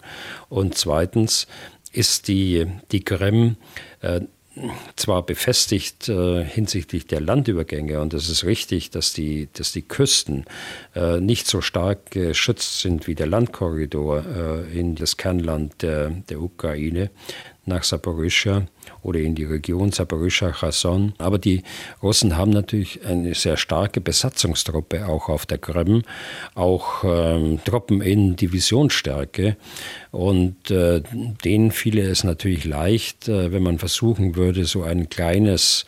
Und 0.48 0.76
zweitens 0.76 1.48
ist 1.92 2.30
die, 2.30 2.66
die 2.94 3.04
Krim 3.04 3.58
zwar 4.96 5.26
befestigt 5.26 6.10
äh, 6.10 6.44
hinsichtlich 6.44 7.08
der 7.08 7.22
Landübergänge 7.22 8.02
und 8.02 8.14
es 8.14 8.30
ist 8.30 8.44
richtig, 8.44 8.90
dass 8.90 9.14
die, 9.14 9.48
dass 9.54 9.72
die 9.72 9.82
Küsten 9.82 10.46
äh, 10.94 11.22
nicht 11.22 11.48
so 11.48 11.62
stark 11.62 12.12
geschützt 12.12 12.82
sind 12.82 13.08
wie 13.08 13.16
der 13.16 13.28
Landkorridor 13.28 14.26
äh, 14.26 14.80
in 14.80 14.96
das 14.96 15.16
Kernland 15.16 15.82
der, 15.82 16.10
der 16.10 16.42
Ukraine 16.42 17.12
nach 17.66 17.84
Saporischschja 17.84 18.68
oder 19.04 19.20
in 19.20 19.36
die 19.36 19.46
Region 19.46 19.92
Saporischschja, 19.92 20.52
Cherson. 20.52 21.14
Aber 21.18 21.38
die 21.38 21.64
Russen 22.02 22.38
haben 22.38 22.52
natürlich 22.52 23.06
eine 23.06 23.34
sehr 23.36 23.58
starke 23.58 24.02
Besatzungstruppe 24.02 25.08
auch 25.08 25.30
auf 25.30 25.46
der 25.46 25.58
Krim, 25.58 26.04
auch 26.56 27.04
ähm, 27.04 27.60
Truppen 27.64 28.02
in 28.02 28.36
Divisionsstärke. 28.36 29.58
Und 30.12 30.70
äh, 30.72 31.02
denen 31.44 31.72
fiele 31.72 32.04
es 32.04 32.24
natürlich 32.24 32.66
leicht, 32.66 33.28
äh, 33.28 33.52
wenn 33.52 33.64
man 33.64 33.80
versuchen 33.80 34.36
würde, 34.36 34.66
so 34.66 34.84
ein 34.84 35.10
kleines 35.10 35.86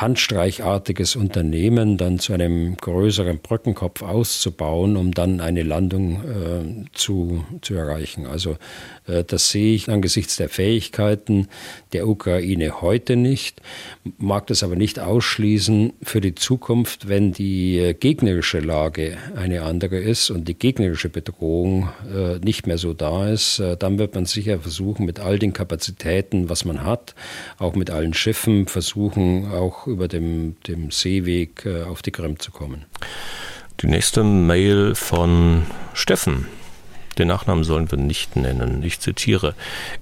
handstreichartiges 0.00 1.16
Unternehmen 1.16 1.96
dann 1.96 2.18
zu 2.20 2.32
einem 2.32 2.76
größeren 2.76 3.38
Brückenkopf 3.38 4.02
auszubauen, 4.02 4.96
um 4.96 5.12
dann 5.12 5.40
eine 5.40 5.64
Landung 5.64 6.22
äh, 6.22 6.84
zu, 6.92 7.44
zu 7.62 7.74
erreichen. 7.74 8.26
Also 8.26 8.56
äh, 9.06 9.24
das 9.24 9.50
sehe 9.50 9.74
ich 9.74 9.90
angesichts 9.90 10.36
der 10.36 10.48
Fähigkeiten 10.48 11.48
der 11.92 12.06
Ukraine 12.06 12.80
heute 12.80 13.16
nicht, 13.16 13.60
mag 14.18 14.46
das 14.46 14.62
aber 14.62 14.76
nicht 14.76 15.00
ausschließen 15.00 15.94
für 16.02 16.20
die 16.20 16.36
Zukunft, 16.36 17.08
wenn 17.08 17.32
die 17.32 17.78
äh, 17.78 17.94
gegnerische 17.94 18.60
Lage 18.60 19.16
eine 19.34 19.62
andere 19.62 19.98
ist 19.98 20.30
und 20.30 20.46
die 20.46 20.58
gegnerische 20.58 21.08
Bedrohung 21.08 21.88
äh, 22.14 22.38
nicht 22.38 22.68
mehr 22.68 22.78
so 22.78 22.94
da 22.94 23.28
ist, 23.28 23.58
äh, 23.58 23.76
dann 23.76 23.98
wird 23.98 24.14
man 24.14 24.26
sicher 24.26 24.60
versuchen, 24.60 25.06
mit 25.06 25.18
all 25.18 25.40
den 25.40 25.52
Kapazitäten, 25.52 26.48
was 26.48 26.64
man 26.64 26.84
hat, 26.84 27.16
auch 27.58 27.74
mit 27.74 27.90
allen 27.90 28.14
Schiffen, 28.14 28.68
versuchen, 28.68 29.50
auch 29.52 29.87
über 29.88 30.08
dem, 30.08 30.56
dem 30.66 30.90
Seeweg 30.90 31.64
äh, 31.66 31.82
auf 31.82 32.02
die 32.02 32.12
Krim 32.12 32.38
zu 32.38 32.50
kommen. 32.50 32.84
Die 33.80 33.86
nächste 33.86 34.24
Mail 34.24 34.94
von 34.94 35.62
Steffen 35.94 36.46
den 37.18 37.28
Nachnamen 37.28 37.64
sollen 37.64 37.90
wir 37.90 37.98
nicht 37.98 38.36
nennen. 38.36 38.82
Ich 38.84 39.00
zitiere. 39.00 39.54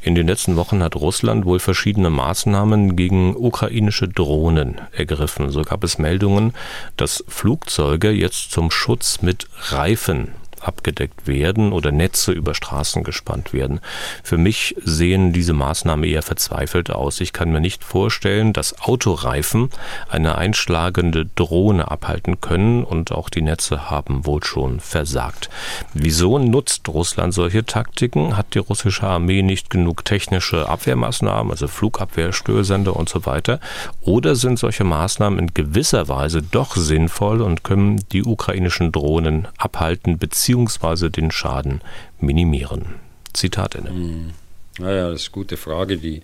In 0.03 0.15
den 0.15 0.27
letzten 0.27 0.57
Wochen 0.57 0.83
hat 0.83 0.97
Russland 0.97 1.47
wohl 1.47 1.59
verschiedene 1.59 2.11
Maßnahmen 2.11 2.95
gegen 2.95 3.35
ukrainische 3.35 4.07
Drohnen 4.09 4.81
ergriffen. 4.93 5.51
So 5.51 5.63
gab 5.63 5.83
es 5.83 5.99
Meldungen, 5.99 6.53
dass 6.97 7.25
Flugzeuge 7.27 8.11
jetzt 8.11 8.53
zum 8.53 8.71
Schutz 8.71 9.23
mit 9.23 9.49
Reifen 9.71 10.33
abgedeckt 10.67 11.27
werden 11.27 11.73
oder 11.73 11.93
Netze 11.93 12.33
über 12.33 12.55
Straßen 12.55 13.05
gespannt 13.05 13.53
werden. 13.53 13.81
Für 14.23 14.39
mich 14.39 14.77
sehen 14.83 15.33
diese 15.33 15.53
Maßnahmen 15.53 16.05
eher 16.05 16.23
verzweifelt 16.23 16.91
aus. 16.91 17.21
Ich 17.21 17.33
kann 17.33 17.53
mir 17.53 17.61
nicht 17.61 17.85
vorstellen, 17.85 18.53
dass 18.53 18.81
Autoreifen 18.81 19.71
eine 20.09 20.37
einschlagende 20.37 21.27
Drohne 21.27 21.91
abhalten 21.91 22.41
können 22.41 22.85
und 22.85 23.13
auch 23.13 23.29
die 23.29 23.43
Netze 23.43 23.91
haben 23.91 24.27
wohl 24.27 24.43
schon 24.45 24.81
versagt. 24.81 25.49
Wieso 25.95 26.39
nutzt 26.39 26.89
Russland 26.89 27.33
solche 27.35 27.65
Taktiken? 27.65 28.37
Hat 28.37 28.55
die 28.55 28.59
russische 28.59 29.07
Armee 29.07 29.43
nicht 29.43 29.71
genug 29.71 30.05
technische 30.05 30.69
Abwehrmaßnahmen, 30.69 31.53
also 31.53 31.69
Flugabwehr, 31.69 32.33
Störsender 32.33 32.97
und 32.97 33.09
so 33.09 33.27
weiter? 33.27 33.61
Oder 34.01 34.35
sind 34.35 34.59
solche 34.59 34.85
Maßnahmen 34.85 35.39
in 35.39 35.55
gewisser 35.55 36.09
Weise 36.09 36.43
doch 36.43 36.77
sinnvoll 36.77 37.41
und 37.41 37.63
können 37.65 38.05
die 38.13 38.25
ukrainischen 38.25 38.93
Drohnen 38.93 39.49
abhalten 39.59 40.19
bzw 40.19 40.56
beziehungsweise 40.57 41.11
den 41.11 41.31
Schaden 41.31 41.83
minimieren? 42.19 42.87
Zitat 43.35 43.75
Ende. 43.75 43.91
Hm. 43.91 44.31
Naja, 44.79 45.11
das 45.11 45.23
ist 45.23 45.29
eine 45.29 45.35
gute 45.35 45.57
Frage. 45.57 45.97
Die, 45.97 46.23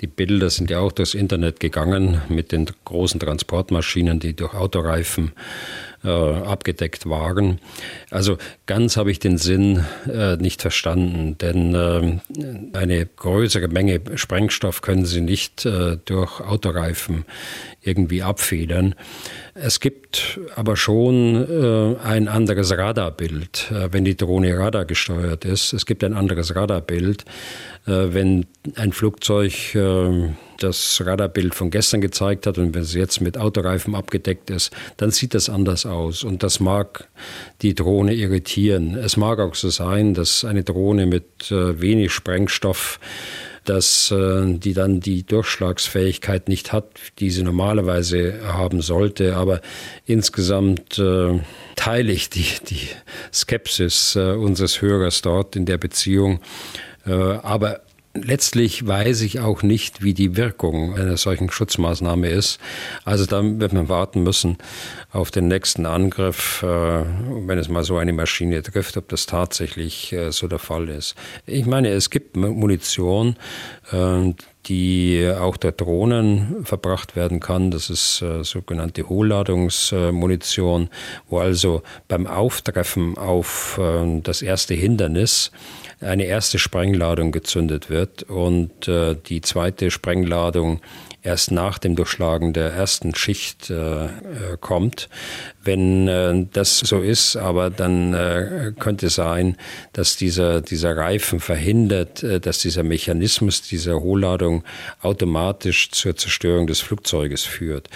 die 0.00 0.06
Bilder 0.06 0.50
sind 0.50 0.70
ja 0.70 0.78
auch 0.78 0.92
durchs 0.92 1.14
Internet 1.14 1.58
gegangen 1.58 2.22
mit 2.28 2.52
den 2.52 2.66
großen 2.84 3.18
Transportmaschinen, 3.18 4.20
die 4.20 4.34
durch 4.34 4.54
Autoreifen 4.54 5.32
äh, 6.04 6.08
abgedeckt 6.08 7.08
waren. 7.08 7.60
Also 8.10 8.38
ganz 8.66 8.96
habe 8.96 9.10
ich 9.10 9.18
den 9.18 9.36
Sinn 9.36 9.84
äh, 10.10 10.36
nicht 10.36 10.62
verstanden, 10.62 11.36
denn 11.38 11.74
äh, 11.74 12.76
eine 12.76 13.04
größere 13.04 13.68
Menge 13.68 14.00
Sprengstoff 14.14 14.80
können 14.80 15.04
Sie 15.04 15.20
nicht 15.20 15.66
äh, 15.66 15.98
durch 16.04 16.40
Autoreifen 16.40 17.26
irgendwie 17.82 18.22
abfedern. 18.22 18.94
Es 19.54 19.80
gibt 19.80 20.40
aber 20.56 20.76
schon 20.76 21.34
äh, 21.34 21.96
ein 22.02 22.28
anderes 22.28 22.70
Radarbild, 22.76 23.70
äh, 23.70 23.88
wenn 23.92 24.04
die 24.04 24.16
Drohne 24.16 24.56
radargesteuert 24.56 25.44
ist. 25.44 25.72
Es 25.72 25.84
gibt 25.84 26.02
ein 26.02 26.14
anderes 26.14 26.54
Radarbild, 26.54 27.24
äh, 27.86 28.08
wenn 28.12 28.46
ein 28.76 28.92
Flugzeug 28.92 29.76
das 30.58 31.02
Radarbild 31.04 31.54
von 31.54 31.70
gestern 31.70 32.00
gezeigt 32.00 32.46
hat 32.46 32.58
und 32.58 32.74
wenn 32.74 32.82
es 32.82 32.94
jetzt 32.94 33.20
mit 33.20 33.38
Autoreifen 33.38 33.94
abgedeckt 33.94 34.50
ist, 34.50 34.72
dann 34.96 35.10
sieht 35.10 35.34
das 35.34 35.48
anders 35.48 35.86
aus. 35.86 36.24
Und 36.24 36.42
das 36.42 36.60
mag 36.60 37.08
die 37.62 37.74
Drohne 37.74 37.97
irritieren. 38.06 38.94
Es 38.94 39.16
mag 39.16 39.40
auch 39.40 39.56
so 39.56 39.70
sein, 39.70 40.14
dass 40.14 40.44
eine 40.44 40.62
Drohne 40.62 41.06
mit 41.06 41.50
äh, 41.50 41.80
wenig 41.80 42.12
Sprengstoff 42.12 43.00
dass 43.68 44.10
äh, 44.10 44.44
die 44.46 44.72
dann 44.72 45.00
die 45.00 45.24
Durchschlagsfähigkeit 45.24 46.48
nicht 46.48 46.72
hat, 46.72 46.86
die 47.18 47.30
sie 47.30 47.42
normalerweise 47.42 48.40
haben 48.42 48.80
sollte. 48.80 49.36
Aber 49.36 49.60
insgesamt 50.06 50.98
äh, 50.98 51.38
teile 51.76 52.12
ich 52.12 52.30
die, 52.30 52.46
die 52.66 52.88
Skepsis 53.32 54.16
äh, 54.16 54.32
unseres 54.32 54.80
Hörers 54.80 55.20
dort 55.20 55.54
in 55.54 55.66
der 55.66 55.76
Beziehung. 55.76 56.40
Äh, 57.06 57.12
aber 57.12 57.82
Letztlich 58.24 58.86
weiß 58.86 59.22
ich 59.22 59.40
auch 59.40 59.62
nicht, 59.62 60.02
wie 60.02 60.14
die 60.14 60.36
Wirkung 60.36 60.94
einer 60.94 61.16
solchen 61.16 61.50
Schutzmaßnahme 61.50 62.28
ist. 62.28 62.58
Also 63.04 63.26
da 63.26 63.42
wird 63.42 63.72
man 63.72 63.88
warten 63.88 64.22
müssen 64.22 64.58
auf 65.10 65.30
den 65.30 65.48
nächsten 65.48 65.86
Angriff, 65.86 66.62
äh, 66.62 66.66
wenn 66.66 67.58
es 67.58 67.68
mal 67.68 67.84
so 67.84 67.96
eine 67.96 68.12
Maschine 68.12 68.62
trifft, 68.62 68.96
ob 68.96 69.08
das 69.08 69.26
tatsächlich 69.26 70.12
äh, 70.12 70.32
so 70.32 70.48
der 70.48 70.58
Fall 70.58 70.88
ist. 70.88 71.14
Ich 71.46 71.66
meine, 71.66 71.88
es 71.90 72.10
gibt 72.10 72.36
Munition, 72.36 73.36
äh, 73.90 74.34
die 74.66 75.32
auch 75.40 75.56
der 75.56 75.72
Drohnen 75.72 76.64
verbracht 76.64 77.16
werden 77.16 77.40
kann. 77.40 77.70
Das 77.70 77.88
ist 77.88 78.22
sogenannte 78.42 79.08
Hohlladungsmunition, 79.08 80.90
wo 81.30 81.38
also 81.38 81.82
beim 82.06 82.26
Auftreffen 82.26 83.16
auf 83.16 83.80
das 84.24 84.42
erste 84.42 84.74
Hindernis 84.74 85.52
eine 86.00 86.24
erste 86.24 86.58
Sprengladung 86.58 87.32
gezündet 87.32 87.90
wird 87.90 88.22
und 88.24 88.88
äh, 88.88 89.16
die 89.16 89.40
zweite 89.40 89.90
Sprengladung 89.90 90.80
erst 91.22 91.50
nach 91.50 91.78
dem 91.78 91.96
Durchschlagen 91.96 92.52
der 92.52 92.72
ersten 92.72 93.14
Schicht 93.14 93.70
äh, 93.70 94.04
äh, 94.06 94.08
kommt. 94.60 95.08
Wenn 95.68 96.08
äh, 96.08 96.46
das 96.50 96.78
so 96.78 97.00
ist, 97.02 97.36
aber 97.36 97.68
dann 97.68 98.14
äh, 98.14 98.72
könnte 98.78 99.10
sein, 99.10 99.58
dass 99.92 100.16
dieser, 100.16 100.62
dieser 100.62 100.96
Reifen 100.96 101.40
verhindert, 101.40 102.22
äh, 102.22 102.40
dass 102.40 102.60
dieser 102.60 102.84
Mechanismus 102.84 103.60
dieser 103.60 104.00
Hohlladung 104.00 104.64
automatisch 105.02 105.90
zur 105.90 106.16
Zerstörung 106.16 106.66
des 106.66 106.80
Flugzeuges 106.80 107.44
führt. 107.44 107.90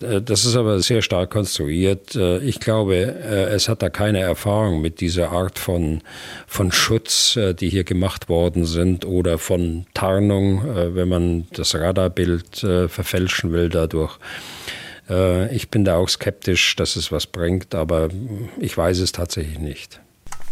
Äh, 0.00 0.22
das 0.22 0.46
ist 0.46 0.56
aber 0.56 0.80
sehr 0.80 1.02
stark 1.02 1.28
konstruiert. 1.30 2.16
ich 2.16 2.58
glaube, 2.60 2.96
es 2.96 3.68
hat 3.68 3.82
da 3.82 3.90
keine 3.90 4.20
Erfahrung 4.20 4.80
mit 4.80 5.00
dieser 5.00 5.30
Art 5.30 5.58
von, 5.58 6.00
von 6.46 6.72
Schutz, 6.72 7.38
die 7.60 7.68
hier 7.68 7.84
gemacht 7.84 8.28
worden 8.28 8.64
sind 8.64 9.04
oder 9.04 9.38
von 9.38 9.84
Tarnung, 9.92 10.62
wenn 10.94 11.08
man 11.08 11.46
das 11.52 11.74
Radarbild 11.74 12.64
äh, 12.64 12.88
verfälschen 12.88 13.52
will 13.52 13.68
dadurch. 13.68 14.18
Äh, 15.10 15.54
ich 15.54 15.70
bin 15.70 15.84
da 15.84 15.96
auch 15.96 16.08
skeptisch, 16.08 16.76
dass 16.76 16.96
es 16.96 17.12
was 17.12 17.26
bringt, 17.26 17.74
aber 17.74 18.08
ich 18.58 18.76
weiß 18.76 19.00
es 19.00 19.12
tatsächlich 19.12 19.58
nicht. 19.58 20.00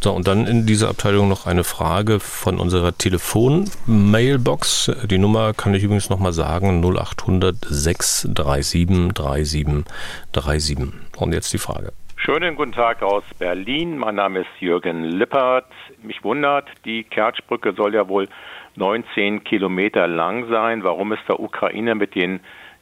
So, 0.00 0.12
und 0.12 0.28
dann 0.28 0.46
in 0.46 0.64
dieser 0.64 0.90
Abteilung 0.90 1.28
noch 1.28 1.46
eine 1.46 1.64
Frage 1.64 2.20
von 2.20 2.60
unserer 2.60 2.96
Telefon-Mailbox. 2.96 4.92
Die 5.10 5.18
Nummer 5.18 5.54
kann 5.54 5.74
ich 5.74 5.82
übrigens 5.82 6.08
nochmal 6.08 6.32
sagen, 6.32 6.80
0800 6.84 7.56
637 7.68 9.12
3737. 9.12 10.78
Und 11.16 11.32
jetzt 11.32 11.52
die 11.52 11.58
Frage. 11.58 11.90
Schönen 12.16 12.54
guten 12.54 12.70
Tag 12.72 13.02
aus 13.02 13.24
Berlin. 13.40 13.98
Mein 13.98 14.14
Name 14.14 14.40
ist 14.40 14.50
Jürgen 14.60 15.02
Lippert. 15.02 15.66
Mich 16.02 16.22
wundert, 16.22 16.68
die 16.84 17.02
Kertschbrücke 17.02 17.72
soll 17.72 17.94
ja 17.94 18.08
wohl 18.08 18.28
19 18.76 19.42
Kilometer 19.42 20.06
lang 20.06 20.48
sein. 20.48 20.84
Warum 20.84 21.10
es 21.10 21.18
der 21.26 21.40
Ukraine 21.40 21.96
mit 21.96 22.14
den 22.14 22.38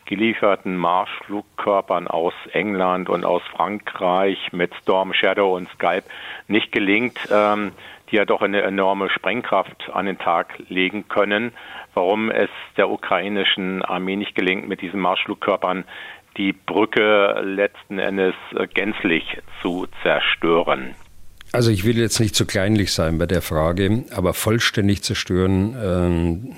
gelieferten 0.06 0.76
Marschflugkörpern 0.76 2.08
aus 2.08 2.34
England 2.52 3.08
und 3.08 3.24
aus 3.24 3.42
Frankreich 3.54 4.38
mit 4.52 4.74
Storm 4.82 5.12
Shadow 5.12 5.54
und 5.54 5.68
Skype 5.70 6.04
nicht 6.48 6.72
gelingt, 6.72 7.18
ähm, 7.30 7.72
die 8.10 8.16
ja 8.16 8.24
doch 8.24 8.42
eine 8.42 8.62
enorme 8.62 9.10
Sprengkraft 9.10 9.90
an 9.92 10.06
den 10.06 10.18
Tag 10.18 10.54
legen 10.68 11.08
können, 11.08 11.52
warum 11.94 12.30
es 12.30 12.50
der 12.76 12.88
ukrainischen 12.88 13.82
Armee 13.82 14.16
nicht 14.16 14.34
gelingt, 14.34 14.68
mit 14.68 14.80
diesen 14.80 15.00
Marschflugkörpern 15.00 15.84
die 16.36 16.52
Brücke 16.52 17.40
letzten 17.42 17.98
Endes 17.98 18.34
gänzlich 18.74 19.38
zu 19.62 19.86
zerstören. 20.02 20.94
Also 21.52 21.70
ich 21.70 21.84
will 21.84 21.96
jetzt 21.96 22.20
nicht 22.20 22.34
zu 22.34 22.44
kleinlich 22.44 22.92
sein 22.92 23.18
bei 23.18 23.26
der 23.26 23.40
Frage, 23.40 24.04
aber 24.14 24.34
vollständig 24.34 25.02
zerstören 25.02 25.76
ähm, 25.82 26.56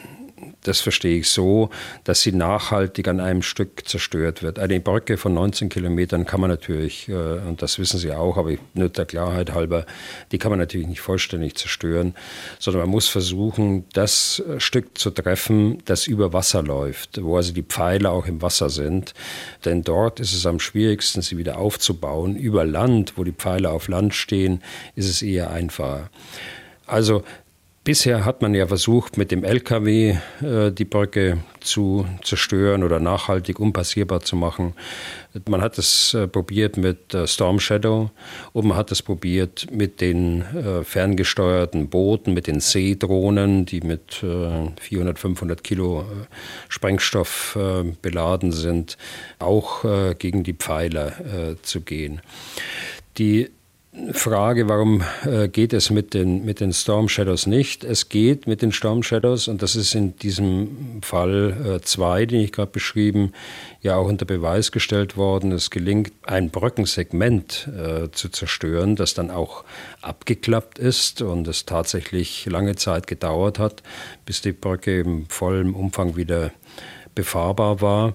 das 0.63 0.81
verstehe 0.81 1.19
ich 1.19 1.29
so, 1.29 1.71
dass 2.05 2.23
sie 2.23 2.33
nachhaltig 2.33 3.09
an 3.09 3.21
einem 3.21 3.43
Stück 3.43 3.89
zerstört 3.89 4.43
wird. 4.43 4.59
Eine 4.59 4.81
Brücke 4.81 5.17
von 5.17 5.35
19 5.35 5.69
Kilometern 5.69 6.27
kann 6.27 6.41
man 6.41 6.51
natürlich, 6.51 7.09
äh, 7.09 7.13
und 7.13 7.63
das 7.63 7.79
wissen 7.79 7.99
Sie 7.99 8.13
auch, 8.13 8.37
aber 8.37 8.55
nur 8.75 8.89
der 8.89 9.07
Klarheit 9.07 9.53
halber, 9.53 9.87
die 10.33 10.39
kann 10.39 10.51
man 10.51 10.59
natürlich 10.59 10.87
nicht 10.89 11.01
vollständig 11.01 11.57
zerstören, 11.57 12.15
sondern 12.59 12.83
man 12.83 12.91
muss 12.91 13.09
versuchen, 13.09 13.85
das 13.93 14.43
Stück 14.59 14.99
zu 14.99 15.11
treffen, 15.11 15.83
das 15.85 16.07
über 16.07 16.33
Wasser 16.33 16.63
läuft, 16.63 17.23
wo 17.23 17.37
also 17.37 17.53
die 17.53 17.63
Pfeiler 17.63 18.11
auch 18.13 18.27
im 18.27 18.43
Wasser 18.43 18.71
sind. 18.71 19.15
Denn 19.65 19.83
dort 19.83 20.21
ist 20.21 20.35
es 20.35 20.47
am 20.47 20.61
schwierigsten, 20.61 21.23
sie 21.23 21.39
wieder 21.39 21.59
aufzubauen. 21.59 22.37
Über 22.37 22.65
Land, 22.65 23.15
wo 23.17 23.25
die 23.25 23.33
Pfeiler 23.33 23.73
auf 23.73 23.89
Land 23.89 24.15
stehen, 24.15 24.63
ist 24.97 25.09
es 25.09 25.23
eher 25.23 25.51
einfacher. 25.51 26.11
Also 26.87 27.23
Bisher 27.89 28.27
hat 28.27 28.43
man 28.43 28.53
ja 28.53 28.67
versucht, 28.67 29.17
mit 29.17 29.31
dem 29.31 29.45
LKW 29.45 30.19
äh, 30.43 30.71
die 30.71 30.85
Brücke 30.85 31.39
zu 31.61 32.05
zerstören 32.23 32.83
oder 32.83 33.01
nachhaltig 33.01 33.59
unpassierbar 33.59 34.21
zu 34.21 34.37
machen. 34.37 34.75
Man 35.49 35.63
hat 35.63 35.79
es 35.79 36.13
äh, 36.13 36.29
probiert 36.29 36.77
mit 36.77 37.15
äh, 37.15 37.27
Storm 37.27 37.59
Shadow 37.59 38.11
und 38.53 38.67
man 38.67 38.77
hat 38.77 38.93
es 38.93 39.01
probiert 39.01 39.69
mit 39.73 40.03
den 40.03 40.43
äh, 40.43 40.85
ferngesteuerten 40.85 41.89
Booten, 41.89 42.35
mit 42.35 42.47
den 42.47 42.61
Seedrohnen, 42.61 43.65
die 43.65 43.81
mit 43.81 44.17
400, 44.17 45.17
äh, 45.17 45.19
500 45.19 45.65
Kilo 45.65 46.03
äh, 46.03 46.05
Sprengstoff 46.69 47.59
beladen 48.03 48.53
sind, 48.53 48.99
auch 49.39 49.87
gegen 50.19 50.43
die 50.43 50.53
Pfeiler 50.53 51.57
zu 51.63 51.81
gehen. 51.81 52.21
Die 53.17 53.49
Frage, 54.13 54.69
warum 54.69 55.03
äh, 55.25 55.49
geht 55.49 55.73
es 55.73 55.91
mit 55.91 56.15
den, 56.15 56.45
mit 56.45 56.61
den 56.61 56.73
Storm 56.73 57.09
Shadows 57.09 57.47
nicht? 57.47 57.85
Es 57.85 58.09
geht 58.09 58.47
mit 58.47 58.63
den 58.63 58.73
Storm 58.73 59.03
Shadows 59.03 59.49
und 59.49 59.63
das 59.63 59.77
ist 59.77 59.95
in 59.95 60.17
diesem 60.17 61.01
Fall 61.03 61.81
2, 61.83 62.23
äh, 62.23 62.27
den 62.27 62.41
ich 62.41 62.53
gerade 62.53 62.71
beschrieben, 62.71 63.33
ja 63.81 63.97
auch 63.97 64.07
unter 64.07 64.25
Beweis 64.25 64.73
gestellt 64.73 65.17
worden. 65.17 65.53
Es 65.53 65.71
gelingt, 65.71 66.13
ein 66.23 66.51
Brückensegment 66.51 67.69
äh, 67.77 68.11
zu 68.11 68.29
zerstören, 68.29 68.97
das 68.97 69.15
dann 69.15 69.31
auch 69.31 69.65
abgeklappt 70.01 70.79
ist 70.79 71.23
und 71.23 71.49
es 71.49 71.67
tatsächlich 71.67 72.47
lange 72.47 72.77
Zeit 72.77 73.07
gedauert 73.07 73.59
hat, 73.59 73.83
bis 74.27 74.41
die 74.41 74.53
Brücke 74.53 75.01
im 75.01 75.27
vollen 75.29 75.75
Umfang 75.75 76.17
wieder 76.17 76.53
befahrbar 77.19 77.81
war. 77.81 78.15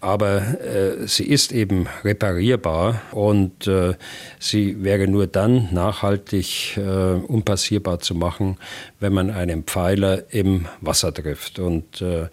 Aber 0.00 0.60
äh, 0.60 1.06
sie 1.06 1.22
ist 1.22 1.52
eben 1.52 1.86
reparierbar 2.02 3.00
und 3.12 3.68
äh, 3.68 3.94
sie 4.40 4.82
wäre 4.82 5.06
nur 5.06 5.28
dann 5.28 5.68
nachhaltig 5.72 6.76
äh, 6.76 6.80
unpassierbar 6.80 8.00
zu 8.00 8.16
machen, 8.16 8.56
wenn 8.98 9.12
man 9.12 9.30
einen 9.30 9.62
Pfeiler 9.62 10.24
im 10.32 10.66
Wasser 10.80 11.14
trifft. 11.14 11.60
Und 11.60 12.02
äh, 12.02 12.26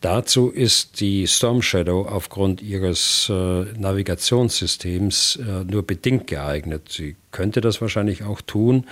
dazu 0.00 0.48
ist 0.48 1.00
die 1.00 1.26
Storm 1.26 1.60
Shadow 1.60 2.06
aufgrund 2.08 2.62
ihres 2.62 3.28
äh, 3.28 3.64
Navigationssystems 3.76 5.40
äh, 5.46 5.64
nur 5.70 5.82
bedingt 5.86 6.26
geeignet. 6.26 6.88
Sie 6.88 7.16
könnte 7.32 7.60
das 7.60 7.82
wahrscheinlich 7.82 8.24
auch 8.24 8.40
tun 8.40 8.86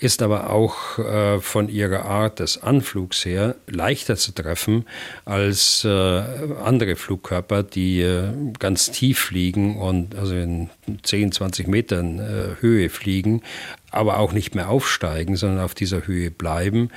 ist 0.00 0.22
aber 0.22 0.50
auch 0.50 0.98
äh, 0.98 1.40
von 1.40 1.68
ihrer 1.68 2.06
Art 2.06 2.40
des 2.40 2.62
Anflugs 2.62 3.24
her 3.24 3.54
leichter 3.66 4.16
zu 4.16 4.32
treffen 4.32 4.86
als 5.26 5.84
äh, 5.84 5.88
andere 5.88 6.96
Flugkörper, 6.96 7.62
die 7.62 8.00
äh, 8.00 8.32
ganz 8.58 8.90
tief 8.90 9.18
fliegen 9.18 9.76
und 9.76 10.14
also 10.14 10.34
in 10.34 10.70
10, 11.02 11.32
20 11.32 11.68
Metern 11.68 12.18
äh, 12.18 12.62
Höhe 12.62 12.88
fliegen, 12.88 13.42
aber 13.90 14.18
auch 14.18 14.32
nicht 14.32 14.54
mehr 14.54 14.70
aufsteigen, 14.70 15.36
sondern 15.36 15.62
auf 15.62 15.74
dieser 15.74 16.06
Höhe 16.06 16.30
bleiben. 16.30 16.90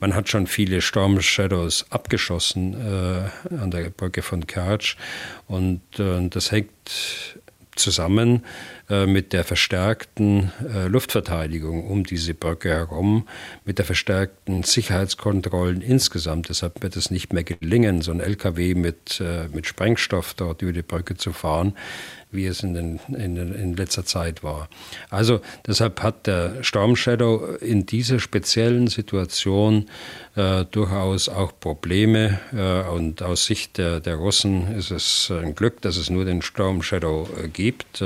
Man 0.00 0.14
hat 0.14 0.30
schon 0.30 0.46
viele 0.46 0.80
Storm 0.80 1.20
Shadows 1.20 1.84
abgeschossen 1.90 2.74
äh, 2.74 3.54
an 3.54 3.70
der 3.70 3.90
Brücke 3.90 4.22
von 4.22 4.46
Kertsch 4.46 4.96
und 5.46 5.82
äh, 5.98 6.26
das 6.28 6.50
hängt 6.52 6.70
zusammen 7.76 8.42
mit 8.88 9.32
der 9.32 9.44
verstärkten 9.44 10.52
äh, 10.72 10.86
Luftverteidigung 10.86 11.88
um 11.88 12.04
diese 12.04 12.34
Brücke 12.34 12.70
herum, 12.70 13.26
mit 13.64 13.78
der 13.78 13.84
verstärkten 13.84 14.62
Sicherheitskontrollen 14.62 15.80
insgesamt. 15.80 16.48
Deshalb 16.48 16.82
wird 16.82 16.96
es 16.96 17.10
nicht 17.10 17.32
mehr 17.32 17.44
gelingen, 17.44 18.02
so 18.02 18.12
ein 18.12 18.20
LKW 18.20 18.74
mit, 18.74 19.20
äh, 19.20 19.48
mit 19.52 19.66
Sprengstoff 19.66 20.34
dort 20.34 20.62
über 20.62 20.72
die 20.72 20.82
Brücke 20.82 21.16
zu 21.16 21.32
fahren 21.32 21.74
wie 22.30 22.46
es 22.46 22.62
in, 22.62 22.74
den, 22.74 23.00
in, 23.08 23.36
in, 23.36 23.76
letzter 23.76 24.04
Zeit 24.04 24.42
war. 24.42 24.68
Also 25.10 25.40
deshalb 25.66 26.02
hat 26.02 26.26
der 26.26 26.62
Storm 26.62 26.96
Shadow 26.96 27.56
in 27.60 27.86
dieser 27.86 28.18
speziellen 28.18 28.88
Situation 28.88 29.88
äh, 30.34 30.64
durchaus 30.66 31.28
auch 31.28 31.52
Probleme. 31.58 32.38
Äh, 32.52 32.88
und 32.90 33.22
aus 33.22 33.46
Sicht 33.46 33.78
der, 33.78 34.00
der, 34.00 34.16
Russen 34.16 34.76
ist 34.76 34.90
es 34.90 35.30
ein 35.30 35.54
Glück, 35.54 35.80
dass 35.82 35.96
es 35.96 36.10
nur 36.10 36.24
den 36.24 36.42
Storm 36.42 36.82
Shadow 36.82 37.28
äh, 37.42 37.48
gibt. 37.48 38.02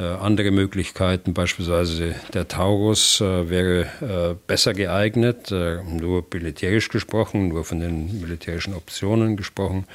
Äh, 0.00 0.04
äh, 0.04 0.14
andere 0.16 0.50
Möglichkeiten, 0.50 1.34
beispielsweise 1.34 2.14
der 2.32 2.48
Taurus, 2.48 3.20
äh, 3.20 3.50
wäre 3.50 4.36
besser 4.46 4.74
geeignet, 4.74 5.50
nur 5.50 6.24
militärisch 6.32 6.88
gesprochen, 6.88 7.48
nur 7.48 7.64
von 7.64 7.80
den 7.80 8.20
militärischen 8.20 8.74
Optionen 8.74 9.36
gesprochen. 9.36 9.86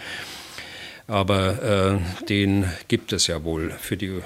Aber 1.07 2.01
äh, 2.21 2.25
den 2.25 2.65
gibt 2.87 3.13
es 3.13 3.27
ja 3.27 3.43
wohl 3.43 3.71
für 3.71 3.95
die 3.95 4.07
äh, 4.07 4.21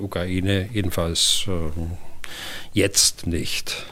Ukraine, 0.00 0.68
jedenfalls 0.72 1.46
äh, 1.48 1.82
jetzt 2.72 3.26
nicht. 3.26 3.84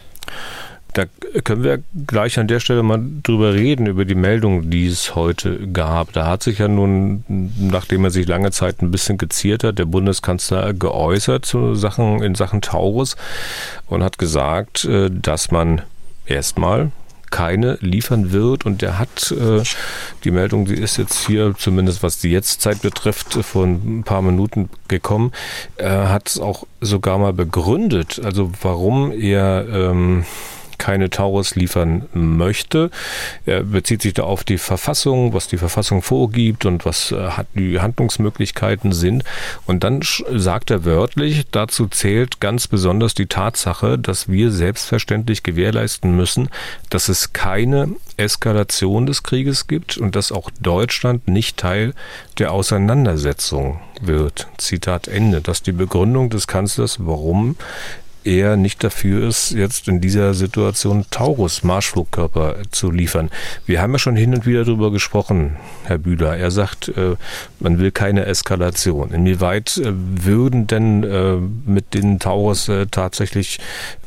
Da 0.93 1.05
können 1.45 1.63
wir 1.63 1.83
gleich 2.07 2.39
an 2.39 2.49
der 2.49 2.59
Stelle 2.59 2.83
mal 2.83 3.01
drüber 3.23 3.55
reden, 3.55 3.87
über 3.87 4.05
die 4.05 4.17
Meldung, 4.17 4.71
die 4.71 4.87
es 4.87 5.15
heute 5.15 5.69
gab. 5.69 6.13
Da 6.13 6.27
hat 6.27 6.43
sich 6.43 6.59
ja 6.59 6.69
nun, 6.69 7.25
nachdem 7.59 8.05
er 8.05 8.11
sich 8.11 8.27
lange 8.27 8.51
Zeit 8.51 8.83
ein 8.83 8.91
bisschen 8.91 9.17
geziert 9.17 9.63
hat, 9.63 9.79
der 9.79 9.85
Bundeskanzler 9.85 10.75
geäußert 10.75 11.47
zu 11.47 11.75
Sachen, 11.75 12.23
in 12.23 12.35
Sachen 12.35 12.61
Taurus 12.61 13.17
und 13.87 14.03
hat 14.03 14.19
gesagt, 14.19 14.85
äh, 14.85 15.11
dass 15.11 15.51
man 15.51 15.83
erstmal 16.27 16.91
keine 17.31 17.79
liefern 17.81 18.33
wird. 18.33 18.67
Und 18.67 18.83
der 18.83 18.99
hat 18.99 19.33
äh, 19.33 19.63
die 20.25 20.31
Meldung, 20.31 20.67
die 20.67 20.75
ist 20.75 20.97
jetzt 20.97 21.27
hier, 21.27 21.55
zumindest 21.57 22.03
was 22.03 22.19
die 22.19 22.31
Jetztzeit 22.31 22.83
betrifft, 22.83 23.35
vor 23.35 23.65
ein 23.65 24.03
paar 24.05 24.23
Minuten 24.23 24.69
gekommen, 24.89 25.33
äh, 25.77 25.89
hat 25.89 26.29
es 26.29 26.41
auch 26.41 26.67
sogar 26.81 27.19
mal 27.19 27.33
begründet, 27.33 28.21
also 28.23 28.51
warum 28.63 29.13
er 29.13 29.67
ähm, 29.69 30.25
keine 30.81 31.11
Taurus 31.11 31.55
liefern 31.55 32.07
möchte. 32.13 32.91
Er 33.47 33.63
bezieht 33.63 34.03
sich 34.03 34.15
da 34.15 34.25
auf 34.25 34.43
die 34.43 34.59
Verfassung, 34.59 35.35
was 35.35 35.47
die 35.47 35.59
Verfassung 35.59 36.03
vorgibt 36.03 36.65
und 36.65 36.85
was 36.85 37.13
äh, 37.13 37.29
die 37.55 37.79
Handlungsmöglichkeiten 37.79 38.93
sind. 38.93 39.23
Und 39.67 39.85
dann 39.85 40.01
sagt 40.03 40.71
er 40.71 40.85
wörtlich, 40.85 41.45
dazu 41.53 41.87
zählt 41.87 42.41
ganz 42.41 42.67
besonders 42.67 43.15
die 43.15 43.27
Tatsache, 43.27 43.99
dass 43.99 44.29
wir 44.29 44.51
selbstverständlich 44.51 45.43
gewährleisten 45.43 46.17
müssen, 46.17 46.49
dass 46.89 47.09
es 47.09 47.35
keine 47.35 47.91
Eskalation 48.17 49.07
des 49.07 49.23
Krieges 49.23 49.67
gibt 49.67 49.99
und 49.99 50.17
dass 50.17 50.33
auch 50.33 50.51
Deutschland 50.61 51.29
nicht 51.29 51.59
Teil 51.59 51.95
der 52.39 52.53
Auseinandersetzung 52.53 53.81
wird. 54.01 54.49
Zitat 54.57 55.09
Ende. 55.09 55.43
Das 55.43 55.59
ist 55.59 55.67
die 55.67 55.73
Begründung 55.73 56.31
des 56.31 56.47
Kanzlers, 56.47 56.97
warum 57.01 57.57
er 58.25 58.57
nicht 58.57 58.85
dafür 58.85 59.27
ist, 59.29 59.53
jetzt 59.53 59.89
in 59.89 60.01
dieser 60.01 60.35
Situation 60.35 61.05
Taurus-Marschflugkörper 61.11 62.57
zu 62.71 62.91
liefern. 62.91 63.31
Wir 63.67 63.81
haben 63.81 63.93
ja 63.93 63.99
schon 63.99 64.17
hin 64.17 64.35
und 64.35 64.47
wieder 64.47 64.65
darüber 64.65 64.91
gesprochen, 64.91 65.57
Herr 65.85 65.99
Bühler. 65.99 66.37
Er 66.37 66.51
sagt, 66.51 66.89
äh, 66.89 67.17
man 67.59 67.79
will 67.79 67.91
keine 67.91 68.27
Eskalation. 68.27 69.13
Inwieweit 69.13 69.79
äh, 69.79 69.93
würden 69.93 70.67
denn 70.67 71.05
äh, 71.05 71.37
mit 71.67 71.95
den 71.95 72.19
Taurus 72.19 72.71
tatsächlich 72.91 73.59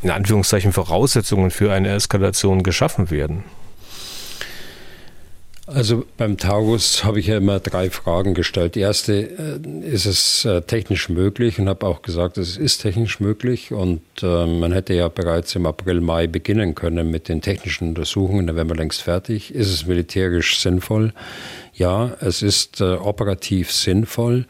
in 0.01 0.11
Anführungszeichen 0.11 0.73
Voraussetzungen 0.73 1.51
für 1.51 1.71
eine 1.71 1.89
Eskalation 1.89 2.63
geschaffen 2.63 3.09
werden? 3.09 3.43
Also 5.65 6.03
beim 6.17 6.37
Taurus 6.37 7.05
habe 7.05 7.21
ich 7.21 7.27
ja 7.27 7.37
immer 7.37 7.61
drei 7.61 7.89
Fragen 7.89 8.33
gestellt. 8.33 8.75
Die 8.75 8.81
erste, 8.81 9.13
äh, 9.13 9.87
ist 9.87 10.05
es 10.05 10.43
äh, 10.43 10.61
technisch 10.61 11.07
möglich? 11.07 11.57
Und 11.57 11.69
habe 11.69 11.87
auch 11.87 12.01
gesagt, 12.01 12.37
es 12.37 12.57
ist 12.57 12.79
technisch 12.79 13.21
möglich. 13.21 13.71
Und 13.71 14.01
äh, 14.21 14.45
man 14.45 14.73
hätte 14.73 14.93
ja 14.93 15.07
bereits 15.07 15.55
im 15.55 15.65
April, 15.65 16.01
Mai 16.01 16.27
beginnen 16.27 16.75
können 16.75 17.09
mit 17.09 17.29
den 17.29 17.41
technischen 17.41 17.89
Untersuchungen. 17.89 18.47
Da 18.47 18.57
wären 18.57 18.67
wir 18.67 18.75
längst 18.75 19.03
fertig. 19.03 19.55
Ist 19.55 19.71
es 19.71 19.85
militärisch 19.85 20.59
sinnvoll? 20.59 21.13
Ja, 21.73 22.17
es 22.19 22.41
ist 22.41 22.81
operativ 22.81 23.71
sinnvoll 23.71 24.45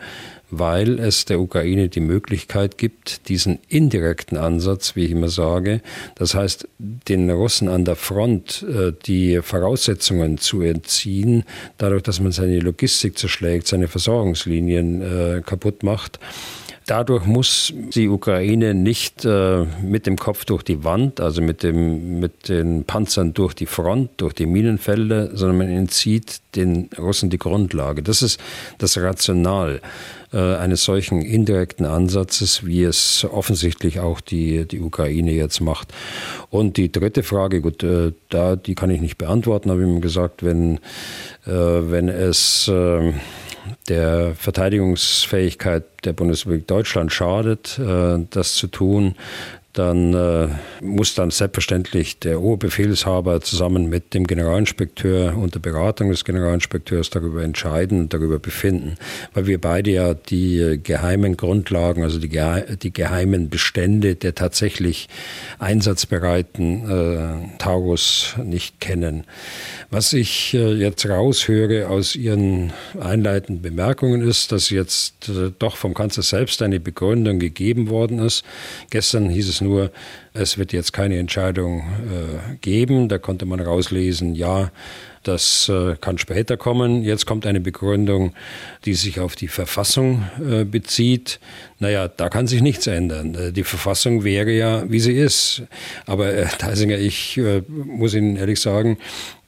weil 0.60 1.00
es 1.00 1.26
der 1.26 1.40
Ukraine 1.40 1.90
die 1.90 2.00
Möglichkeit 2.00 2.78
gibt, 2.78 3.28
diesen 3.30 3.60
indirekten 3.68 4.38
Ansatz, 4.38 4.96
wie 4.96 5.06
ich 5.06 5.12
immer 5.12 5.30
sage, 5.30 5.82
das 6.16 6.36
heißt, 6.36 6.68
den 6.78 7.30
Russen 7.30 7.68
an 7.68 7.86
der 7.86 7.96
Front 7.96 8.64
äh, 8.64 8.94
die 9.06 9.42
Voraussetzungen 9.42 10.38
zu 10.38 10.62
entziehen, 10.62 11.44
dadurch, 11.78 12.04
dass 12.04 12.20
man 12.20 12.32
seine 12.32 12.60
Logistik 12.60 13.18
zerschlägt, 13.18 13.68
seine 13.68 13.88
Versorgungslinien 13.88 15.02
äh, 15.02 15.42
kaputt 15.46 15.84
macht. 15.84 16.20
Dadurch 16.86 17.26
muss 17.26 17.74
die 17.96 18.10
Ukraine 18.10 18.74
nicht 18.74 19.24
äh, 19.24 19.66
mit 19.82 20.06
dem 20.06 20.18
Kopf 20.18 20.44
durch 20.44 20.64
die 20.64 20.84
Wand, 20.84 21.22
also 21.22 21.42
mit, 21.42 21.64
dem, 21.64 22.20
mit 22.20 22.50
den 22.50 22.84
Panzern 22.84 23.34
durch 23.34 23.54
die 23.54 23.68
Front, 23.68 24.12
durch 24.18 24.34
die 24.34 24.46
Minenfelder, 24.46 25.36
sondern 25.36 25.60
man 25.60 25.70
entzieht 25.70 26.42
den 26.56 26.90
Russen 26.98 27.30
die 27.30 27.38
Grundlage. 27.38 28.04
Das 28.04 28.22
ist 28.22 28.40
das 28.80 28.98
Rational. 28.98 29.80
Äh, 30.34 30.56
eines 30.56 30.84
solchen 30.84 31.22
indirekten 31.22 31.86
Ansatzes, 31.86 32.66
wie 32.66 32.84
es 32.84 33.24
offensichtlich 33.32 34.00
auch 34.00 34.20
die, 34.20 34.66
die 34.66 34.80
Ukraine 34.80 35.32
jetzt 35.32 35.62
macht. 35.62 35.94
Und 36.50 36.78
die 36.78 36.92
dritte 36.92 37.22
Frage, 37.22 37.62
gut, 37.62 37.84
äh, 37.84 38.14
da, 38.30 38.56
die 38.56 38.74
kann 38.74 38.90
ich 38.90 39.00
nicht 39.00 39.20
beantworten, 39.20 39.70
habe 39.70 39.84
ich 39.84 39.88
mir 39.88 40.00
gesagt, 40.00 40.42
wenn, 40.42 40.78
äh, 41.46 41.52
wenn 41.52 42.10
es 42.10 42.72
der 43.88 44.36
Verteidigungsfähigkeit 44.36 45.84
der 46.04 46.14
Bundesrepublik 46.14 46.68
Deutschland 46.68 47.14
schadet, 47.14 47.80
das 47.80 48.56
zu 48.56 48.68
tun, 48.68 49.16
dann 49.74 50.14
äh, 50.14 50.50
muss 50.82 51.16
dann 51.16 51.32
selbstverständlich 51.32 52.20
der 52.20 52.42
Oberbefehlshaber 52.42 53.42
zusammen 53.42 53.90
mit 53.90 54.14
dem 54.14 54.28
Generalinspekteur 54.28 55.36
unter 55.36 55.60
Beratung 55.60 56.12
des 56.12 56.26
Generalinspekteurs 56.26 57.10
darüber 57.10 57.44
entscheiden 57.44 58.02
und 58.02 58.14
darüber 58.14 58.38
befinden, 58.38 58.96
weil 59.34 59.48
wir 59.48 59.60
beide 59.60 59.92
ja 59.92 60.14
die 60.14 60.60
äh, 60.60 60.78
geheimen 60.78 61.38
Grundlagen, 61.38 62.04
also 62.04 62.20
die, 62.20 62.30
die 62.82 62.94
geheimen 62.94 63.50
Bestände 63.50 64.16
der 64.16 64.36
tatsächlich 64.36 65.10
einsatzbereiten 65.58 66.90
äh, 66.90 67.58
Taurus 67.58 68.36
nicht 68.44 68.80
kennen. 68.80 69.24
Was 69.94 70.12
ich 70.12 70.56
äh, 70.56 70.74
jetzt 70.74 71.08
raushöre 71.08 71.88
aus 71.88 72.16
Ihren 72.16 72.74
einleitenden 73.00 73.62
Bemerkungen 73.62 74.28
ist, 74.28 74.52
dass 74.52 74.72
jetzt 74.72 75.30
äh, 75.30 75.52
doch 75.60 75.78
vom 75.78 75.94
Kanzler 75.94 76.24
selbst 76.24 76.64
eine 76.64 76.80
Begründung 76.80 77.38
gegeben 77.38 77.92
worden 77.92 78.18
ist. 78.18 78.44
Gestern 78.90 79.30
hieß 79.30 79.48
es 79.48 79.62
nur, 79.62 79.92
es 80.34 80.58
wird 80.58 80.74
jetzt 80.74 80.94
keine 80.94 81.20
Entscheidung 81.20 81.82
äh, 81.82 82.56
geben. 82.62 83.08
Da 83.08 83.20
konnte 83.20 83.46
man 83.46 83.60
rauslesen, 83.60 84.34
ja, 84.34 84.72
das 85.22 85.72
kann 86.02 86.18
später 86.18 86.58
kommen. 86.58 87.02
Jetzt 87.04 87.26
kommt 87.26 87.46
eine 87.46 87.62
Begründung, 87.62 88.34
die 88.84 88.94
sich 88.94 89.22
auf 89.22 89.38
die 89.38 89.48
Verfassung 89.48 90.26
bezieht. 90.70 91.40
Naja, 91.80 92.10
da 92.10 92.28
kann 92.28 92.46
sich 92.46 92.62
nichts 92.62 92.88
ändern. 92.88 93.54
Die 93.54 93.64
Verfassung 93.64 94.26
wäre 94.26 94.52
ja, 94.52 94.84
wie 94.92 95.00
sie 95.00 95.14
ist. 95.14 95.64
Aber 96.06 96.26
Herr 96.34 96.50
Theisinger, 96.50 96.98
ich 96.98 97.40
muss 97.70 98.14
Ihnen 98.16 98.36
ehrlich 98.36 98.60
sagen, 98.60 98.98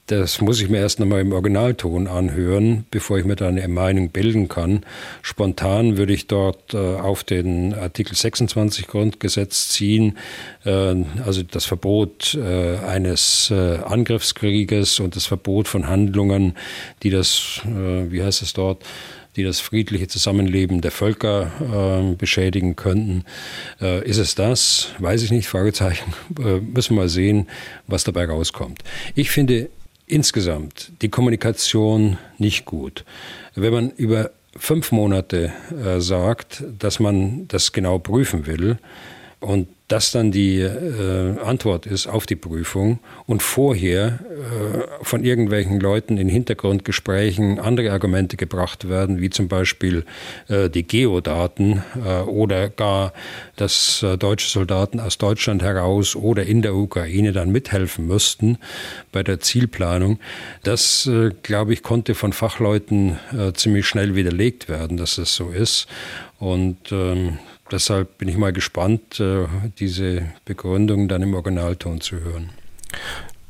das 0.07 0.39
muss 0.39 0.61
ich 0.61 0.69
mir 0.69 0.77
erst 0.77 1.01
einmal 1.01 1.21
im 1.21 1.31
Originalton 1.31 2.07
anhören, 2.07 2.85
bevor 2.91 3.17
ich 3.17 3.25
mir 3.25 3.35
da 3.35 3.47
eine 3.47 3.67
Meinung 3.67 4.09
bilden 4.09 4.47
kann. 4.47 4.85
Spontan 5.23 5.97
würde 5.97 6.13
ich 6.13 6.27
dort 6.27 6.75
äh, 6.75 6.77
auf 6.77 7.23
den 7.23 7.73
Artikel 7.73 8.15
26 8.15 8.85
Grundgesetz 8.85 9.69
ziehen, 9.69 10.17
äh, 10.63 10.95
also 11.25 11.41
das 11.41 11.65
Verbot 11.65 12.35
äh, 12.35 12.77
eines 12.77 13.49
äh, 13.49 13.77
Angriffskrieges 13.77 14.99
und 14.99 15.15
das 15.15 15.25
Verbot 15.25 15.67
von 15.67 15.87
Handlungen, 15.87 16.55
die 17.01 17.09
das, 17.09 17.61
äh, 17.65 18.11
wie 18.11 18.21
heißt 18.21 18.43
es 18.43 18.53
dort, 18.53 18.83
die 19.35 19.43
das 19.43 19.59
friedliche 19.59 20.07
Zusammenleben 20.07 20.81
der 20.81 20.91
Völker 20.91 21.51
äh, 22.11 22.15
beschädigen 22.15 22.75
könnten. 22.75 23.25
Äh, 23.81 24.07
ist 24.07 24.17
es 24.17 24.35
das? 24.35 24.89
Weiß 24.99 25.23
ich 25.23 25.31
nicht, 25.31 25.47
Fragezeichen. 25.47 26.13
Äh, 26.39 26.59
müssen 26.59 26.95
wir 26.95 27.01
mal 27.01 27.09
sehen, 27.09 27.47
was 27.87 28.03
dabei 28.03 28.25
rauskommt. 28.25 28.83
Ich 29.13 29.31
finde 29.31 29.69
insgesamt 30.07 30.91
die 31.01 31.09
Kommunikation 31.09 32.17
nicht 32.37 32.65
gut. 32.65 33.05
Wenn 33.55 33.73
man 33.73 33.91
über 33.91 34.31
fünf 34.55 34.91
Monate 34.91 35.51
äh, 35.71 35.99
sagt, 35.99 36.63
dass 36.79 36.99
man 36.99 37.47
das 37.47 37.71
genau 37.71 37.99
prüfen 37.99 38.45
will 38.45 38.77
und 39.39 39.67
das 39.87 40.11
dann 40.11 40.31
die 40.31 40.61
äh, 40.61 41.39
Antwort 41.43 41.85
ist 41.85 42.07
auf 42.07 42.25
die 42.25 42.35
Prüfung 42.35 42.99
und 43.27 43.43
vorher 43.43 44.19
äh, 44.19 45.03
von 45.03 45.23
irgendwelchen 45.23 45.79
Leuten 45.79 46.17
in 46.17 46.27
Hintergrundgesprächen 46.27 47.59
andere 47.59 47.91
Argumente 47.91 48.35
gebracht 48.35 48.89
werden, 48.89 49.21
wie 49.21 49.29
zum 49.29 49.47
Beispiel 49.47 50.03
äh, 50.47 50.71
die 50.71 50.87
Geodaten 50.87 51.83
äh, 52.03 52.21
oder 52.21 52.69
gar, 52.69 53.13
dass 53.57 54.01
äh, 54.01 54.17
deutsche 54.17 54.49
Soldaten 54.49 54.99
aus 54.99 55.19
Deutschland 55.19 55.61
heraus 55.61 56.15
oder 56.15 56.43
in 56.43 56.63
der 56.63 56.73
Ukraine 56.73 57.31
dann 57.31 57.51
mithelfen 57.51 58.07
müssten 58.07 58.57
bei 59.11 59.21
der 59.21 59.39
Zielplanung. 59.39 60.19
Das, 60.63 61.05
äh, 61.05 61.29
glaube 61.43 61.73
ich, 61.73 61.83
konnte 61.83 62.15
von 62.15 62.33
Fachleuten 62.33 63.17
ziemlich 63.53 63.85
schnell 63.85 64.15
widerlegt 64.15 64.67
werden, 64.69 64.97
dass 64.97 65.17
es 65.17 65.35
so 65.35 65.49
ist. 65.49 65.87
Und 66.39 66.91
ähm, 66.91 67.39
deshalb 67.71 68.17
bin 68.17 68.27
ich 68.27 68.37
mal 68.37 68.53
gespannt, 68.53 69.19
äh, 69.19 69.45
diese 69.79 70.23
Begründung 70.45 71.07
dann 71.07 71.21
im 71.21 71.33
Originalton 71.33 72.01
zu 72.01 72.19
hören. 72.19 72.51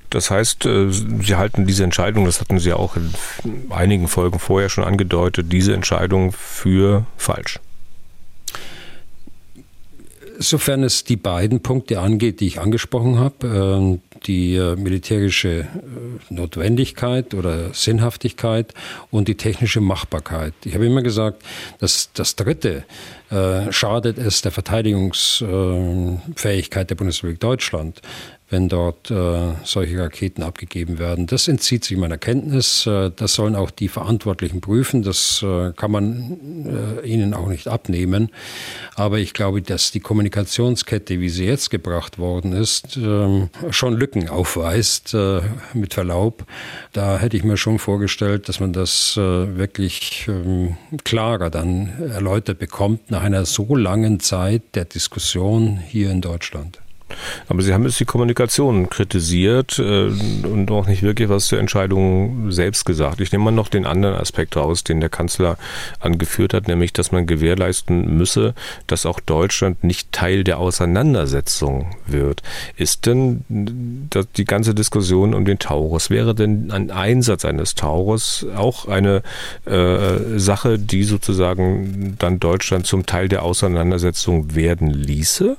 Das 0.09 0.31
heißt, 0.31 0.65
äh, 0.65 0.91
Sie 0.91 1.35
halten 1.35 1.65
diese 1.65 1.83
Entscheidung, 1.83 2.25
das 2.25 2.39
hatten 2.39 2.59
Sie 2.59 2.69
ja 2.69 2.75
auch 2.77 2.95
in 2.95 3.13
einigen 3.69 4.07
Folgen 4.07 4.39
vorher 4.39 4.69
schon 4.69 4.83
angedeutet, 4.83 5.51
diese 5.51 5.73
Entscheidung 5.73 6.31
für 6.31 7.05
falsch. 7.17 7.59
Sofern 10.37 10.83
es 10.83 11.03
die 11.03 11.15
beiden 11.15 11.61
Punkte 11.61 11.99
angeht, 11.99 12.39
die 12.39 12.47
ich 12.47 12.59
angesprochen 12.59 13.19
habe, 13.19 13.47
äh, 13.47 13.99
die 14.27 14.57
militärische 14.77 15.67
Notwendigkeit 16.29 17.33
oder 17.33 17.73
Sinnhaftigkeit 17.73 18.73
und 19.11 19.27
die 19.27 19.35
technische 19.35 19.81
Machbarkeit. 19.81 20.53
Ich 20.63 20.73
habe 20.73 20.85
immer 20.85 21.03
gesagt, 21.03 21.43
dass 21.79 22.09
das 22.13 22.35
Dritte, 22.35 22.83
äh, 23.29 23.71
schadet 23.71 24.17
es 24.17 24.41
der 24.41 24.51
Verteidigungsfähigkeit 24.51 26.89
der 26.89 26.95
Bundesrepublik 26.95 27.39
Deutschland, 27.39 28.01
wenn 28.49 28.69
dort 28.69 29.09
äh, 29.09 29.53
solche 29.63 29.99
Raketen 29.99 30.43
abgegeben 30.43 30.99
werden. 30.99 31.25
Das 31.25 31.47
entzieht 31.47 31.83
sich 31.83 31.97
meiner 31.97 32.19
Kenntnis. 32.19 32.85
Äh, 32.85 33.09
das 33.15 33.33
sollen 33.33 33.55
auch 33.55 33.71
die 33.71 33.87
Verantwortlichen 33.87 34.61
prüfen. 34.61 35.01
Das 35.01 35.43
äh, 35.43 35.71
kann 35.71 35.91
man 35.91 37.01
äh, 37.01 37.07
ihnen 37.07 37.33
auch 37.33 37.47
nicht 37.47 37.67
abnehmen. 37.67 38.29
Aber 38.95 39.17
ich 39.17 39.33
glaube, 39.33 39.63
dass 39.63 39.91
die 39.91 39.99
Kommunikationskette, 39.99 41.19
wie 41.19 41.29
sie 41.29 41.45
jetzt 41.45 41.71
gebracht 41.71 42.19
worden 42.19 42.53
ist, 42.53 42.97
ähm, 42.97 43.49
schon 43.71 43.97
Lücken 43.97 44.29
aufweist, 44.29 45.15
äh, 45.15 45.41
mit 45.73 45.95
Verlaub. 45.95 46.45
Da 46.93 47.17
hätte 47.17 47.37
ich 47.37 47.43
mir 47.43 47.57
schon 47.57 47.79
vorgestellt, 47.79 48.47
dass 48.47 48.59
man 48.59 48.73
das 48.73 49.17
äh, 49.17 49.57
wirklich 49.57 50.27
ähm, 50.27 50.77
klarer 51.03 51.49
dann 51.49 51.93
erläutert 52.11 52.59
bekommt 52.59 53.09
nach 53.09 53.23
einer 53.23 53.45
so 53.45 53.75
langen 53.75 54.19
Zeit 54.19 54.61
der 54.75 54.85
Diskussion 54.85 55.77
hier 55.77 56.11
in 56.11 56.21
Deutschland. 56.21 56.79
Aber 57.47 57.61
Sie 57.61 57.73
haben 57.73 57.83
jetzt 57.83 57.99
die 57.99 58.05
Kommunikation 58.05 58.89
kritisiert 58.89 59.79
äh, 59.79 60.07
und 60.07 60.69
auch 60.71 60.87
nicht 60.87 61.03
wirklich 61.03 61.29
was 61.29 61.47
zur 61.47 61.59
Entscheidung 61.59 62.51
selbst 62.51 62.85
gesagt. 62.85 63.21
Ich 63.21 63.31
nehme 63.31 63.45
mal 63.45 63.51
noch 63.51 63.67
den 63.67 63.85
anderen 63.85 64.15
Aspekt 64.15 64.57
raus, 64.57 64.83
den 64.83 64.99
der 64.99 65.09
Kanzler 65.09 65.57
angeführt 65.99 66.53
hat, 66.53 66.67
nämlich, 66.67 66.93
dass 66.93 67.11
man 67.11 67.27
gewährleisten 67.27 68.17
müsse, 68.17 68.53
dass 68.87 69.05
auch 69.05 69.19
Deutschland 69.19 69.83
nicht 69.83 70.11
Teil 70.11 70.43
der 70.43 70.57
Auseinandersetzung 70.59 71.95
wird. 72.07 72.41
Ist 72.75 73.05
denn 73.05 73.43
die 73.49 74.45
ganze 74.45 74.73
Diskussion 74.73 75.33
um 75.33 75.45
den 75.45 75.59
Taurus, 75.59 76.09
wäre 76.09 76.33
denn 76.33 76.71
ein 76.71 76.91
Einsatz 76.91 77.45
eines 77.45 77.75
Taurus 77.75 78.45
auch 78.55 78.87
eine 78.87 79.21
äh, 79.65 80.37
Sache, 80.39 80.79
die 80.79 81.03
sozusagen 81.03 82.15
dann 82.17 82.39
Deutschland 82.39 82.87
zum 82.87 83.05
Teil 83.05 83.29
der 83.29 83.43
Auseinandersetzung 83.43 84.55
werden 84.55 84.89
ließe? 84.89 85.57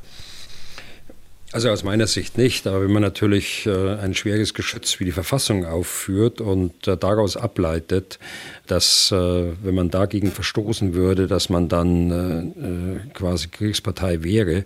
Also 1.53 1.71
aus 1.71 1.85
meiner 1.85 2.09
Sicht 2.09 2.39
nicht, 2.39 2.67
aber 2.67 2.83
wenn 2.83 2.91
man 2.91 3.03
natürlich 3.03 3.67
äh, 3.67 3.95
ein 3.99 4.15
schweres 4.15 4.53
Geschütz 4.53 4.99
wie 4.99 5.05
die 5.05 5.13
Verfassung 5.13 5.65
aufführt 5.65 6.41
und 6.41 6.89
äh, 6.89 6.97
daraus 6.97 7.37
ableitet, 7.37 8.19
dass 8.67 9.13
äh, 9.13 9.53
wenn 9.63 9.77
man 9.77 9.91
dagegen 9.91 10.33
verstoßen 10.33 10.95
würde, 10.95 11.29
dass 11.29 11.49
man 11.49 11.69
dann 11.69 13.11
quasi 13.15 13.49
Kriegspartei 13.49 14.25
wäre, 14.25 14.65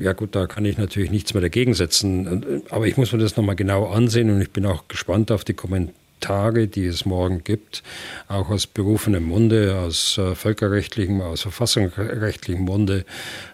ja 0.00 0.12
gut, 0.12 0.36
da 0.36 0.46
kann 0.46 0.64
ich 0.64 0.78
natürlich 0.78 1.10
nichts 1.10 1.34
mehr 1.34 1.40
dagegen 1.40 1.74
setzen. 1.74 2.62
Aber 2.70 2.86
ich 2.86 2.96
muss 2.96 3.12
mir 3.12 3.18
das 3.18 3.36
nochmal 3.36 3.56
genau 3.56 3.88
ansehen 3.88 4.30
und 4.30 4.40
ich 4.40 4.50
bin 4.50 4.66
auch 4.66 4.86
gespannt 4.86 5.32
auf 5.32 5.44
die 5.44 5.54
Kommentare. 5.54 6.68
die 6.68 6.86
es 6.86 7.06
morgen 7.06 7.42
gibt, 7.44 7.82
auch 8.28 8.50
aus 8.50 8.66
berufenem 8.66 9.24
Munde, 9.24 9.76
aus 9.78 10.20
völkerrechtlichem, 10.34 11.20
aus 11.22 11.42
verfassungsrechtlichem 11.42 12.62
Munde. 12.62 13.04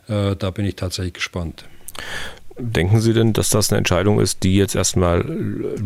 da 0.08 0.50
bin 0.50 0.64
ich 0.66 0.74
tatsächlich 0.74 1.14
gespannt. 1.14 1.64
Denken 2.58 3.00
Sie 3.00 3.12
denn, 3.12 3.34
dass 3.34 3.50
das 3.50 3.70
eine 3.70 3.78
Entscheidung 3.78 4.18
ist, 4.18 4.42
die 4.42 4.56
jetzt 4.56 4.74
erstmal 4.74 5.24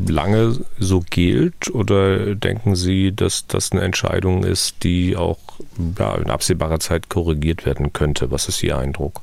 lange 0.06 0.56
so 0.78 1.02
gilt? 1.10 1.68
Oder 1.74 2.36
denken 2.36 2.76
Sie, 2.76 3.12
dass 3.12 3.48
das 3.48 3.72
eine 3.72 3.80
Entscheidung 3.80 4.44
ist, 4.44 4.84
die 4.84 5.16
auch 5.16 5.38
ja, 5.98 6.14
in 6.14 6.30
absehbarer 6.30 6.78
Zeit 6.78 7.08
korrigiert 7.08 7.66
werden 7.66 7.92
könnte? 7.92 8.30
Was 8.30 8.48
ist 8.48 8.62
Ihr 8.62 8.78
Eindruck? 8.78 9.20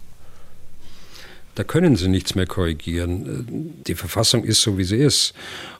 Da 1.55 1.63
können 1.63 1.95
Sie 1.95 2.09
nichts 2.09 2.35
mehr 2.35 2.45
korrigieren. 2.45 3.81
Die 3.87 3.95
Verfassung 3.95 4.43
ist 4.43 4.61
so, 4.61 4.77
wie 4.77 4.83
sie 4.83 4.97
ist. 4.97 5.33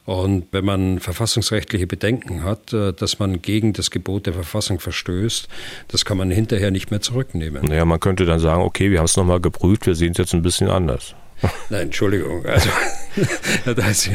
Und 0.06 0.46
wenn 0.50 0.64
man 0.64 0.98
verfassungsrechtliche 0.98 1.86
Bedenken 1.86 2.42
hat, 2.42 2.72
äh, 2.72 2.92
dass 2.92 3.20
man 3.20 3.42
gegen 3.42 3.74
das 3.74 3.92
Gebot 3.92 4.26
der 4.26 4.32
Verfassung 4.32 4.80
verstößt, 4.80 5.46
das 5.86 6.04
kann 6.04 6.16
man 6.16 6.32
hinterher 6.32 6.72
nicht 6.72 6.90
mehr 6.90 7.00
zurücknehmen. 7.00 7.64
Naja, 7.64 7.84
man 7.84 8.00
könnte 8.00 8.24
dann 8.24 8.40
sagen, 8.40 8.62
okay, 8.62 8.90
wir 8.90 8.98
haben 8.98 9.04
es 9.04 9.16
nochmal 9.16 9.40
geprüft, 9.40 9.86
wir 9.86 9.94
sehen 9.94 10.12
es 10.12 10.18
jetzt 10.18 10.34
ein 10.34 10.42
bisschen 10.42 10.68
anders. 10.68 11.14
Nein, 11.70 11.82
Entschuldigung. 11.82 12.44
Also, 12.44 12.68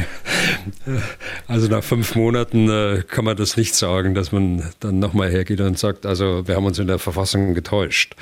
also 1.48 1.68
nach 1.68 1.84
fünf 1.84 2.14
Monaten 2.14 2.68
äh, 2.68 3.02
kann 3.06 3.24
man 3.24 3.36
das 3.36 3.56
nicht 3.56 3.74
sagen, 3.74 4.14
dass 4.14 4.32
man 4.32 4.62
dann 4.80 4.98
nochmal 4.98 5.30
hergeht 5.30 5.60
und 5.60 5.78
sagt, 5.78 6.06
also 6.06 6.46
wir 6.46 6.56
haben 6.56 6.66
uns 6.66 6.78
in 6.78 6.86
der 6.86 6.98
Verfassung 6.98 7.54
getäuscht. 7.54 8.14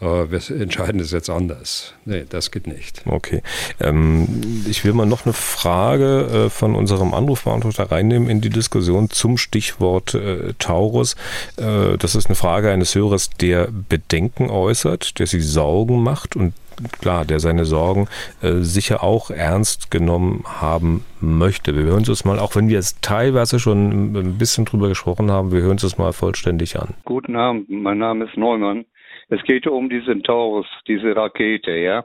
Äh, 0.00 0.04
wir 0.04 0.40
entscheiden 0.60 1.00
es 1.00 1.10
jetzt 1.10 1.30
anders. 1.30 1.94
Nee, 2.04 2.24
das 2.28 2.50
geht 2.50 2.66
nicht. 2.66 3.02
Okay. 3.06 3.42
Ähm, 3.80 4.64
ich 4.68 4.84
will 4.84 4.92
mal 4.92 5.06
noch 5.06 5.24
eine 5.24 5.32
Frage 5.32 6.46
äh, 6.46 6.50
von 6.50 6.74
unserem 6.74 7.14
Anrufbeantworter 7.14 7.90
reinnehmen 7.90 8.28
in 8.28 8.40
die 8.40 8.50
Diskussion 8.50 9.10
zum 9.10 9.36
Stichwort 9.36 10.16
Taurus. 10.58 11.16
Das 11.56 12.14
ist 12.14 12.26
eine 12.26 12.34
Frage 12.34 12.70
eines 12.70 12.94
Hörers, 12.94 13.30
der 13.40 13.68
Bedenken 13.70 14.50
äußert, 14.50 15.18
der 15.18 15.26
sich 15.26 15.46
Sorgen 15.46 16.02
macht 16.02 16.36
und 16.36 16.52
klar, 17.00 17.24
der 17.24 17.40
seine 17.40 17.64
Sorgen 17.64 18.08
äh, 18.42 18.60
sicher 18.60 19.02
auch 19.02 19.30
ernst 19.30 19.90
genommen 19.90 20.44
haben 20.46 21.04
möchte. 21.20 21.74
Wir 21.74 21.84
hören 21.84 21.98
uns 21.98 22.08
das 22.08 22.24
mal, 22.24 22.38
auch 22.38 22.56
wenn 22.56 22.68
wir 22.68 22.76
jetzt 22.76 23.02
teilweise 23.02 23.58
schon 23.58 24.14
ein 24.16 24.38
bisschen 24.38 24.64
drüber 24.64 24.88
gesprochen 24.88 25.30
haben, 25.30 25.52
wir 25.52 25.60
hören 25.60 25.72
uns 25.72 25.82
das 25.82 25.98
mal 25.98 26.12
vollständig 26.12 26.78
an. 26.78 26.94
Guten 27.04 27.36
Abend, 27.36 27.68
mein 27.70 27.98
Name 27.98 28.26
ist 28.26 28.36
Neumann. 28.36 28.84
Es 29.28 29.42
geht 29.44 29.66
um 29.66 29.88
die 29.88 30.04
Centaurus, 30.04 30.66
diese 30.86 31.16
Rakete, 31.16 31.72
ja. 31.72 32.04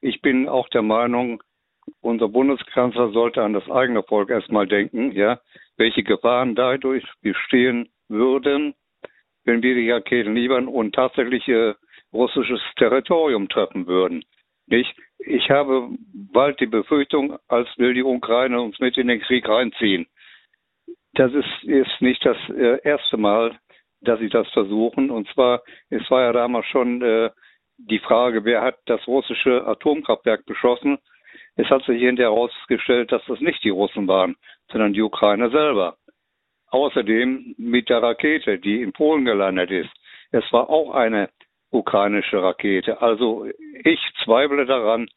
Ich 0.00 0.22
bin 0.22 0.48
auch 0.48 0.68
der 0.68 0.82
Meinung, 0.82 1.42
unser 2.00 2.28
Bundeskanzler 2.28 3.10
sollte 3.10 3.42
an 3.42 3.52
das 3.52 3.68
eigene 3.70 4.02
Volk 4.02 4.30
erstmal 4.30 4.66
denken, 4.66 5.12
ja, 5.12 5.40
welche 5.76 6.02
Gefahren 6.02 6.54
dadurch 6.54 7.04
bestehen 7.22 7.88
würden, 8.08 8.74
wenn 9.44 9.62
wir 9.62 9.74
die 9.74 9.90
Raketen 9.90 10.34
liefern 10.34 10.68
und 10.68 10.94
tatsächlich 10.94 11.46
äh, 11.48 11.74
russisches 12.12 12.60
Territorium 12.76 13.48
treffen 13.48 13.86
würden. 13.86 14.24
Nicht? 14.66 14.94
Ich 15.18 15.50
habe 15.50 15.88
bald 16.32 16.60
die 16.60 16.66
Befürchtung, 16.66 17.38
als 17.48 17.68
will 17.76 17.94
die 17.94 18.04
Ukraine 18.04 18.60
uns 18.60 18.78
mit 18.78 18.96
in 18.96 19.08
den 19.08 19.20
Krieg 19.20 19.48
reinziehen. 19.48 20.06
Das 21.14 21.32
ist, 21.34 21.64
ist 21.64 22.00
nicht 22.00 22.24
das 22.24 22.36
äh, 22.50 22.80
erste 22.84 23.16
Mal, 23.16 23.58
dass 24.00 24.20
sie 24.20 24.28
das 24.28 24.48
versuchen. 24.50 25.10
Und 25.10 25.28
zwar, 25.30 25.62
es 25.90 26.08
war 26.10 26.22
ja 26.22 26.32
damals 26.32 26.66
schon 26.66 27.02
äh, 27.02 27.30
die 27.76 27.98
Frage, 27.98 28.44
wer 28.44 28.62
hat 28.62 28.78
das 28.86 29.06
russische 29.06 29.66
Atomkraftwerk 29.66 30.46
beschossen? 30.46 30.98
Es 31.56 31.68
hat 31.68 31.82
sich 31.84 32.00
hinterher 32.00 32.32
herausgestellt, 32.32 33.12
dass 33.12 33.24
das 33.26 33.40
nicht 33.40 33.62
die 33.64 33.70
Russen 33.70 34.06
waren, 34.08 34.36
sondern 34.70 34.92
die 34.92 35.02
Ukrainer 35.02 35.50
selber. 35.50 35.96
Außerdem 36.68 37.56
mit 37.58 37.88
der 37.88 38.02
Rakete, 38.02 38.58
die 38.58 38.82
in 38.82 38.92
Polen 38.92 39.24
gelandet 39.24 39.70
ist. 39.70 39.90
Es 40.30 40.44
war 40.52 40.70
auch 40.70 40.94
eine 40.94 41.28
ukrainische 41.70 42.42
Rakete. 42.42 43.00
Also 43.00 43.46
ich 43.84 44.00
zweifle 44.24 44.66
daran. 44.66 45.08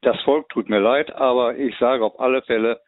Das 0.00 0.20
Volk 0.22 0.48
tut 0.48 0.68
mir 0.68 0.80
leid, 0.80 1.14
aber 1.14 1.56
ich 1.56 1.76
sage 1.78 2.04
auf 2.04 2.18
alle 2.18 2.42
Fälle 2.42 2.80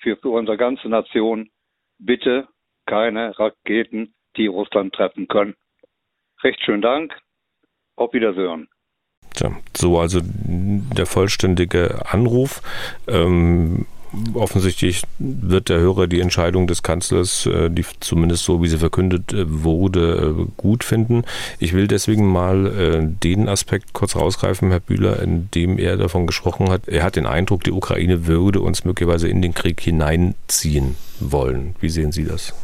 für, 0.00 0.16
für 0.16 0.30
unsere 0.30 0.56
ganze 0.56 0.88
Nation, 0.88 1.50
bitte 1.98 2.48
keine 2.86 3.38
Raketen, 3.38 4.14
die 4.36 4.46
Russland 4.48 4.94
treffen 4.94 5.28
können. 5.28 5.54
Recht 6.42 6.60
schönen 6.64 6.82
Dank. 6.82 7.16
Auf 7.96 8.12
Wiedersehen. 8.12 8.68
Tja, 9.34 9.50
so 9.76 9.98
also 9.98 10.20
der 10.22 11.06
vollständige 11.06 12.00
Anruf. 12.10 12.60
Ähm, 13.08 13.86
offensichtlich 14.34 15.02
wird 15.18 15.68
der 15.68 15.78
Hörer 15.78 16.06
die 16.06 16.20
Entscheidung 16.20 16.66
des 16.66 16.82
Kanzlers, 16.82 17.46
äh, 17.46 17.70
die 17.70 17.84
zumindest 18.00 18.44
so 18.44 18.62
wie 18.62 18.68
sie 18.68 18.78
verkündet 18.78 19.32
äh, 19.32 19.44
wurde, 19.46 20.34
äh, 20.38 20.46
gut 20.56 20.84
finden. 20.84 21.24
Ich 21.58 21.72
will 21.72 21.88
deswegen 21.88 22.26
mal 22.26 23.08
den 23.22 23.48
Aspekt 23.48 23.92
kurz 23.92 24.16
rausgreifen, 24.16 24.70
Herr 24.70 24.80
Bühler, 24.80 25.22
in 25.22 25.50
dem 25.54 25.78
er 25.78 25.96
davon 25.96 26.26
gesprochen 26.26 26.70
hat. 26.70 26.88
Er 26.88 27.02
hat 27.02 27.16
den 27.16 27.26
Eindruck, 27.26 27.64
die 27.64 27.72
Ukraine 27.72 28.26
würde 28.26 28.60
uns 28.60 28.84
möglicherweise 28.84 29.28
in 29.28 29.42
den 29.42 29.54
Krieg 29.54 29.80
hineinziehen 29.80 30.96
wollen. 31.20 31.74
Wie 31.80 31.88
sehen 31.88 32.12
Sie 32.12 32.24
das? 32.24 32.54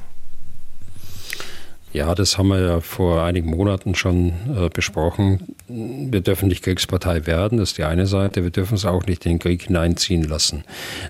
Ja, 1.95 2.13
das 2.17 2.39
haben 2.39 2.49
wir 2.49 2.61
ja 2.61 2.81
vor 2.81 3.23
einigen 3.23 3.51
Monaten 3.51 3.95
schon 3.95 4.31
äh, 4.49 4.69
besprochen. 4.69 5.55
Wir 5.69 6.23
dürfen 6.23 6.49
nicht 6.49 6.65
Kriegspartei 6.65 7.25
werden, 7.29 7.59
das 7.59 7.71
ist 7.71 7.79
die 7.79 7.85
eine 7.85 8.09
Seite. 8.09 8.43
Wir 8.43 8.51
dürfen 8.51 8.75
es 8.75 8.85
auch 8.85 9.07
nicht 9.07 9.25
in 9.25 9.35
den 9.35 9.39
Krieg 9.39 9.63
hineinziehen 9.63 10.25
lassen. 10.25 10.65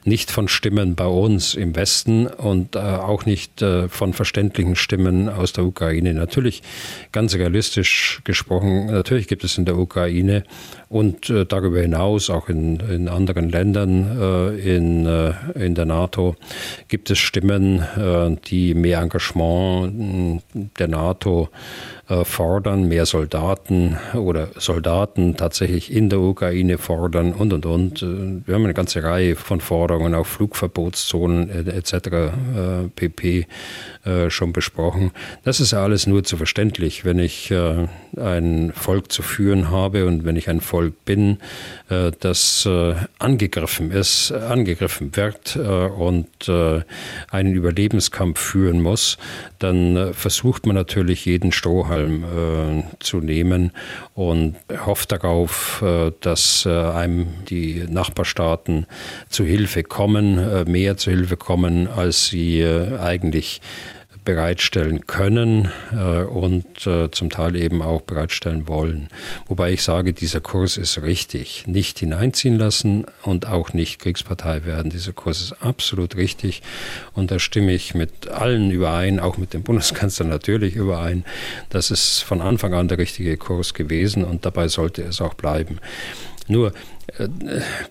Nicht 0.04 0.30
von 0.30 0.46
Stimmen 0.46 0.94
bei 0.94 1.06
uns 1.06 1.54
im 1.54 1.74
Westen 1.74 2.26
und 2.26 2.76
äh, 2.76 2.80
auch 2.80 3.24
nicht 3.24 3.62
äh, 3.62 3.88
von 3.88 4.12
verständlichen 4.12 4.76
Stimmen 4.76 5.30
aus 5.30 5.54
der 5.54 5.64
Ukraine. 5.64 6.12
Natürlich, 6.12 6.62
ganz 7.12 7.34
realistisch 7.34 8.20
gesprochen, 8.24 8.88
natürlich 8.88 9.26
gibt 9.26 9.42
es 9.42 9.56
in 9.56 9.64
der 9.64 9.78
Ukraine 9.78 10.44
und 10.94 11.28
äh, 11.28 11.44
darüber 11.44 11.80
hinaus 11.80 12.30
auch 12.30 12.48
in, 12.48 12.78
in 12.78 13.08
anderen 13.08 13.48
Ländern 13.48 14.16
äh, 14.20 14.76
in, 14.76 15.06
äh, 15.06 15.32
in 15.54 15.74
der 15.74 15.86
NATO 15.86 16.36
gibt 16.88 17.10
es 17.10 17.18
Stimmen, 17.18 17.82
die 18.46 18.74
mehr 18.74 19.00
Engagement 19.00 20.42
der 20.78 20.88
NATO 20.88 21.48
fordern, 22.24 22.86
mehr 22.86 23.06
Soldaten 23.06 23.96
oder 24.12 24.48
Soldaten 24.56 25.36
tatsächlich 25.36 25.90
in 25.90 26.10
der 26.10 26.20
Ukraine 26.20 26.76
fordern 26.76 27.32
und 27.32 27.52
und 27.54 27.64
und. 27.64 28.02
Äh, 28.02 28.46
wir 28.46 28.54
haben 28.54 28.64
eine 28.64 28.74
ganze 28.74 29.02
Reihe 29.02 29.36
von 29.36 29.60
Forderungen, 29.60 30.14
auch 30.14 30.26
Flugverbotszonen 30.26 31.48
etc. 31.68 32.32
pp. 32.94 33.46
schon 34.28 34.52
besprochen. 34.52 35.12
Das 35.44 35.60
ist 35.60 35.72
alles 35.72 36.06
nur 36.06 36.24
zu 36.24 36.36
verständlich, 36.36 37.04
wenn 37.04 37.18
ich 37.18 37.52
ein 37.52 38.72
Volk 38.74 39.10
zu 39.10 39.22
führen 39.22 39.70
habe 39.70 40.06
und 40.06 40.24
wenn 40.24 40.36
ich 40.36 40.48
ein 40.48 40.60
Volk 40.60 41.04
bin, 41.04 41.38
das 42.20 42.68
angegriffen 43.18 43.90
ist, 43.90 44.32
angegriffen 44.32 45.16
wird 45.16 45.56
und 45.56 46.28
einen 47.30 47.54
Überlebenskampf 47.54 48.38
führen 48.38 48.82
muss, 48.82 49.16
dann 49.58 50.12
versucht 50.12 50.66
man 50.66 50.76
natürlich 50.76 51.24
jeden 51.24 51.52
Strohhalm 51.52 51.93
Strohhalm 51.94 52.24
äh, 52.24 52.82
zu 53.00 53.18
nehmen 53.18 53.72
und 54.14 54.56
hofft 54.84 55.12
darauf, 55.12 55.82
äh, 55.82 56.12
dass 56.20 56.66
äh, 56.66 56.70
einem 56.70 57.26
die 57.48 57.84
Nachbarstaaten 57.88 58.86
zu 59.28 59.44
Hilfe 59.44 59.82
kommen, 59.82 60.38
äh, 60.38 60.64
mehr 60.64 60.96
zu 60.96 61.10
Hilfe 61.10 61.36
kommen, 61.36 61.88
als 61.88 62.28
sie 62.28 62.60
äh, 62.60 62.98
eigentlich 62.98 63.60
bereitstellen 64.24 65.06
können 65.06 65.70
äh, 65.92 66.22
und 66.22 66.86
äh, 66.86 67.10
zum 67.10 67.30
Teil 67.30 67.56
eben 67.56 67.82
auch 67.82 68.02
bereitstellen 68.02 68.66
wollen. 68.68 69.08
Wobei 69.46 69.72
ich 69.72 69.82
sage, 69.82 70.12
dieser 70.12 70.40
Kurs 70.40 70.76
ist 70.76 71.02
richtig. 71.02 71.66
Nicht 71.66 71.98
hineinziehen 71.98 72.58
lassen 72.58 73.04
und 73.22 73.46
auch 73.46 73.72
nicht 73.72 74.00
Kriegspartei 74.00 74.64
werden. 74.64 74.90
Dieser 74.90 75.12
Kurs 75.12 75.40
ist 75.40 75.62
absolut 75.62 76.16
richtig 76.16 76.62
und 77.12 77.30
da 77.30 77.38
stimme 77.38 77.72
ich 77.72 77.94
mit 77.94 78.28
allen 78.28 78.70
überein, 78.70 79.20
auch 79.20 79.36
mit 79.36 79.52
dem 79.52 79.62
Bundeskanzler 79.62 80.26
natürlich 80.26 80.74
überein. 80.74 81.24
Das 81.68 81.90
ist 81.90 82.20
von 82.20 82.40
Anfang 82.40 82.74
an 82.74 82.88
der 82.88 82.98
richtige 82.98 83.36
Kurs 83.36 83.74
gewesen 83.74 84.24
und 84.24 84.46
dabei 84.46 84.68
sollte 84.68 85.02
es 85.02 85.20
auch 85.20 85.34
bleiben. 85.34 85.78
Nur 86.46 86.72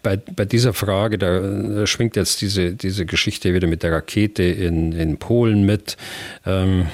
bei, 0.02 0.18
bei 0.18 0.46
dieser 0.46 0.74
Frage, 0.74 1.18
da 1.18 1.88
schwingt 1.88 2.16
jetzt 2.16 2.42
diese, 2.42 2.74
diese 2.74 3.06
Geschichte 3.06 3.54
wieder 3.54 3.68
mit 3.68 3.84
der 3.84 3.94
Rakete 3.94 4.44
in, 4.44 4.92
in 4.92 5.18
Polen 5.18 5.66
mit. 5.66 5.96
Ähm, 6.46 6.88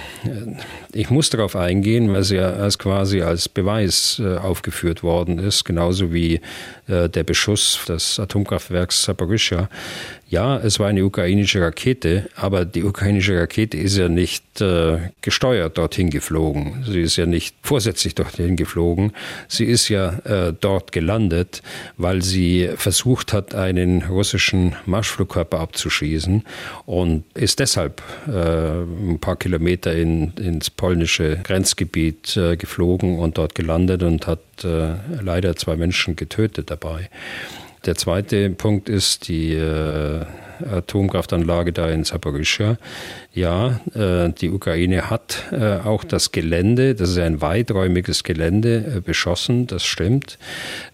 ich 0.93 1.09
muss 1.09 1.29
darauf 1.29 1.55
eingehen, 1.55 2.13
weil 2.13 2.23
sie 2.23 2.35
ja 2.35 2.53
als 2.53 2.77
quasi 2.77 3.21
als 3.21 3.49
Beweis 3.49 4.21
äh, 4.23 4.37
aufgeführt 4.37 5.01
worden 5.01 5.39
ist, 5.39 5.65
genauso 5.65 6.13
wie 6.13 6.41
äh, 6.87 7.09
der 7.09 7.23
Beschuss 7.23 7.79
des 7.87 8.19
Atomkraftwerks 8.19 9.03
Saporischschja. 9.03 9.69
Ja, 10.29 10.57
es 10.57 10.79
war 10.79 10.87
eine 10.87 11.05
ukrainische 11.05 11.59
Rakete, 11.59 12.29
aber 12.35 12.63
die 12.63 12.83
ukrainische 12.83 13.39
Rakete 13.39 13.77
ist 13.77 13.97
ja 13.97 14.09
nicht 14.09 14.61
äh, 14.61 14.99
gesteuert 15.21 15.79
dorthin 15.79 16.11
geflogen. 16.11 16.85
Sie 16.87 17.01
ist 17.01 17.15
ja 17.15 17.25
nicht 17.25 17.55
vorsätzlich 17.63 18.13
dorthin 18.13 18.55
geflogen. 18.55 19.13
Sie 19.47 19.65
ist 19.65 19.89
ja 19.89 20.19
äh, 20.19 20.53
dort 20.53 20.91
gelandet, 20.91 21.63
weil 21.97 22.18
sie 22.21 22.69
versucht 22.75 23.33
hat, 23.33 23.55
einen 23.55 24.03
russischen 24.03 24.75
Marschflugkörper 24.85 25.59
abzuschießen 25.59 26.43
und 26.85 27.23
ist 27.35 27.59
deshalb 27.59 28.01
äh, 28.27 28.31
ein 28.31 29.19
paar 29.19 29.35
Kilometer 29.35 29.93
in, 29.93 30.33
ins 30.33 30.69
polnische 30.69 31.37
Grenzgebiet 31.43 32.35
äh, 32.37 32.57
geflogen 32.57 33.19
und 33.19 33.37
dort 33.37 33.55
gelandet 33.55 34.03
und 34.03 34.27
hat 34.27 34.41
äh, 34.63 34.93
leider 35.21 35.55
zwei 35.55 35.75
Menschen 35.75 36.15
getötet 36.15 36.69
dabei. 36.69 37.09
Der 37.85 37.95
zweite 37.95 38.49
Punkt 38.49 38.89
ist 38.89 39.27
die 39.27 39.53
äh, 39.53 40.25
Atomkraftanlage 40.69 41.71
da 41.71 41.89
in 41.89 42.03
Saporischschja. 42.03 42.77
Ja, 43.33 43.79
äh, 43.93 44.29
die 44.33 44.49
Ukraine 44.49 45.09
hat 45.09 45.43
äh, 45.51 45.77
auch 45.77 46.03
das 46.03 46.31
Gelände, 46.31 46.95
das 46.95 47.11
ist 47.11 47.19
ein 47.19 47.41
weiträumiges 47.41 48.23
Gelände, 48.23 48.97
äh, 48.97 49.01
beschossen, 49.01 49.67
das 49.67 49.85
stimmt. 49.85 50.37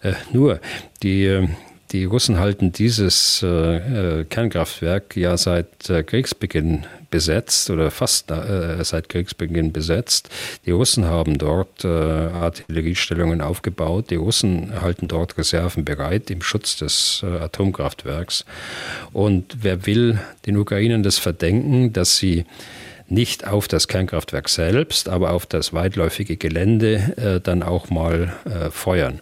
Äh, 0.02 0.12
nur 0.32 0.60
die 1.02 1.24
äh, 1.24 1.48
die 1.92 2.04
Russen 2.04 2.38
halten 2.38 2.72
dieses 2.72 3.42
äh, 3.42 4.24
Kernkraftwerk 4.24 5.16
ja 5.16 5.36
seit 5.36 5.88
äh, 5.88 6.02
Kriegsbeginn 6.02 6.84
besetzt 7.10 7.70
oder 7.70 7.90
fast 7.90 8.30
äh, 8.30 8.82
seit 8.84 9.08
Kriegsbeginn 9.08 9.72
besetzt. 9.72 10.28
Die 10.64 10.72
Russen 10.72 11.04
haben 11.04 11.38
dort 11.38 11.84
äh, 11.84 11.88
Artilleriestellungen 11.88 13.40
aufgebaut. 13.40 14.10
Die 14.10 14.16
Russen 14.16 14.80
halten 14.80 15.08
dort 15.08 15.38
Reserven 15.38 15.84
bereit 15.84 16.30
im 16.30 16.42
Schutz 16.42 16.76
des 16.76 17.22
äh, 17.22 17.26
Atomkraftwerks. 17.26 18.44
Und 19.12 19.58
wer 19.62 19.86
will 19.86 20.18
den 20.46 20.56
Ukrainern 20.56 21.02
das 21.02 21.18
verdenken, 21.18 21.92
dass 21.92 22.16
sie 22.16 22.44
nicht 23.08 23.46
auf 23.46 23.68
das 23.68 23.88
Kernkraftwerk 23.88 24.48
selbst, 24.48 25.08
aber 25.08 25.30
auf 25.30 25.46
das 25.46 25.72
weitläufige 25.72 26.36
Gelände 26.36 27.14
äh, 27.16 27.40
dann 27.40 27.62
auch 27.62 27.88
mal 27.88 28.34
äh, 28.44 28.70
feuern. 28.70 29.20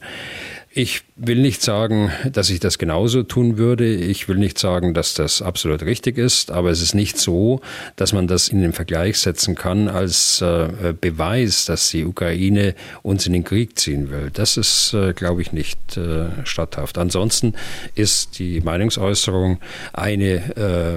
Ich 0.76 1.02
will 1.14 1.40
nicht 1.40 1.62
sagen, 1.62 2.10
dass 2.32 2.50
ich 2.50 2.58
das 2.58 2.78
genauso 2.78 3.22
tun 3.22 3.58
würde. 3.58 3.86
Ich 3.86 4.28
will 4.28 4.38
nicht 4.38 4.58
sagen, 4.58 4.92
dass 4.92 5.14
das 5.14 5.40
absolut 5.40 5.84
richtig 5.84 6.18
ist, 6.18 6.50
aber 6.50 6.70
es 6.70 6.82
ist 6.82 6.96
nicht 6.96 7.16
so, 7.16 7.60
dass 7.94 8.12
man 8.12 8.26
das 8.26 8.48
in 8.48 8.60
den 8.60 8.72
Vergleich 8.72 9.18
setzen 9.18 9.54
kann 9.54 9.86
als 9.86 10.40
äh, 10.40 10.92
Beweis, 11.00 11.66
dass 11.66 11.90
die 11.90 12.04
Ukraine 12.04 12.74
uns 13.04 13.24
in 13.24 13.34
den 13.34 13.44
Krieg 13.44 13.78
ziehen 13.78 14.10
will. 14.10 14.32
Das 14.32 14.56
ist, 14.56 14.94
äh, 14.94 15.12
glaube 15.12 15.42
ich, 15.42 15.52
nicht 15.52 15.96
äh, 15.96 16.24
statthaft. 16.42 16.98
Ansonsten 16.98 17.54
ist 17.94 18.40
die 18.40 18.60
Meinungsäußerung 18.60 19.60
eine 19.92 20.24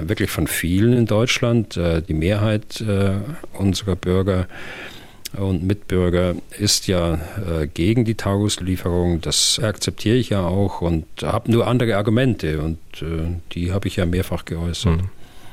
wirklich 0.08 0.30
von 0.30 0.48
vielen 0.48 0.92
in 0.92 1.06
Deutschland. 1.06 1.78
Die 2.08 2.14
Mehrheit 2.14 2.82
unserer 3.52 3.94
Bürger 3.94 4.48
und 5.36 5.62
Mitbürger 5.62 6.34
ist 6.58 6.86
ja 6.86 7.14
äh, 7.14 7.66
gegen 7.66 8.04
die 8.04 8.14
Tauguslieferung. 8.14 9.20
Das 9.20 9.60
akzeptiere 9.62 10.16
ich 10.16 10.30
ja 10.30 10.46
auch 10.46 10.80
und 10.80 11.04
habe 11.22 11.50
nur 11.50 11.66
andere 11.66 11.96
Argumente 11.96 12.60
und 12.60 12.78
äh, 13.02 13.36
die 13.52 13.72
habe 13.72 13.88
ich 13.88 13.96
ja 13.96 14.06
mehrfach 14.06 14.44
geäußert. 14.44 15.02
Mhm. 15.02 15.10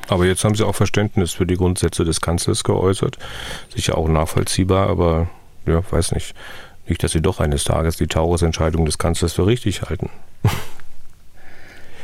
Aber 0.07 0.25
jetzt 0.25 0.43
haben 0.43 0.55
Sie 0.55 0.65
auch 0.65 0.75
Verständnis 0.75 1.33
für 1.33 1.45
die 1.45 1.55
Grundsätze 1.55 2.05
des 2.05 2.21
Kanzlers 2.21 2.63
geäußert. 2.63 3.17
Sicher 3.73 3.97
auch 3.97 4.07
nachvollziehbar, 4.07 4.89
aber 4.89 5.27
ja, 5.65 5.81
weiß 5.89 6.11
nicht. 6.13 6.35
Nicht, 6.87 7.03
dass 7.03 7.11
Sie 7.11 7.21
doch 7.21 7.39
eines 7.39 7.63
Tages 7.63 7.97
die 7.97 8.07
Taurus-Entscheidung 8.07 8.85
des 8.85 8.99
Kanzlers 8.99 9.33
für 9.33 9.47
richtig 9.47 9.81
halten. 9.81 10.09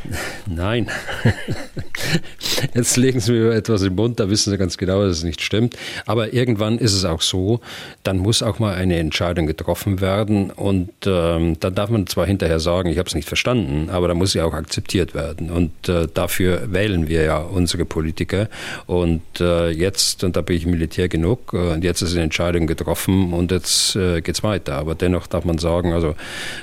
Nein. 0.46 0.88
Jetzt 2.74 2.96
legen 2.96 3.20
Sie 3.20 3.32
mir 3.32 3.52
etwas 3.52 3.82
im 3.82 3.94
Mund, 3.94 4.20
da 4.20 4.30
wissen 4.30 4.50
Sie 4.50 4.58
ganz 4.58 4.76
genau, 4.76 5.02
dass 5.02 5.18
es 5.18 5.24
nicht 5.24 5.40
stimmt. 5.40 5.76
Aber 6.06 6.32
irgendwann 6.32 6.78
ist 6.78 6.92
es 6.92 7.04
auch 7.04 7.22
so, 7.22 7.60
dann 8.02 8.18
muss 8.18 8.42
auch 8.42 8.58
mal 8.58 8.74
eine 8.74 8.98
Entscheidung 8.98 9.46
getroffen 9.46 10.00
werden. 10.00 10.50
Und 10.50 10.90
ähm, 11.06 11.58
dann 11.60 11.74
darf 11.74 11.90
man 11.90 12.06
zwar 12.06 12.26
hinterher 12.26 12.60
sagen, 12.60 12.88
ich 12.88 12.98
habe 12.98 13.08
es 13.08 13.14
nicht 13.14 13.28
verstanden, 13.28 13.90
aber 13.90 14.08
da 14.08 14.14
muss 14.14 14.32
sie 14.32 14.40
auch 14.40 14.54
akzeptiert 14.54 15.14
werden. 15.14 15.50
Und 15.50 15.88
äh, 15.88 16.06
dafür 16.12 16.72
wählen 16.72 17.08
wir 17.08 17.22
ja 17.22 17.38
unsere 17.38 17.84
Politiker. 17.84 18.48
Und 18.86 19.22
äh, 19.40 19.70
jetzt, 19.70 20.24
und 20.24 20.36
da 20.36 20.40
bin 20.40 20.56
ich 20.56 20.66
Militär 20.66 21.08
genug, 21.08 21.52
äh, 21.52 21.72
und 21.72 21.84
jetzt 21.84 22.02
ist 22.02 22.12
eine 22.12 22.22
Entscheidung 22.22 22.66
getroffen 22.66 23.32
und 23.32 23.50
jetzt 23.50 23.96
äh, 23.96 24.20
geht 24.20 24.36
es 24.36 24.42
weiter. 24.42 24.74
Aber 24.74 24.94
dennoch 24.94 25.26
darf 25.26 25.44
man 25.44 25.58
sagen, 25.58 25.92
also 25.92 26.14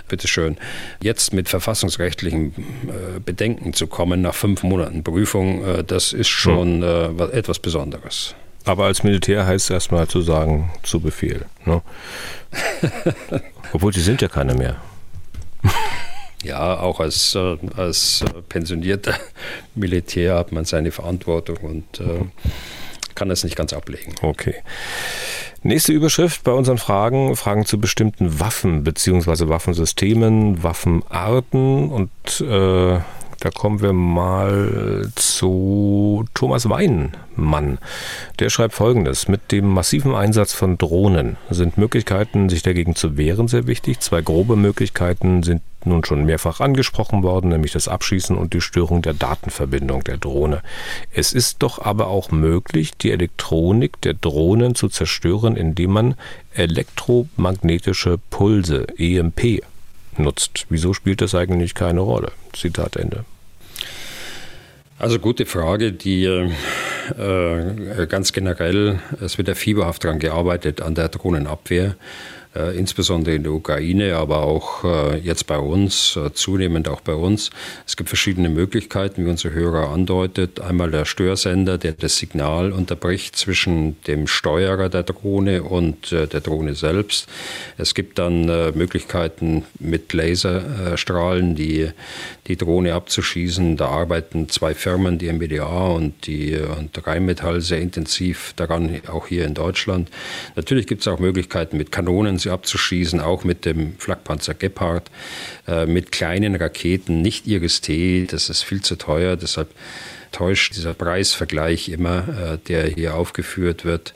bitteschön, 0.07 0.57
jetzt 1.01 1.33
mit 1.33 1.49
verfassungsrechtlichen 1.49 2.53
äh, 2.87 3.19
Bedenken 3.29 3.73
zu 3.73 3.85
kommen 3.85 4.23
nach 4.23 4.33
fünf 4.33 4.63
Monaten 4.63 5.03
Prüfung, 5.03 5.63
äh, 5.63 5.83
das 5.83 6.13
ist 6.13 6.29
schon 6.29 6.81
hm. 6.81 7.19
äh, 7.19 7.25
etwas 7.25 7.59
Besonderes. 7.59 8.33
Aber 8.65 8.85
als 8.85 9.03
Militär 9.03 9.45
heißt 9.45 9.65
es 9.65 9.69
erstmal 9.69 10.07
zu 10.07 10.21
sagen, 10.21 10.71
zu 10.81 10.99
Befehl. 10.99 11.45
Ne? 11.63 11.83
Obwohl 13.73 13.93
sie 13.93 14.01
sind 14.01 14.23
ja 14.23 14.29
keine 14.29 14.55
mehr. 14.55 14.77
Ja, 16.43 16.79
auch 16.79 16.99
als, 16.99 17.35
äh, 17.35 17.57
als 17.77 18.25
pensionierter 18.47 19.13
Militär 19.75 20.35
hat 20.35 20.51
man 20.51 20.65
seine 20.65 20.91
Verantwortung 20.91 21.57
und 21.57 21.99
äh, 21.99 22.25
kann 23.13 23.29
das 23.29 23.43
nicht 23.43 23.55
ganz 23.55 23.73
ablegen. 23.73 24.15
Okay. 24.23 24.55
Nächste 25.61 25.93
Überschrift 25.93 26.43
bei 26.43 26.51
unseren 26.51 26.79
Fragen, 26.79 27.35
Fragen 27.35 27.67
zu 27.67 27.79
bestimmten 27.79 28.39
Waffen 28.39 28.83
bzw. 28.83 29.49
Waffensystemen, 29.49 30.63
Waffenarten 30.63 31.91
und 31.91 32.09
äh, 32.41 32.99
da 33.39 33.49
kommen 33.49 33.81
wir 33.81 33.93
mal 33.93 35.09
zu 35.15 36.25
Thomas 36.33 36.69
Weinmann. 36.69 37.77
Der 38.39 38.49
schreibt 38.49 38.73
folgendes. 38.73 39.27
Mit 39.27 39.51
dem 39.51 39.67
massiven 39.67 40.13
Einsatz 40.13 40.53
von 40.53 40.77
Drohnen 40.77 41.37
sind 41.49 41.77
Möglichkeiten, 41.77 42.49
sich 42.49 42.63
dagegen 42.63 42.95
zu 42.95 43.17
wehren, 43.17 43.47
sehr 43.47 43.67
wichtig. 43.67 43.99
Zwei 44.01 44.21
grobe 44.21 44.55
Möglichkeiten 44.55 45.43
sind 45.43 45.61
nun 45.85 46.03
schon 46.03 46.25
mehrfach 46.25 46.59
angesprochen 46.59 47.23
worden, 47.23 47.49
nämlich 47.49 47.71
das 47.71 47.87
Abschießen 47.87 48.35
und 48.35 48.53
die 48.53 48.61
Störung 48.61 49.01
der 49.01 49.13
Datenverbindung 49.13 50.03
der 50.03 50.17
Drohne. 50.17 50.61
Es 51.13 51.31
ist 51.31 51.57
doch 51.59 51.79
aber 51.79 52.07
auch 52.07 52.31
möglich, 52.31 52.97
die 52.97 53.11
Elektronik 53.11 54.01
der 54.01 54.15
Drohnen 54.15 54.75
zu 54.75 54.89
zerstören, 54.89 55.55
indem 55.55 55.91
man 55.91 56.15
elektromagnetische 56.53 58.19
Pulse, 58.29 58.87
EMP, 58.97 59.63
nutzt. 60.19 60.65
Wieso 60.69 60.93
spielt 60.93 61.21
das 61.21 61.35
eigentlich 61.35 61.73
keine 61.73 62.01
Rolle? 62.01 62.31
Zitat 62.53 62.95
Ende. 62.95 63.25
Also 64.99 65.17
gute 65.17 65.45
Frage, 65.45 65.93
die 65.93 66.25
äh, 66.25 68.07
ganz 68.07 68.33
generell, 68.33 68.99
es 69.21 69.37
wird 69.37 69.47
ja 69.47 69.55
fieberhaft 69.55 70.03
daran 70.03 70.19
gearbeitet 70.19 70.81
an 70.81 70.93
der 70.93 71.07
Drohnenabwehr 71.07 71.85
äh, 71.85 71.93
insbesondere 72.77 73.35
in 73.35 73.43
der 73.43 73.51
Ukraine, 73.53 74.15
aber 74.15 74.43
auch 74.43 74.83
äh, 74.83 75.17
jetzt 75.17 75.47
bei 75.47 75.57
uns, 75.57 76.15
äh, 76.15 76.33
zunehmend 76.33 76.87
auch 76.87 77.01
bei 77.01 77.13
uns. 77.13 77.49
Es 77.85 77.97
gibt 77.97 78.09
verschiedene 78.09 78.49
Möglichkeiten, 78.49 79.25
wie 79.25 79.29
unser 79.29 79.51
Hörer 79.51 79.89
andeutet. 79.89 80.59
Einmal 80.59 80.91
der 80.91 81.05
Störsender, 81.05 81.77
der 81.77 81.93
das 81.93 82.17
Signal 82.17 82.71
unterbricht 82.71 83.35
zwischen 83.35 84.01
dem 84.03 84.27
Steuerer 84.27 84.89
der 84.89 85.03
Drohne 85.03 85.63
und 85.63 86.11
äh, 86.11 86.27
der 86.27 86.41
Drohne 86.41 86.75
selbst. 86.75 87.27
Es 87.77 87.93
gibt 87.93 88.19
dann 88.19 88.49
äh, 88.49 88.71
Möglichkeiten 88.71 89.63
mit 89.79 90.13
Laserstrahlen, 90.13 91.55
die 91.55 91.89
die 92.47 92.57
Drohne 92.57 92.93
abzuschießen. 92.93 93.77
Da 93.77 93.87
arbeiten 93.87 94.49
zwei 94.49 94.73
Firmen, 94.73 95.17
die 95.17 95.31
MBDA 95.31 95.87
und 95.87 96.25
die 96.27 96.57
und 96.57 97.05
Rheinmetall 97.05 97.61
sehr 97.61 97.79
intensiv 97.79 98.53
daran, 98.55 99.01
auch 99.07 99.27
hier 99.27 99.45
in 99.45 99.53
Deutschland. 99.53 100.09
Natürlich 100.55 100.87
gibt 100.87 101.01
es 101.01 101.07
auch 101.07 101.19
Möglichkeiten 101.19 101.77
mit 101.77 101.91
Kanonen 101.91 102.37
abzuschießen, 102.49 103.19
auch 103.19 103.43
mit 103.43 103.65
dem 103.65 103.95
Flakpanzer 103.97 104.53
Gepard, 104.53 105.09
äh, 105.67 105.85
mit 105.85 106.11
kleinen 106.11 106.55
Raketen, 106.55 107.21
nicht 107.21 107.47
Iris-T, 107.47 108.27
das 108.29 108.49
ist 108.49 108.63
viel 108.63 108.81
zu 108.81 108.95
teuer, 108.95 109.35
deshalb 109.35 109.69
täuscht 110.31 110.75
dieser 110.75 110.93
Preisvergleich 110.93 111.89
immer, 111.89 112.27
äh, 112.27 112.57
der 112.67 112.87
hier 112.87 113.15
aufgeführt 113.15 113.85
wird, 113.85 114.13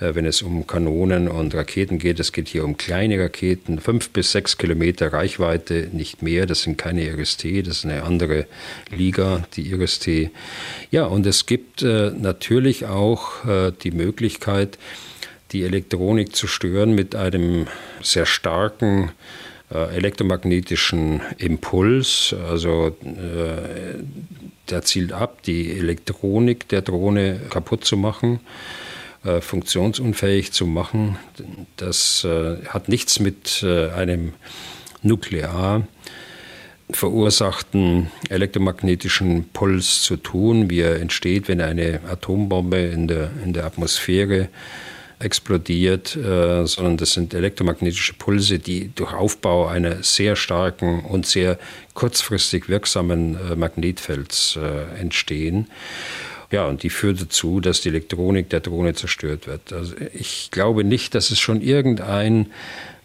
äh, 0.00 0.14
wenn 0.14 0.26
es 0.26 0.42
um 0.42 0.66
Kanonen 0.66 1.28
und 1.28 1.54
Raketen 1.54 1.98
geht. 1.98 2.20
Es 2.20 2.32
geht 2.32 2.48
hier 2.48 2.64
um 2.64 2.76
kleine 2.76 3.18
Raketen, 3.20 3.80
fünf 3.80 4.10
bis 4.10 4.32
sechs 4.32 4.58
Kilometer 4.58 5.12
Reichweite, 5.12 5.88
nicht 5.92 6.22
mehr. 6.22 6.46
Das 6.46 6.62
sind 6.62 6.78
keine 6.78 7.04
Iris-T, 7.04 7.62
das 7.62 7.78
ist 7.78 7.84
eine 7.84 8.02
andere 8.02 8.46
Liga, 8.90 9.46
die 9.54 9.62
Iris-T. 9.62 10.30
Ja, 10.90 11.04
und 11.04 11.26
es 11.26 11.46
gibt 11.46 11.82
äh, 11.82 12.10
natürlich 12.10 12.86
auch 12.86 13.44
äh, 13.44 13.72
die 13.82 13.92
Möglichkeit, 13.92 14.78
die 15.52 15.64
Elektronik 15.64 16.34
zu 16.34 16.46
stören 16.46 16.94
mit 16.94 17.14
einem 17.14 17.66
sehr 18.02 18.26
starken 18.26 19.12
äh, 19.72 19.96
elektromagnetischen 19.96 21.20
Impuls. 21.38 22.34
Also 22.48 22.96
äh, 23.02 24.02
der 24.70 24.82
zielt 24.82 25.12
ab, 25.12 25.42
die 25.42 25.72
Elektronik 25.72 26.68
der 26.68 26.82
Drohne 26.82 27.40
kaputt 27.50 27.84
zu 27.84 27.96
machen, 27.96 28.40
äh, 29.24 29.40
funktionsunfähig 29.40 30.52
zu 30.52 30.66
machen. 30.66 31.18
Das 31.76 32.24
äh, 32.24 32.64
hat 32.66 32.88
nichts 32.88 33.20
mit 33.20 33.62
äh, 33.62 33.90
einem 33.90 34.32
nuklear 35.02 35.86
verursachten 36.90 38.10
elektromagnetischen 38.28 39.48
Puls 39.52 40.02
zu 40.02 40.16
tun, 40.16 40.68
wie 40.68 40.80
er 40.80 41.00
entsteht, 41.00 41.48
wenn 41.48 41.60
eine 41.60 42.00
Atombombe 42.08 42.78
in 42.78 43.08
der, 43.08 43.30
in 43.44 43.52
der 43.52 43.64
Atmosphäre 43.64 44.48
explodiert, 45.22 46.16
äh, 46.16 46.66
sondern 46.66 46.96
das 46.96 47.12
sind 47.12 47.34
elektromagnetische 47.34 48.14
Pulse, 48.14 48.58
die 48.58 48.90
durch 48.94 49.12
Aufbau 49.12 49.66
einer 49.66 50.02
sehr 50.02 50.36
starken 50.36 51.04
und 51.04 51.26
sehr 51.26 51.58
kurzfristig 51.94 52.68
wirksamen 52.68 53.36
äh, 53.36 53.56
Magnetfelds 53.56 54.58
äh, 54.60 55.00
entstehen. 55.00 55.68
Ja, 56.50 56.66
und 56.66 56.82
die 56.82 56.90
führt 56.90 57.20
dazu, 57.20 57.60
dass 57.60 57.80
die 57.80 57.88
Elektronik 57.88 58.50
der 58.50 58.60
Drohne 58.60 58.94
zerstört 58.94 59.46
wird. 59.46 59.72
Also 59.72 59.94
ich 60.12 60.50
glaube 60.50 60.84
nicht, 60.84 61.14
dass 61.14 61.30
es 61.30 61.40
schon 61.40 61.62
irgendein 61.62 62.52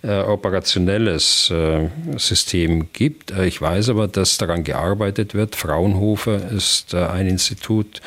äh, 0.03 0.19
operationelles 0.19 1.49
äh, 1.49 1.89
System 2.17 2.91
gibt. 2.93 3.31
Äh, 3.31 3.45
ich 3.45 3.61
weiß 3.61 3.89
aber, 3.89 4.07
dass 4.07 4.37
daran 4.37 4.63
gearbeitet 4.63 5.33
wird. 5.33 5.55
Fraunhofer 5.55 6.51
ist 6.51 6.93
äh, 6.93 7.05
ein 7.05 7.27
Institut, 7.27 8.01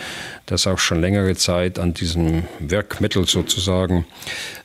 das 0.46 0.66
auch 0.66 0.78
schon 0.78 1.00
längere 1.00 1.34
Zeit 1.36 1.78
an 1.78 1.92
diesem 1.94 2.44
Wirkmittel 2.60 3.26
sozusagen 3.26 4.06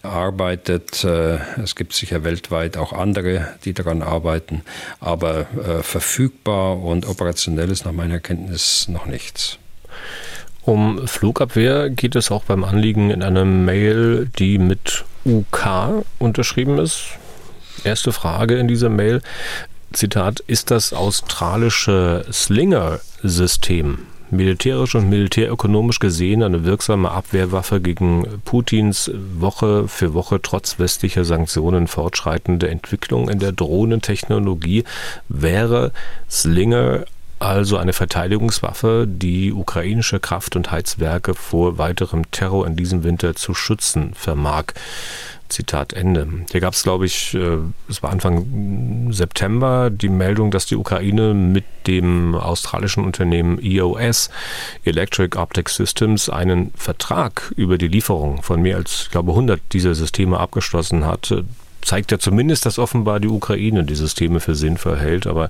arbeitet. 0.04 1.04
Äh, 1.04 1.40
es 1.62 1.76
gibt 1.76 1.94
sicher 1.94 2.24
weltweit 2.24 2.78
auch 2.78 2.94
andere, 2.94 3.56
die 3.66 3.74
daran 3.74 4.02
arbeiten, 4.02 4.62
aber 5.00 5.48
äh, 5.58 5.82
verfügbar 5.84 6.82
und 6.82 7.08
operationell 7.08 7.72
ist 7.72 7.86
nach 7.86 7.92
meiner 7.92 8.20
Kenntnis 8.20 8.88
noch 8.88 9.08
nichts. 9.08 9.58
Um 10.66 11.08
Flugabwehr 11.08 11.92
geht 11.92 12.16
es 12.16 12.32
auch 12.32 12.44
beim 12.44 12.64
Anliegen 12.64 13.12
in 13.12 13.22
einer 13.22 13.46
Mail, 13.46 14.30
die 14.40 14.58
mit 14.58 15.06
UK 15.24 16.04
unterschrieben 16.18 16.80
ist. 16.80 17.04
Erste 17.84 18.12
Frage 18.12 18.56
in 18.56 18.68
dieser 18.68 18.90
Mail. 18.90 19.22
Zitat, 19.94 20.40
ist 20.42 20.72
das 20.72 20.92
australische 20.92 22.26
Slinger-System 22.32 24.00
militärisch 24.32 24.96
und 24.96 25.10
militärökonomisch 25.10 26.00
gesehen 26.00 26.44
eine 26.44 26.66
wirksame 26.66 27.12
Abwehrwaffe 27.12 27.80
gegen 27.80 28.42
Putins 28.44 29.12
Woche 29.38 29.88
für 29.88 30.14
Woche 30.14 30.42
trotz 30.42 30.80
westlicher 30.80 31.26
Sanktionen 31.26 31.88
fortschreitende 31.88 32.70
Entwicklung 32.70 33.30
in 33.30 33.40
der 33.40 33.52
Drohnentechnologie 33.52 34.84
wäre 35.30 35.92
Slinger 36.30 37.06
also 37.40 37.78
eine 37.78 37.94
Verteidigungswaffe, 37.94 39.06
die 39.08 39.52
ukrainische 39.52 40.20
Kraft- 40.20 40.56
und 40.56 40.72
Heizwerke 40.72 41.34
vor 41.34 41.78
weiterem 41.78 42.30
Terror 42.32 42.66
in 42.66 42.76
diesem 42.76 43.04
Winter 43.04 43.36
zu 43.36 43.54
schützen 43.54 44.14
vermag. 44.14 44.74
Zitat 45.48 45.94
Ende. 45.94 46.28
Hier 46.52 46.60
gab 46.60 46.74
es, 46.74 46.82
glaube 46.82 47.06
ich, 47.06 47.36
äh, 47.36 47.58
es 47.88 48.02
war 48.02 48.10
Anfang 48.10 49.10
September 49.12 49.92
die 49.92 50.10
Meldung, 50.10 50.50
dass 50.50 50.66
die 50.66 50.76
Ukraine 50.76 51.36
mit 51.36 51.66
dem 51.86 52.34
australischen 52.34 53.06
Unternehmen 53.06 53.60
EOS, 53.62 54.32
Electric 54.86 55.38
Optic 55.38 55.70
Systems, 55.70 56.30
einen 56.30 56.72
Vertrag 56.76 57.54
über 57.56 57.78
die 57.78 57.88
Lieferung 57.88 58.42
von 58.42 58.62
mehr 58.62 58.78
als, 58.78 59.04
ich 59.04 59.12
glaube, 59.12 59.32
100 59.34 59.62
dieser 59.72 59.94
Systeme 59.94 60.40
abgeschlossen 60.40 61.06
hat 61.06 61.32
zeigt 61.86 62.12
ja 62.12 62.20
zumindest, 62.20 62.66
dass 62.66 62.80
offenbar 62.80 63.20
die 63.20 63.28
Ukraine 63.28 63.84
die 63.84 63.96
Systeme 63.96 64.40
für 64.40 64.56
sinnvoll 64.56 64.98
hält. 64.98 65.28
Aber 65.28 65.50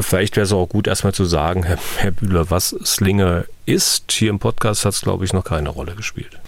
vielleicht 0.00 0.36
wäre 0.36 0.44
es 0.44 0.52
auch 0.52 0.68
gut, 0.68 0.86
erstmal 0.86 1.14
zu 1.14 1.24
sagen, 1.24 1.64
Herr, 1.64 1.78
Herr 1.96 2.10
Bühler, 2.10 2.50
was 2.50 2.70
Slinger 2.84 3.44
ist. 3.64 4.12
Hier 4.12 4.30
im 4.30 4.38
Podcast 4.38 4.84
hat 4.84 4.94
es, 4.94 5.00
glaube 5.00 5.24
ich, 5.24 5.32
noch 5.32 5.44
keine 5.44 5.70
Rolle 5.70 5.94
gespielt. 5.94 6.38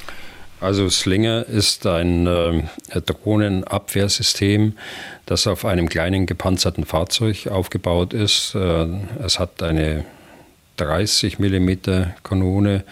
Also 0.60 0.88
Slinger 0.88 1.46
ist 1.46 1.86
ein 1.86 2.26
äh, 2.26 2.62
Drohnenabwehrsystem, 3.00 4.74
das 5.26 5.46
auf 5.46 5.64
einem 5.64 5.88
kleinen 5.88 6.26
gepanzerten 6.26 6.84
Fahrzeug 6.84 7.46
aufgebaut 7.46 8.12
ist. 8.12 8.54
Äh, 8.56 8.86
es 9.24 9.38
hat 9.38 9.62
eine 9.62 10.04
30 10.78 11.38
mm 11.38 11.70
Kanone, 12.24 12.84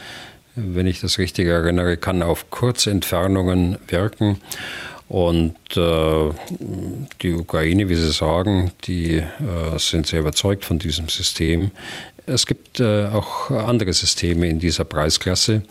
wenn 0.54 0.86
ich 0.86 1.00
das 1.00 1.18
richtig 1.18 1.48
erinnere, 1.48 1.96
kann 1.96 2.22
auf 2.22 2.50
kurze 2.50 2.90
Entfernungen 2.90 3.78
wirken 3.88 4.40
und 5.08 5.54
äh, 5.76 6.30
die 7.22 7.32
Ukraine, 7.32 7.88
wie 7.88 7.94
Sie 7.94 8.10
sagen, 8.10 8.72
die 8.84 9.16
äh, 9.18 9.78
sind 9.78 10.06
sehr 10.06 10.20
überzeugt 10.20 10.64
von 10.64 10.78
diesem 10.78 11.08
System. 11.08 11.70
Es 12.28 12.44
gibt 12.44 12.80
äh, 12.80 13.06
auch 13.06 13.52
andere 13.52 13.92
Systeme 13.92 14.48
in 14.48 14.58
dieser 14.58 14.84
Preisklasse 14.84 15.62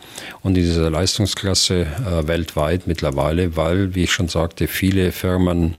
und 0.41 0.57
in 0.57 0.63
dieser 0.63 0.89
Leistungsklasse 0.89 1.81
äh, 1.81 2.27
weltweit 2.29 2.87
mittlerweile, 2.87 3.57
weil, 3.57 3.93
wie 3.93 4.05
ich 4.05 4.13
schon 4.13 4.29
sagte, 4.29 4.69
viele 4.69 5.11
Firmen 5.11 5.75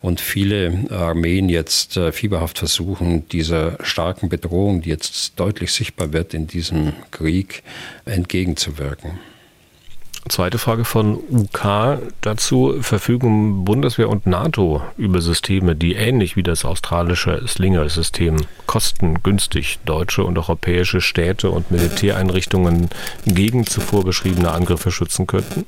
und 0.00 0.20
viele 0.20 0.84
Armeen 0.90 1.48
jetzt 1.48 1.96
äh, 1.96 2.12
fieberhaft 2.12 2.58
versuchen, 2.58 3.28
dieser 3.30 3.78
starken 3.82 4.28
Bedrohung, 4.28 4.82
die 4.82 4.90
jetzt 4.90 5.40
deutlich 5.40 5.72
sichtbar 5.72 6.12
wird 6.12 6.34
in 6.34 6.46
diesem 6.46 6.92
Krieg, 7.10 7.64
entgegenzuwirken. 8.04 9.18
Zweite 10.28 10.58
Frage 10.58 10.84
von 10.84 11.18
UK 11.30 11.98
dazu. 12.20 12.74
Verfügen 12.80 13.64
Bundeswehr 13.64 14.08
und 14.08 14.26
NATO 14.26 14.82
über 14.96 15.20
Systeme, 15.20 15.76
die 15.76 15.94
ähnlich 15.94 16.34
wie 16.34 16.42
das 16.42 16.64
australische 16.64 17.46
Slinger-System 17.46 18.36
kostengünstig 18.66 19.78
deutsche 19.84 20.24
und 20.24 20.36
europäische 20.36 21.00
Städte 21.00 21.50
und 21.50 21.70
Militäreinrichtungen 21.70 22.90
gegen 23.24 23.66
zuvor 23.66 24.04
beschriebene 24.04 24.50
Angriffe 24.50 24.90
schützen 24.90 25.28
könnten? 25.28 25.64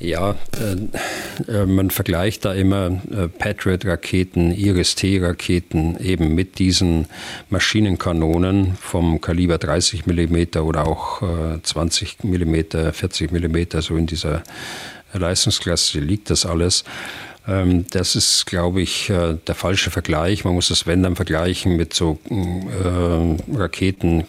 Ja, 0.00 0.36
äh, 0.56 1.52
äh, 1.52 1.66
man 1.66 1.90
vergleicht 1.90 2.44
da 2.44 2.54
immer 2.54 3.00
äh, 3.10 3.26
Patriot-Raketen, 3.26 4.52
Iris-T-Raketen 4.52 5.98
eben 5.98 6.36
mit 6.36 6.60
diesen 6.60 7.06
Maschinenkanonen 7.50 8.76
vom 8.80 9.20
Kaliber 9.20 9.58
30 9.58 10.06
mm 10.06 10.58
oder 10.60 10.86
auch 10.86 11.22
äh, 11.22 11.60
20 11.60 12.22
mm, 12.22 12.92
40 12.92 13.32
mm, 13.32 13.80
so 13.80 13.96
in 13.96 14.06
dieser 14.06 14.44
Leistungsklasse 15.12 15.98
liegt 15.98 16.30
das 16.30 16.46
alles. 16.46 16.84
Ähm, 17.48 17.86
das 17.90 18.14
ist, 18.14 18.46
glaube 18.46 18.82
ich, 18.82 19.08
äh, 19.08 19.36
der 19.46 19.54
falsche 19.54 19.90
Vergleich. 19.90 20.44
Man 20.44 20.54
muss 20.54 20.68
das 20.68 20.86
wenn 20.86 21.02
dann 21.02 21.16
vergleichen 21.16 21.76
mit 21.76 21.94
so 21.94 22.18
äh, 22.30 23.56
Raketen 23.56 24.24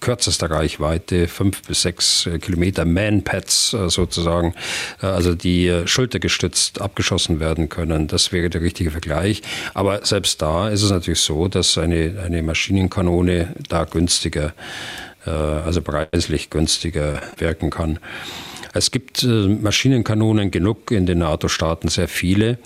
kürzester 0.00 0.50
Reichweite, 0.50 1.28
fünf 1.28 1.62
bis 1.62 1.82
sechs 1.82 2.26
äh, 2.26 2.38
Kilometer 2.38 2.84
Man-Pads 2.84 3.74
äh, 3.74 3.88
sozusagen, 3.88 4.54
also 5.00 5.34
die 5.34 5.82
schultergestützt 5.84 6.80
abgeschossen 6.80 7.40
werden 7.40 7.68
können. 7.68 8.08
Das 8.08 8.32
wäre 8.32 8.50
der 8.50 8.62
richtige 8.62 8.90
Vergleich. 8.90 9.42
Aber 9.74 10.04
selbst 10.04 10.42
da 10.42 10.68
ist 10.68 10.82
es 10.82 10.90
natürlich 10.90 11.20
so, 11.20 11.48
dass 11.48 11.78
eine, 11.78 12.20
eine 12.24 12.42
Maschinenkanone 12.42 13.54
da 13.68 13.84
günstiger, 13.84 14.52
also 15.24 15.82
preislich 15.82 16.50
günstiger 16.50 17.20
wirken 17.38 17.70
kann. 17.70 17.98
Es 18.72 18.90
gibt 18.90 19.22
äh, 19.22 19.26
Maschinenkanonen 19.26 20.50
genug 20.50 20.90
in 20.90 21.06
den 21.06 21.18
NATO-Staaten, 21.18 21.88
sehr 21.88 22.08
viele. 22.08 22.58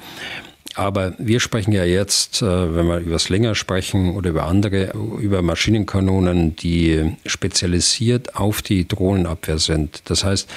Aber 0.75 1.15
wir 1.19 1.41
sprechen 1.41 1.73
ja 1.73 1.85
jetzt, 1.85 2.41
äh, 2.41 2.75
wenn 2.75 2.87
wir 2.87 2.99
über 2.99 3.19
Slinger 3.19 3.55
sprechen 3.55 4.15
oder 4.15 4.31
über 4.31 4.45
andere, 4.45 4.93
über 5.21 5.43
Maschinenkanonen, 5.43 6.57
die 6.57 7.15
spezialisiert 7.27 8.37
auf 8.37 8.63
die 8.63 8.89
Drohnenabwehr 8.89 9.59
sind. 9.59 10.03
Das 10.07 10.25
heißt, 10.25 10.49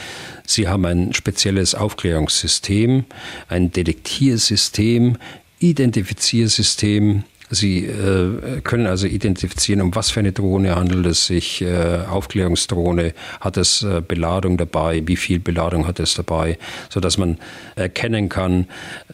sie 0.45 0.67
haben 0.67 0.85
ein 0.85 1.13
spezielles 1.13 1.75
Aufklärungssystem, 1.75 3.03
ein 3.49 3.71
Detektiersystem, 3.71 5.17
Identifiziersystem, 5.59 7.23
Sie 7.55 7.85
äh, 7.85 8.61
können 8.61 8.85
also 8.85 9.07
identifizieren, 9.07 9.81
um 9.81 9.95
was 9.95 10.11
für 10.11 10.19
eine 10.19 10.31
Drohne 10.31 10.75
handelt 10.75 11.05
es 11.05 11.25
sich. 11.25 11.61
Äh, 11.61 11.99
Aufklärungsdrohne, 12.09 13.13
hat 13.39 13.57
es 13.57 13.83
äh, 13.83 14.01
Beladung 14.05 14.57
dabei, 14.57 15.01
wie 15.05 15.15
viel 15.15 15.39
Beladung 15.39 15.87
hat 15.87 15.99
es 15.99 16.13
dabei, 16.13 16.57
sodass 16.89 17.17
man 17.17 17.37
erkennen 17.75 18.29
kann, 18.29 18.67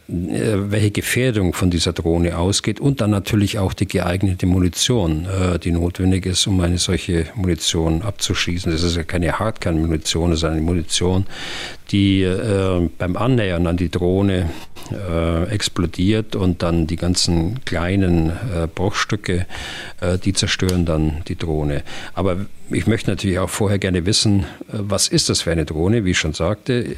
äh, 0.09 0.55
welche 0.55 0.91
Gefährdung 0.91 1.53
von 1.53 1.69
dieser 1.69 1.93
Drohne 1.93 2.37
ausgeht 2.37 2.79
und 2.79 2.99
dann 3.01 3.11
natürlich 3.11 3.59
auch 3.59 3.73
die 3.73 3.87
geeignete 3.87 4.45
Munition, 4.45 5.25
äh, 5.25 5.59
die 5.59 5.71
notwendig 5.71 6.25
ist, 6.25 6.47
um 6.47 6.59
eine 6.59 6.77
solche 6.77 7.27
Munition 7.35 8.01
abzuschießen. 8.01 8.71
Das 8.71 8.83
ist 8.83 8.95
ja 8.95 9.03
keine 9.03 9.39
Hardkernmunition, 9.39 10.31
das 10.31 10.39
ist 10.39 10.45
eine 10.45 10.61
Munition, 10.61 11.25
die 11.91 12.23
äh, 12.23 12.89
beim 12.97 13.17
Annähern 13.17 13.67
an 13.67 13.77
die 13.77 13.89
Drohne 13.89 14.49
äh, 14.91 15.43
explodiert 15.49 16.35
und 16.35 16.63
dann 16.63 16.87
die 16.87 16.95
ganzen 16.95 17.63
kleinen 17.65 18.29
äh, 18.29 18.67
Bruchstücke, 18.73 19.45
äh, 19.99 20.17
die 20.17 20.33
zerstören 20.33 20.85
dann 20.85 21.23
die 21.27 21.37
Drohne. 21.37 21.83
Aber 22.13 22.45
ich 22.69 22.87
möchte 22.87 23.09
natürlich 23.09 23.39
auch 23.39 23.49
vorher 23.49 23.79
gerne 23.79 24.05
wissen, 24.05 24.41
äh, 24.41 24.43
was 24.71 25.07
ist 25.07 25.29
das 25.29 25.41
für 25.41 25.51
eine 25.51 25.65
Drohne, 25.65 26.05
wie 26.05 26.11
ich 26.11 26.19
schon 26.19 26.33
sagte, 26.33 26.83
äh, 26.83 26.95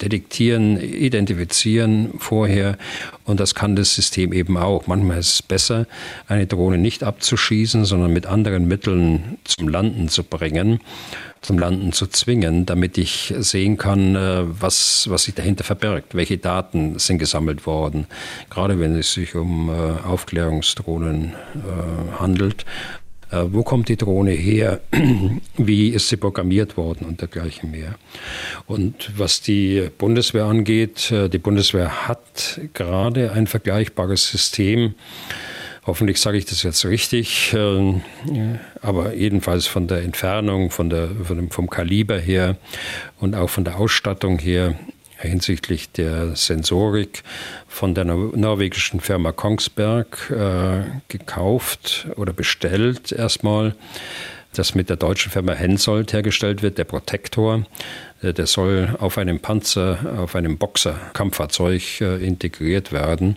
detektieren, 0.00 0.80
identifizieren 0.80 2.14
vorher 2.18 2.78
und 3.24 3.40
das 3.40 3.54
kann 3.54 3.76
das 3.76 3.94
System 3.94 4.32
eben 4.32 4.56
auch. 4.56 4.86
Manchmal 4.86 5.18
ist 5.18 5.34
es 5.34 5.42
besser, 5.42 5.86
eine 6.28 6.46
Drohne 6.46 6.78
nicht 6.78 7.04
abzuschießen, 7.04 7.84
sondern 7.84 8.12
mit 8.12 8.26
anderen 8.26 8.66
Mitteln 8.68 9.38
zum 9.44 9.68
Landen 9.68 10.08
zu 10.08 10.24
bringen 10.24 10.80
zum 11.40 11.58
Landen 11.58 11.92
zu 11.92 12.06
zwingen, 12.06 12.66
damit 12.66 12.98
ich 12.98 13.34
sehen 13.38 13.78
kann, 13.78 14.14
äh, 14.14 14.42
was, 14.46 15.08
was 15.08 15.24
sich 15.24 15.34
dahinter 15.34 15.64
verbirgt, 15.64 16.14
welche 16.14 16.38
Daten 16.38 16.98
sind 16.98 17.18
gesammelt 17.18 17.66
worden, 17.66 18.06
gerade 18.50 18.78
wenn 18.78 18.96
es 18.96 19.14
sich 19.14 19.34
um 19.34 19.70
äh, 19.70 19.72
Aufklärungsdrohnen 20.06 21.32
äh, 21.54 22.18
handelt. 22.18 22.64
Wo 23.32 23.62
kommt 23.62 23.88
die 23.88 23.96
Drohne 23.96 24.32
her? 24.32 24.80
Wie 25.56 25.90
ist 25.90 26.08
sie 26.08 26.16
programmiert 26.16 26.76
worden 26.76 27.06
und 27.06 27.20
dergleichen 27.20 27.70
mehr? 27.70 27.94
Und 28.66 29.12
was 29.16 29.40
die 29.40 29.88
Bundeswehr 29.98 30.46
angeht, 30.46 31.12
die 31.32 31.38
Bundeswehr 31.38 32.08
hat 32.08 32.60
gerade 32.74 33.30
ein 33.30 33.46
vergleichbares 33.46 34.26
System 34.26 34.96
Hoffentlich 35.86 36.20
sage 36.20 36.36
ich 36.36 36.44
das 36.44 36.62
jetzt 36.62 36.84
richtig, 36.84 37.54
ähm, 37.56 38.02
aber 38.82 39.14
jedenfalls 39.14 39.66
von 39.66 39.88
der 39.88 40.02
Entfernung, 40.02 40.70
von 40.70 40.90
der, 40.90 41.08
von 41.24 41.36
dem, 41.36 41.50
vom 41.50 41.70
Kaliber 41.70 42.18
her 42.18 42.56
und 43.18 43.34
auch 43.34 43.48
von 43.48 43.64
der 43.64 43.78
Ausstattung 43.78 44.38
her 44.38 44.74
hinsichtlich 45.18 45.90
der 45.92 46.36
Sensorik 46.36 47.22
von 47.66 47.94
der 47.94 48.04
norwegischen 48.04 49.00
Firma 49.00 49.32
Kongsberg 49.32 50.30
äh, 50.30 50.82
gekauft 51.08 52.08
oder 52.16 52.32
bestellt 52.32 53.12
erstmal 53.12 53.74
das 54.52 54.74
mit 54.74 54.88
der 54.88 54.96
deutschen 54.96 55.30
Firma 55.30 55.52
Hensoldt 55.52 56.12
hergestellt 56.12 56.62
wird, 56.62 56.78
der 56.78 56.84
Protektor. 56.84 57.64
Äh, 58.22 58.32
der 58.32 58.46
soll 58.46 58.96
auf 58.98 59.18
einem 59.18 59.40
Panzer, 59.40 59.98
auf 60.18 60.34
einem 60.34 60.58
Boxer-Kampffahrzeug 60.58 62.00
äh, 62.00 62.24
integriert 62.24 62.92
werden. 62.92 63.36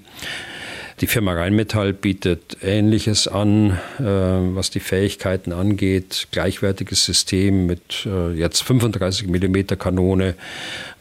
Die 1.03 1.07
Firma 1.07 1.33
Rheinmetall 1.33 1.91
bietet 1.91 2.59
Ähnliches 2.63 3.27
an, 3.27 3.71
äh, 3.99 4.03
was 4.05 4.69
die 4.69 4.79
Fähigkeiten 4.79 5.51
angeht. 5.51 6.29
Gleichwertiges 6.31 7.03
System 7.03 7.65
mit 7.65 8.05
äh, 8.05 8.31
jetzt 8.31 8.63
35 8.63 9.27
mm 9.27 9.77
Kanone, 9.77 10.33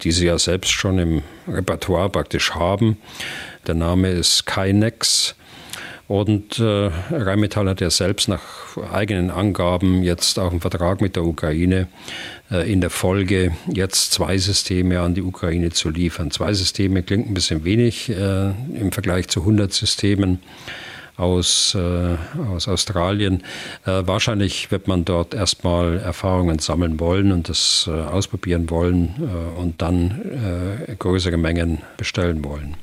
die 0.02 0.10
sie 0.10 0.26
ja 0.26 0.40
selbst 0.40 0.72
schon 0.72 0.98
im 0.98 1.22
Repertoire 1.46 2.10
praktisch 2.10 2.52
haben. 2.52 2.96
Der 3.68 3.76
Name 3.76 4.10
ist 4.10 4.44
Kynex. 4.44 5.36
Und 6.08 6.58
äh, 6.58 6.90
Rheinmetall 7.10 7.68
hat 7.68 7.80
ja 7.80 7.90
selbst 7.90 8.28
nach 8.28 8.42
eigenen 8.92 9.30
Angaben 9.30 10.02
jetzt 10.02 10.38
auch 10.38 10.50
einen 10.50 10.60
Vertrag 10.60 11.00
mit 11.00 11.16
der 11.16 11.24
Ukraine 11.24 11.88
äh, 12.50 12.70
in 12.70 12.80
der 12.80 12.90
Folge 12.90 13.52
jetzt 13.72 14.12
zwei 14.12 14.36
Systeme 14.36 15.00
an 15.00 15.14
die 15.14 15.22
Ukraine 15.22 15.70
zu 15.70 15.90
liefern. 15.90 16.30
Zwei 16.30 16.52
Systeme 16.52 17.02
klingt 17.02 17.30
ein 17.30 17.34
bisschen 17.34 17.64
wenig 17.64 18.10
äh, 18.10 18.50
im 18.78 18.92
Vergleich 18.92 19.28
zu 19.28 19.40
100 19.40 19.72
Systemen 19.72 20.40
aus, 21.16 21.74
äh, 21.74 22.16
aus 22.52 22.68
Australien. 22.68 23.42
Äh, 23.84 24.02
wahrscheinlich 24.06 24.70
wird 24.70 24.88
man 24.88 25.04
dort 25.04 25.34
erstmal 25.34 25.98
Erfahrungen 25.98 26.58
sammeln 26.58 26.98
wollen 27.00 27.32
und 27.32 27.48
das 27.48 27.88
äh, 27.88 27.92
ausprobieren 27.92 28.70
wollen 28.70 29.14
und 29.56 29.80
dann 29.82 30.96
größere 30.98 31.36
Mengen 31.36 31.78
bestellen 31.96 32.44
wollen. 32.44 32.76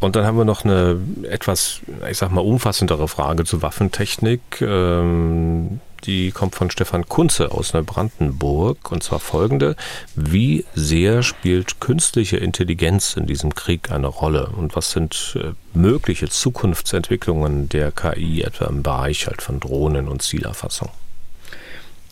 Und 0.00 0.14
dann 0.14 0.26
haben 0.26 0.36
wir 0.36 0.44
noch 0.44 0.64
eine 0.64 1.00
etwas, 1.22 1.80
ich 2.10 2.18
sag 2.18 2.30
mal, 2.30 2.42
umfassendere 2.42 3.08
Frage 3.08 3.44
zur 3.44 3.62
Waffentechnik. 3.62 4.60
Ähm, 4.60 5.80
die 6.04 6.30
kommt 6.30 6.54
von 6.54 6.70
Stefan 6.70 7.08
Kunze 7.08 7.50
aus 7.50 7.72
Neubrandenburg 7.72 8.92
und 8.92 9.02
zwar 9.02 9.18
folgende. 9.18 9.74
Wie 10.14 10.64
sehr 10.74 11.22
spielt 11.22 11.80
künstliche 11.80 12.36
Intelligenz 12.36 13.16
in 13.16 13.26
diesem 13.26 13.54
Krieg 13.54 13.90
eine 13.90 14.06
Rolle 14.06 14.48
und 14.56 14.76
was 14.76 14.90
sind 14.90 15.36
äh, 15.40 15.52
mögliche 15.72 16.28
Zukunftsentwicklungen 16.28 17.68
der 17.68 17.90
KI 17.90 18.42
etwa 18.42 18.66
im 18.66 18.82
Bereich 18.82 19.26
halt 19.26 19.42
von 19.42 19.58
Drohnen 19.60 20.08
und 20.08 20.22
Zielerfassung? 20.22 20.90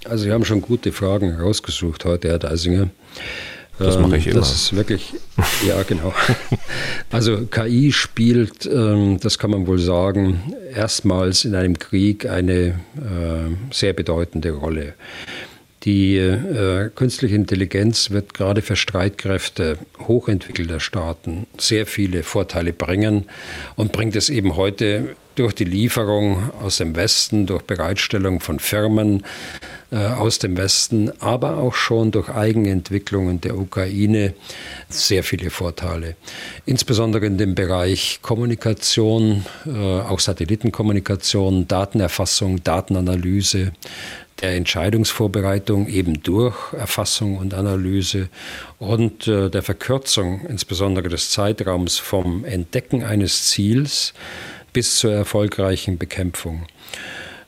Also 0.06 0.24
Sie 0.24 0.32
haben 0.32 0.44
schon 0.44 0.60
gute 0.60 0.92
Fragen 0.92 1.36
herausgesucht 1.36 2.04
heute, 2.04 2.28
Herr 2.28 2.38
Deisinger. 2.38 2.90
Das 3.78 3.98
mache 3.98 4.16
ich 4.16 4.26
ähm, 4.26 4.32
immer. 4.32 4.40
Das 4.40 4.54
ist 4.54 4.76
wirklich, 4.76 5.14
ja 5.66 5.82
genau. 5.82 6.12
Also 7.10 7.46
KI 7.46 7.92
spielt, 7.92 8.66
ähm, 8.66 9.18
das 9.20 9.38
kann 9.38 9.50
man 9.50 9.66
wohl 9.66 9.78
sagen, 9.78 10.54
erstmals 10.74 11.44
in 11.44 11.54
einem 11.54 11.78
Krieg 11.78 12.28
eine 12.28 12.80
äh, 12.96 13.72
sehr 13.72 13.92
bedeutende 13.92 14.50
Rolle. 14.50 14.94
Die 15.84 16.16
äh, 16.16 16.88
künstliche 16.94 17.34
Intelligenz 17.34 18.10
wird 18.10 18.32
gerade 18.32 18.62
für 18.62 18.74
Streitkräfte 18.74 19.76
hochentwickelter 20.00 20.80
Staaten 20.80 21.46
sehr 21.58 21.86
viele 21.86 22.22
Vorteile 22.22 22.72
bringen 22.72 23.26
und 23.76 23.92
bringt 23.92 24.16
es 24.16 24.30
eben 24.30 24.56
heute 24.56 25.14
durch 25.34 25.54
die 25.54 25.64
Lieferung 25.64 26.50
aus 26.60 26.78
dem 26.78 26.96
Westen, 26.96 27.46
durch 27.46 27.62
Bereitstellung 27.62 28.40
von 28.40 28.58
Firmen 28.58 29.24
äh, 29.90 29.96
aus 29.96 30.38
dem 30.38 30.56
Westen, 30.56 31.12
aber 31.20 31.58
auch 31.58 31.74
schon 31.74 32.10
durch 32.10 32.28
Eigenentwicklungen 32.28 33.40
der 33.40 33.56
Ukraine 33.56 34.34
sehr 34.88 35.22
viele 35.22 35.50
Vorteile. 35.50 36.16
Insbesondere 36.66 37.26
in 37.26 37.38
dem 37.38 37.54
Bereich 37.54 38.20
Kommunikation, 38.22 39.44
äh, 39.66 39.70
auch 39.70 40.20
Satellitenkommunikation, 40.20 41.68
Datenerfassung, 41.68 42.62
Datenanalyse, 42.62 43.72
der 44.40 44.56
Entscheidungsvorbereitung 44.56 45.86
eben 45.86 46.22
durch 46.22 46.72
Erfassung 46.72 47.38
und 47.38 47.54
Analyse 47.54 48.28
und 48.78 49.28
äh, 49.28 49.48
der 49.48 49.62
Verkürzung 49.62 50.44
insbesondere 50.46 51.08
des 51.08 51.30
Zeitraums 51.30 51.98
vom 51.98 52.44
Entdecken 52.44 53.04
eines 53.04 53.46
Ziels 53.46 54.12
bis 54.74 54.96
zur 54.98 55.12
erfolgreichen 55.12 55.96
Bekämpfung. 55.96 56.66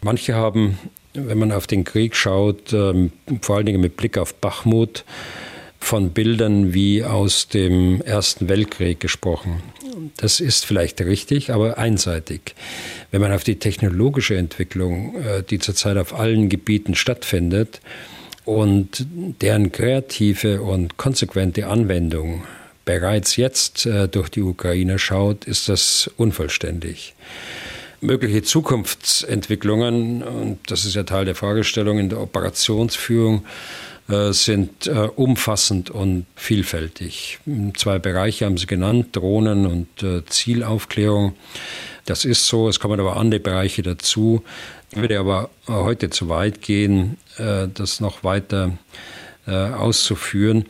Manche 0.00 0.34
haben, 0.34 0.78
wenn 1.12 1.36
man 1.36 1.52
auf 1.52 1.66
den 1.66 1.84
Krieg 1.84 2.16
schaut, 2.16 2.72
ähm, 2.72 3.12
vor 3.42 3.56
allen 3.56 3.66
Dingen 3.66 3.82
mit 3.82 3.98
Blick 3.98 4.16
auf 4.16 4.34
Bachmut, 4.34 5.04
von 5.78 6.10
Bildern 6.10 6.72
wie 6.72 7.04
aus 7.04 7.48
dem 7.48 8.00
Ersten 8.00 8.48
Weltkrieg 8.48 8.98
gesprochen. 8.98 9.62
Das 10.16 10.40
ist 10.40 10.64
vielleicht 10.64 11.00
richtig, 11.02 11.52
aber 11.52 11.76
einseitig. 11.76 12.54
Wenn 13.10 13.20
man 13.20 13.32
auf 13.32 13.44
die 13.44 13.58
technologische 13.58 14.36
Entwicklung, 14.36 15.14
äh, 15.22 15.42
die 15.42 15.58
zurzeit 15.58 15.98
auf 15.98 16.18
allen 16.18 16.48
Gebieten 16.48 16.94
stattfindet, 16.94 17.80
und 18.46 19.06
deren 19.42 19.72
kreative 19.72 20.62
und 20.62 20.96
konsequente 20.96 21.66
Anwendung 21.66 22.44
bereits 22.86 23.36
jetzt 23.36 23.84
äh, 23.84 24.08
durch 24.08 24.30
die 24.30 24.40
Ukraine 24.40 24.98
schaut, 24.98 25.44
ist 25.44 25.68
das 25.68 26.10
unvollständig. 26.16 27.14
Mögliche 28.00 28.42
Zukunftsentwicklungen, 28.42 30.22
und 30.22 30.58
das 30.68 30.86
ist 30.86 30.94
ja 30.94 31.02
Teil 31.02 31.26
der 31.26 31.34
Fragestellung 31.34 31.98
in 31.98 32.08
der 32.08 32.20
Operationsführung, 32.20 33.44
äh, 34.08 34.32
sind 34.32 34.86
äh, 34.86 35.08
umfassend 35.16 35.90
und 35.90 36.26
vielfältig. 36.36 37.40
Zwei 37.76 37.98
Bereiche 37.98 38.44
haben 38.44 38.56
Sie 38.56 38.66
genannt, 38.66 39.16
Drohnen 39.16 39.66
und 39.66 40.02
äh, 40.04 40.24
Zielaufklärung. 40.24 41.34
Das 42.04 42.24
ist 42.24 42.46
so, 42.46 42.68
es 42.68 42.78
kommen 42.78 43.00
aber 43.00 43.16
andere 43.16 43.40
Bereiche 43.40 43.82
dazu. 43.82 44.44
Ich 44.92 44.98
würde 44.98 45.18
aber 45.18 45.50
heute 45.66 46.08
zu 46.08 46.28
weit 46.28 46.62
gehen, 46.62 47.16
das 47.36 47.98
noch 47.98 48.22
weiter 48.22 48.78
auszuführen. 49.46 50.66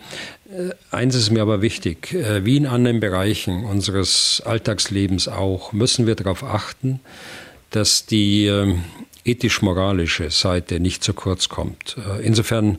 Eins 0.91 1.15
ist 1.15 1.31
mir 1.31 1.43
aber 1.43 1.63
wichtig, 1.63 2.15
wie 2.43 2.57
in 2.57 2.67
anderen 2.67 3.01
Bereichen 3.01 3.65
unseres 3.65 4.43
Alltagslebens 4.45 5.29
auch, 5.29 5.73
müssen 5.73 6.07
wir 6.07 6.15
darauf 6.15 6.45
achten, 6.45 7.01
dass 7.71 8.07
die 8.07 8.51
ethisch-moralische 9.25 10.31
Seite 10.31 10.79
nicht 10.79 11.03
zu 11.03 11.15
kurz 11.15 11.49
kommt. 11.49 11.97
Insofern 12.23 12.79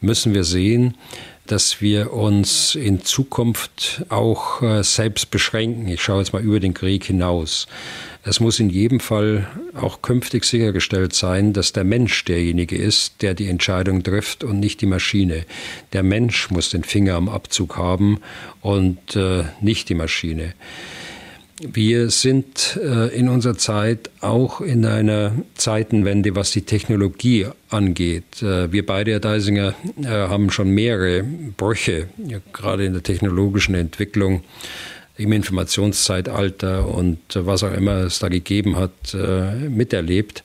müssen 0.00 0.32
wir 0.32 0.44
sehen, 0.44 0.96
dass 1.48 1.80
wir 1.80 2.12
uns 2.12 2.74
in 2.74 3.02
Zukunft 3.04 4.04
auch 4.08 4.62
äh, 4.62 4.82
selbst 4.84 5.30
beschränken. 5.30 5.88
Ich 5.88 6.02
schaue 6.02 6.20
jetzt 6.20 6.32
mal 6.32 6.42
über 6.42 6.60
den 6.60 6.74
Krieg 6.74 7.04
hinaus. 7.04 7.66
Es 8.22 8.40
muss 8.40 8.60
in 8.60 8.68
jedem 8.68 9.00
Fall 9.00 9.48
auch 9.74 10.02
künftig 10.02 10.44
sichergestellt 10.44 11.14
sein, 11.14 11.52
dass 11.54 11.72
der 11.72 11.84
Mensch 11.84 12.24
derjenige 12.24 12.76
ist, 12.76 13.22
der 13.22 13.34
die 13.34 13.48
Entscheidung 13.48 14.02
trifft 14.02 14.44
und 14.44 14.60
nicht 14.60 14.80
die 14.82 14.86
Maschine. 14.86 15.46
Der 15.94 16.02
Mensch 16.02 16.50
muss 16.50 16.70
den 16.70 16.84
Finger 16.84 17.14
am 17.14 17.28
Abzug 17.28 17.76
haben 17.76 18.20
und 18.60 19.16
äh, 19.16 19.44
nicht 19.60 19.88
die 19.88 19.94
Maschine. 19.94 20.54
Wir 21.60 22.10
sind 22.10 22.78
äh, 22.80 23.08
in 23.08 23.28
unserer 23.28 23.56
Zeit 23.56 24.10
auch 24.20 24.60
in 24.60 24.86
einer 24.86 25.32
Zeitenwende, 25.56 26.36
was 26.36 26.52
die 26.52 26.62
Technologie 26.62 27.46
angeht. 27.68 28.42
Äh, 28.42 28.70
wir 28.70 28.86
beide, 28.86 29.10
Herr 29.10 29.20
Deisinger, 29.20 29.74
äh, 30.00 30.06
haben 30.06 30.52
schon 30.52 30.70
mehrere 30.70 31.24
Brüche, 31.24 32.06
gerade 32.52 32.84
in 32.84 32.92
der 32.92 33.02
technologischen 33.02 33.74
Entwicklung 33.74 34.44
im 35.16 35.32
Informationszeitalter 35.32 36.86
und 36.86 37.18
was 37.34 37.64
auch 37.64 37.74
immer 37.74 38.04
es 38.04 38.20
da 38.20 38.28
gegeben 38.28 38.76
hat, 38.76 39.16
miterlebt. 39.68 40.44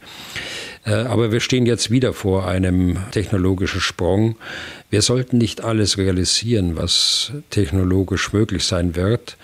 Aber 0.83 1.31
wir 1.31 1.41
stehen 1.41 1.67
jetzt 1.67 1.91
wieder 1.91 2.11
vor 2.11 2.47
einem 2.47 2.97
technologischen 3.11 3.81
Sprung. 3.81 4.35
Wir 4.89 5.03
sollten 5.03 5.37
nicht 5.37 5.63
alles 5.63 5.99
realisieren, 5.99 6.75
was 6.75 7.33
technologisch 7.51 8.33
möglich 8.33 8.63
sein 8.63 8.95
wird. 8.95 9.37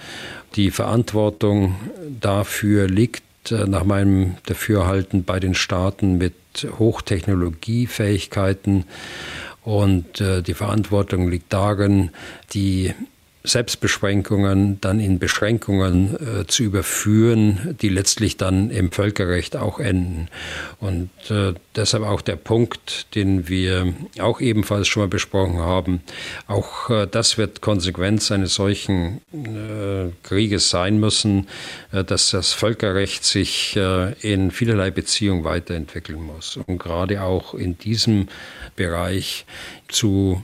Die 0.56 0.72
Verantwortung 0.72 1.76
dafür 2.20 2.88
liegt 2.88 3.52
äh, 3.52 3.66
nach 3.66 3.84
meinem 3.84 4.38
Dafürhalten 4.46 5.24
bei 5.24 5.40
den 5.40 5.54
Staaten 5.56 6.18
mit 6.18 6.34
Hochtechnologiefähigkeiten. 6.78 8.86
Und 9.64 10.22
äh, 10.22 10.42
die 10.42 10.54
Verantwortung 10.54 11.30
liegt 11.30 11.52
darin, 11.54 12.10
die 12.54 12.94
Selbstbeschränkungen 13.44 14.82
dann 14.82 15.00
in 15.00 15.18
Beschränkungen 15.18 16.16
äh, 16.16 16.46
zu 16.46 16.64
überführen, 16.64 17.78
die 17.82 17.88
letztlich 17.88 18.36
dann 18.36 18.70
im 18.70 18.92
Völkerrecht 18.92 19.56
auch 19.56 19.80
enden. 19.80 20.28
Und 20.82 21.10
äh, 21.30 21.54
deshalb 21.76 22.04
auch 22.04 22.20
der 22.20 22.36
Punkt, 22.36 23.16
den 23.16 23.48
wir 23.48 23.94
auch 24.20 24.42
ebenfalls 24.42 24.90
schon 24.90 25.04
mal 25.04 25.08
besprochen 25.08 25.60
haben, 25.60 26.02
auch 26.48 26.90
äh, 26.90 27.08
das 27.10 27.38
wird 27.38 27.62
Konsequenz 27.62 28.30
eines 28.32 28.56
solchen 28.56 29.22
äh, 29.32 30.12
Krieges 30.24 30.70
sein 30.70 31.00
müssen, 31.00 31.48
äh, 31.94 32.04
dass 32.04 32.32
das 32.32 32.52
Völkerrecht 32.52 33.24
sich 33.24 33.78
äh, 33.78 34.14
in 34.20 34.52
vielerlei 34.52 34.92
Beziehungen 34.92 35.46
weiterentwickeln 35.46 36.22
muss. 36.22 36.58
Und 36.58 36.78
gerade 36.78 37.22
auch 37.24 37.54
in 37.54 37.78
diesem 37.78 38.28
Bereich 38.76 39.46
zu 39.88 40.44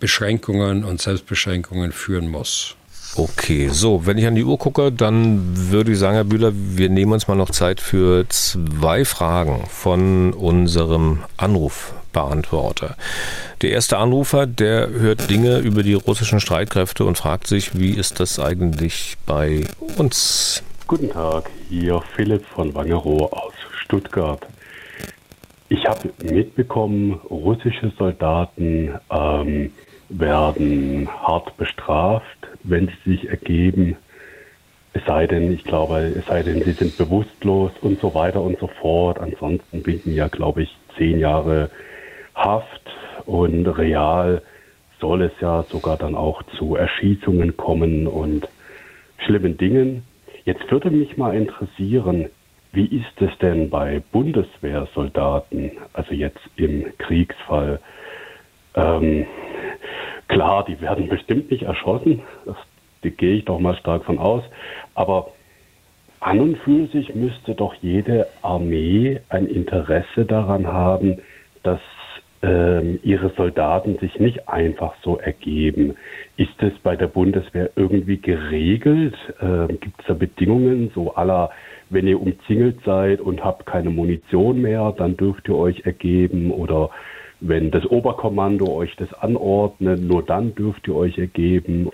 Beschränkungen 0.00 0.84
und 0.84 1.00
Selbstbeschränkungen 1.00 1.92
führen 1.92 2.28
muss. 2.28 2.76
Okay, 3.16 3.68
so, 3.68 4.06
wenn 4.06 4.18
ich 4.18 4.26
an 4.26 4.34
die 4.34 4.44
Uhr 4.44 4.58
gucke, 4.58 4.92
dann 4.92 5.70
würde 5.70 5.92
ich 5.92 5.98
sagen, 5.98 6.14
Herr 6.14 6.24
Bühler, 6.24 6.52
wir 6.54 6.88
nehmen 6.88 7.12
uns 7.12 7.26
mal 7.26 7.34
noch 7.34 7.50
Zeit 7.50 7.80
für 7.80 8.28
zwei 8.28 9.04
Fragen 9.04 9.64
von 9.68 10.32
unserem 10.34 11.24
Anrufbeantworter. 11.36 12.96
Der 13.62 13.70
erste 13.70 13.96
Anrufer, 13.98 14.46
der 14.46 14.90
hört 14.90 15.30
Dinge 15.30 15.58
über 15.58 15.82
die 15.82 15.94
russischen 15.94 16.38
Streitkräfte 16.38 17.04
und 17.04 17.18
fragt 17.18 17.46
sich, 17.46 17.78
wie 17.78 17.90
ist 17.90 18.20
das 18.20 18.38
eigentlich 18.38 19.16
bei 19.26 19.64
uns? 19.96 20.62
Guten 20.86 21.10
Tag, 21.10 21.50
hier 21.68 22.00
Philipp 22.14 22.44
von 22.46 22.72
Wangerow 22.74 23.32
aus 23.32 23.54
Stuttgart. 23.82 24.46
Ich 25.70 25.84
habe 25.86 26.10
mitbekommen, 26.22 27.14
russische 27.28 27.92
Soldaten 27.98 28.94
ähm, 29.10 29.72
werden 30.08 31.08
hart 31.08 31.56
bestraft, 31.56 32.48
wenn 32.62 32.88
sie 33.04 33.16
sich 33.16 33.28
ergeben. 33.28 33.96
Es 34.92 35.04
sei 35.06 35.26
denn, 35.26 35.52
ich 35.52 35.64
glaube, 35.64 36.12
es 36.16 36.26
sei 36.26 36.42
denn, 36.42 36.62
sie 36.62 36.72
sind 36.72 36.96
bewusstlos 36.96 37.72
und 37.82 38.00
so 38.00 38.14
weiter 38.14 38.42
und 38.42 38.58
so 38.58 38.68
fort. 38.80 39.18
Ansonsten 39.20 39.82
bieten 39.82 40.14
ja, 40.14 40.28
glaube 40.28 40.62
ich, 40.62 40.76
zehn 40.96 41.18
Jahre 41.18 41.70
Haft 42.34 42.82
und 43.26 43.66
real 43.66 44.42
soll 45.00 45.22
es 45.22 45.32
ja 45.40 45.64
sogar 45.70 45.96
dann 45.96 46.14
auch 46.14 46.42
zu 46.56 46.76
Erschießungen 46.76 47.56
kommen 47.56 48.06
und 48.06 48.48
schlimmen 49.18 49.56
Dingen. 49.56 50.04
Jetzt 50.44 50.70
würde 50.70 50.90
mich 50.90 51.16
mal 51.16 51.36
interessieren, 51.36 52.30
wie 52.72 52.86
ist 52.86 53.20
es 53.20 53.36
denn 53.38 53.70
bei 53.70 54.02
Bundeswehrsoldaten, 54.12 55.72
also 55.92 56.14
jetzt 56.14 56.40
im 56.56 56.86
Kriegsfall? 56.98 57.80
Ähm, 58.78 59.26
klar, 60.28 60.64
die 60.64 60.80
werden 60.80 61.08
bestimmt 61.08 61.50
nicht 61.50 61.64
erschossen, 61.64 62.22
das, 62.46 62.56
da 63.02 63.08
gehe 63.10 63.36
ich 63.36 63.44
doch 63.44 63.58
mal 63.58 63.76
stark 63.76 64.04
von 64.04 64.18
aus, 64.18 64.42
aber 64.94 65.32
an 66.20 66.40
und 66.40 66.58
für 66.58 66.86
sich 66.88 67.14
müsste 67.14 67.54
doch 67.54 67.74
jede 67.74 68.26
Armee 68.42 69.20
ein 69.28 69.46
Interesse 69.46 70.24
daran 70.24 70.66
haben, 70.66 71.18
dass 71.62 71.80
ähm, 72.42 73.00
ihre 73.02 73.30
Soldaten 73.30 73.98
sich 73.98 74.18
nicht 74.18 74.48
einfach 74.48 74.94
so 75.02 75.18
ergeben. 75.18 75.96
Ist 76.36 76.60
es 76.62 76.72
bei 76.82 76.96
der 76.96 77.08
Bundeswehr 77.08 77.70
irgendwie 77.76 78.18
geregelt? 78.18 79.16
Ähm, 79.40 79.78
Gibt 79.80 80.00
es 80.00 80.06
da 80.06 80.14
Bedingungen, 80.14 80.90
so 80.94 81.14
aller, 81.14 81.50
wenn 81.90 82.06
ihr 82.06 82.20
umzingelt 82.20 82.78
seid 82.84 83.20
und 83.20 83.44
habt 83.44 83.66
keine 83.66 83.90
Munition 83.90 84.60
mehr, 84.60 84.94
dann 84.96 85.16
dürft 85.16 85.48
ihr 85.48 85.56
euch 85.56 85.84
ergeben 85.84 86.52
oder 86.52 86.90
wenn 87.40 87.70
das 87.70 87.84
Oberkommando 87.86 88.72
euch 88.72 88.94
das 88.96 89.12
anordnet, 89.14 90.00
nur 90.00 90.24
dann 90.24 90.54
dürft 90.54 90.88
ihr 90.88 90.94
euch 90.94 91.18
ergeben. 91.18 91.90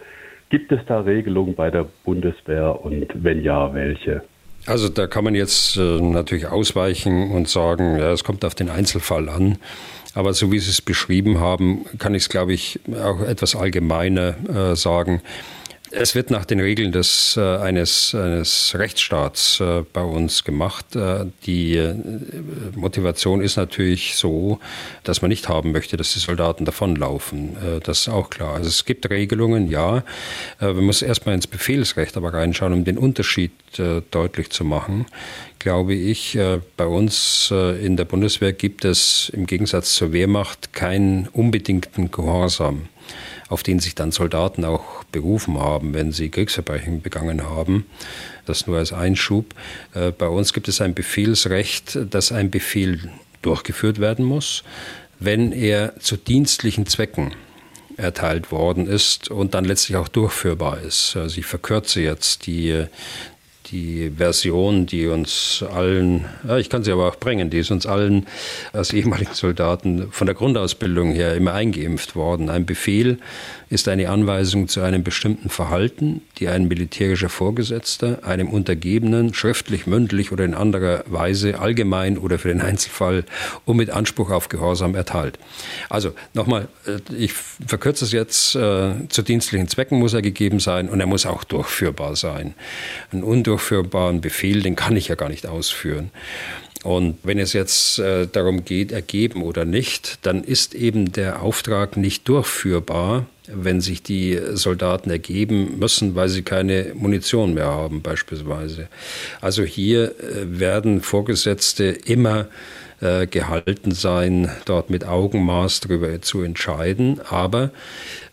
Gibt 0.50 0.72
es 0.72 0.80
da 0.86 1.00
Regelungen 1.00 1.54
bei 1.54 1.70
der 1.70 1.86
Bundeswehr 2.04 2.84
und 2.84 3.06
wenn 3.14 3.42
ja, 3.42 3.72
welche? 3.74 4.22
Also 4.66 4.88
da 4.88 5.06
kann 5.06 5.24
man 5.24 5.34
jetzt 5.34 5.76
äh, 5.76 6.00
natürlich 6.00 6.46
ausweichen 6.46 7.32
und 7.32 7.48
sagen, 7.48 7.98
ja, 7.98 8.12
es 8.12 8.24
kommt 8.24 8.44
auf 8.44 8.54
den 8.54 8.70
Einzelfall 8.70 9.28
an. 9.28 9.58
Aber 10.14 10.32
so 10.32 10.52
wie 10.52 10.58
Sie 10.58 10.70
es 10.70 10.80
beschrieben 10.80 11.40
haben, 11.40 11.84
kann 11.98 12.14
ich 12.14 12.22
es, 12.22 12.28
glaube 12.28 12.52
ich, 12.52 12.80
auch 13.02 13.20
etwas 13.20 13.56
allgemeiner 13.56 14.34
äh, 14.48 14.76
sagen. 14.76 15.20
Es 15.96 16.16
wird 16.16 16.30
nach 16.30 16.44
den 16.44 16.58
Regeln 16.58 16.90
des, 16.90 17.36
äh, 17.36 17.40
eines, 17.40 18.14
eines 18.14 18.74
Rechtsstaats 18.76 19.60
äh, 19.60 19.82
bei 19.92 20.02
uns 20.02 20.42
gemacht. 20.42 20.96
Äh, 20.96 21.26
die 21.46 21.76
äh, 21.76 21.94
Motivation 22.74 23.40
ist 23.40 23.56
natürlich 23.56 24.16
so, 24.16 24.58
dass 25.04 25.22
man 25.22 25.28
nicht 25.28 25.48
haben 25.48 25.70
möchte, 25.70 25.96
dass 25.96 26.12
die 26.12 26.18
Soldaten 26.18 26.64
davonlaufen. 26.64 27.56
Äh, 27.56 27.80
das 27.80 28.00
ist 28.00 28.08
auch 28.08 28.30
klar. 28.30 28.54
Also 28.54 28.68
es 28.68 28.84
gibt 28.84 29.08
Regelungen, 29.08 29.70
ja. 29.70 29.98
Äh, 30.60 30.72
man 30.72 30.84
muss 30.84 31.00
erstmal 31.00 31.36
ins 31.36 31.46
Befehlsrecht 31.46 32.16
aber 32.16 32.34
reinschauen, 32.34 32.72
um 32.72 32.84
den 32.84 32.98
Unterschied 32.98 33.52
deutlich 34.12 34.50
zu 34.50 34.62
machen 34.62 35.06
glaube 35.58 35.94
ich, 35.94 36.38
bei 36.76 36.86
uns 36.86 37.50
in 37.50 37.96
der 37.96 38.04
Bundeswehr 38.04 38.52
gibt 38.52 38.84
es 38.84 39.30
im 39.34 39.46
Gegensatz 39.46 39.94
zur 39.94 40.12
Wehrmacht 40.12 40.74
keinen 40.74 41.26
unbedingten 41.28 42.10
Gehorsam 42.10 42.88
auf 43.48 43.62
den 43.62 43.80
sich 43.80 43.94
dann 43.94 44.10
Soldaten 44.10 44.64
auch 44.64 45.04
berufen 45.04 45.58
haben, 45.58 45.94
wenn 45.94 46.12
sie 46.12 46.30
Kriegsverbrechen 46.30 47.02
begangen 47.02 47.44
haben. 47.44 47.86
Das 48.46 48.66
nur 48.66 48.78
als 48.78 48.92
Einschub. 48.92 49.54
Äh, 49.94 50.12
bei 50.12 50.28
uns 50.28 50.52
gibt 50.52 50.68
es 50.68 50.80
ein 50.80 50.94
Befehlsrecht, 50.94 51.98
dass 52.10 52.32
ein 52.32 52.50
Befehl 52.50 53.10
durchgeführt 53.42 54.00
werden 54.00 54.24
muss, 54.24 54.64
wenn 55.20 55.52
er 55.52 55.98
zu 56.00 56.16
dienstlichen 56.16 56.86
Zwecken 56.86 57.34
erteilt 57.96 58.50
worden 58.50 58.86
ist 58.86 59.30
und 59.30 59.54
dann 59.54 59.64
letztlich 59.64 59.96
auch 59.96 60.08
durchführbar 60.08 60.80
ist. 60.80 61.16
Also 61.16 61.38
ich 61.38 61.46
verkürze 61.46 62.00
jetzt 62.00 62.46
die, 62.46 62.86
die 63.66 64.10
Version, 64.16 64.86
die 64.86 65.06
uns 65.06 65.64
allen, 65.68 66.24
ja, 66.46 66.58
ich 66.58 66.68
kann 66.68 66.84
sie 66.84 66.92
aber 66.92 67.08
auch 67.08 67.16
bringen, 67.16 67.50
die 67.50 67.58
ist 67.58 67.70
uns 67.70 67.86
allen 67.86 68.26
als 68.72 68.92
ehemaligen 68.92 69.34
Soldaten 69.34 70.10
von 70.10 70.26
der 70.26 70.34
Grundausbildung 70.34 71.12
her 71.12 71.34
immer 71.34 71.54
eingeimpft 71.54 72.14
worden. 72.14 72.50
Ein 72.50 72.66
Befehl 72.66 73.18
ist 73.70 73.88
eine 73.88 74.10
Anweisung 74.10 74.68
zu 74.68 74.80
einem 74.80 75.02
bestimmten 75.02 75.48
Verhalten, 75.48 76.22
die 76.38 76.48
ein 76.48 76.68
militärischer 76.68 77.28
Vorgesetzter 77.28 78.24
einem 78.24 78.48
Untergebenen 78.48 79.34
schriftlich, 79.34 79.86
mündlich 79.86 80.32
oder 80.32 80.44
in 80.44 80.54
anderer 80.54 81.04
Weise 81.06 81.58
allgemein 81.58 82.18
oder 82.18 82.38
für 82.38 82.48
den 82.48 82.60
Einzelfall 82.60 83.24
und 83.64 83.76
mit 83.76 83.90
Anspruch 83.90 84.30
auf 84.30 84.48
Gehorsam 84.48 84.94
erteilt. 84.94 85.38
Also 85.88 86.12
nochmal, 86.34 86.68
äh, 86.86 87.14
ich 87.14 87.32
verkürze 87.32 88.04
es 88.04 88.12
jetzt, 88.12 88.54
äh, 88.54 88.92
zu 89.08 89.22
dienstlichen 89.22 89.68
Zwecken 89.68 89.98
muss 89.98 90.14
er 90.14 90.22
gegeben 90.22 90.60
sein 90.60 90.88
und 90.88 91.00
er 91.00 91.06
muss 91.06 91.26
auch 91.26 91.44
durchführbar 91.44 92.16
sein. 92.16 92.54
Ein 93.12 93.22
undurchführbaren 93.22 94.20
Befehl, 94.20 94.62
den 94.62 94.76
kann 94.76 94.96
ich 94.96 95.08
ja 95.08 95.14
gar 95.14 95.28
nicht 95.28 95.46
ausführen. 95.46 96.10
Und 96.84 97.16
wenn 97.22 97.38
es 97.38 97.54
jetzt 97.54 97.98
äh, 97.98 98.28
darum 98.30 98.64
geht, 98.64 98.92
ergeben 98.92 99.42
oder 99.42 99.64
nicht, 99.64 100.18
dann 100.22 100.44
ist 100.44 100.74
eben 100.74 101.12
der 101.12 101.42
Auftrag 101.42 101.96
nicht 101.96 102.28
durchführbar, 102.28 103.26
wenn 103.46 103.80
sich 103.80 104.02
die 104.02 104.38
Soldaten 104.52 105.10
ergeben 105.10 105.78
müssen, 105.78 106.14
weil 106.14 106.28
sie 106.28 106.42
keine 106.42 106.92
Munition 106.94 107.54
mehr 107.54 107.66
haben 107.66 108.02
beispielsweise. 108.02 108.88
Also 109.40 109.62
hier 109.62 110.12
äh, 110.20 110.58
werden 110.60 111.00
Vorgesetzte 111.00 111.84
immer 111.84 112.48
äh, 113.00 113.26
gehalten 113.26 113.92
sein, 113.92 114.50
dort 114.66 114.90
mit 114.90 115.06
Augenmaß 115.06 115.80
darüber 115.80 116.20
zu 116.20 116.42
entscheiden. 116.42 117.20
Aber 117.28 117.70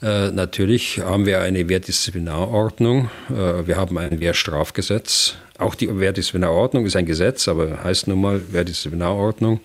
äh, 0.01 0.29
natürlich 0.29 0.99
haben 0.99 1.25
wir 1.25 1.39
eine 1.41 1.69
Wehrdisziplinarordnung, 1.69 3.09
äh, 3.29 3.65
wir 3.65 3.77
haben 3.77 3.97
ein 3.97 4.19
Wehrstrafgesetz. 4.19 5.35
Auch 5.61 5.75
die 5.75 5.99
Wehrdisziplinarordnung 5.99 6.87
ist 6.87 6.95
ein 6.95 7.05
Gesetz, 7.05 7.47
aber 7.47 7.83
heißt 7.83 8.07
nun 8.07 8.19
mal 8.19 8.41
Wehrdisziplinarordnung. 8.51 9.59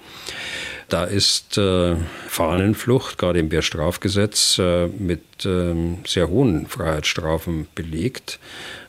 Da 0.91 1.05
ist 1.05 1.57
äh, 1.57 1.97
Fahnenflucht, 2.29 3.17
gerade 3.17 3.41
im 3.41 3.51
Wehrstrafgesetz, 3.51 4.59
äh, 4.59 4.89
mit 4.89 5.23
ähm, 5.47 5.99
sehr 6.07 6.29
hohen 6.29 6.67
Freiheitsstrafen 6.67 7.67
belegt. 7.75 8.39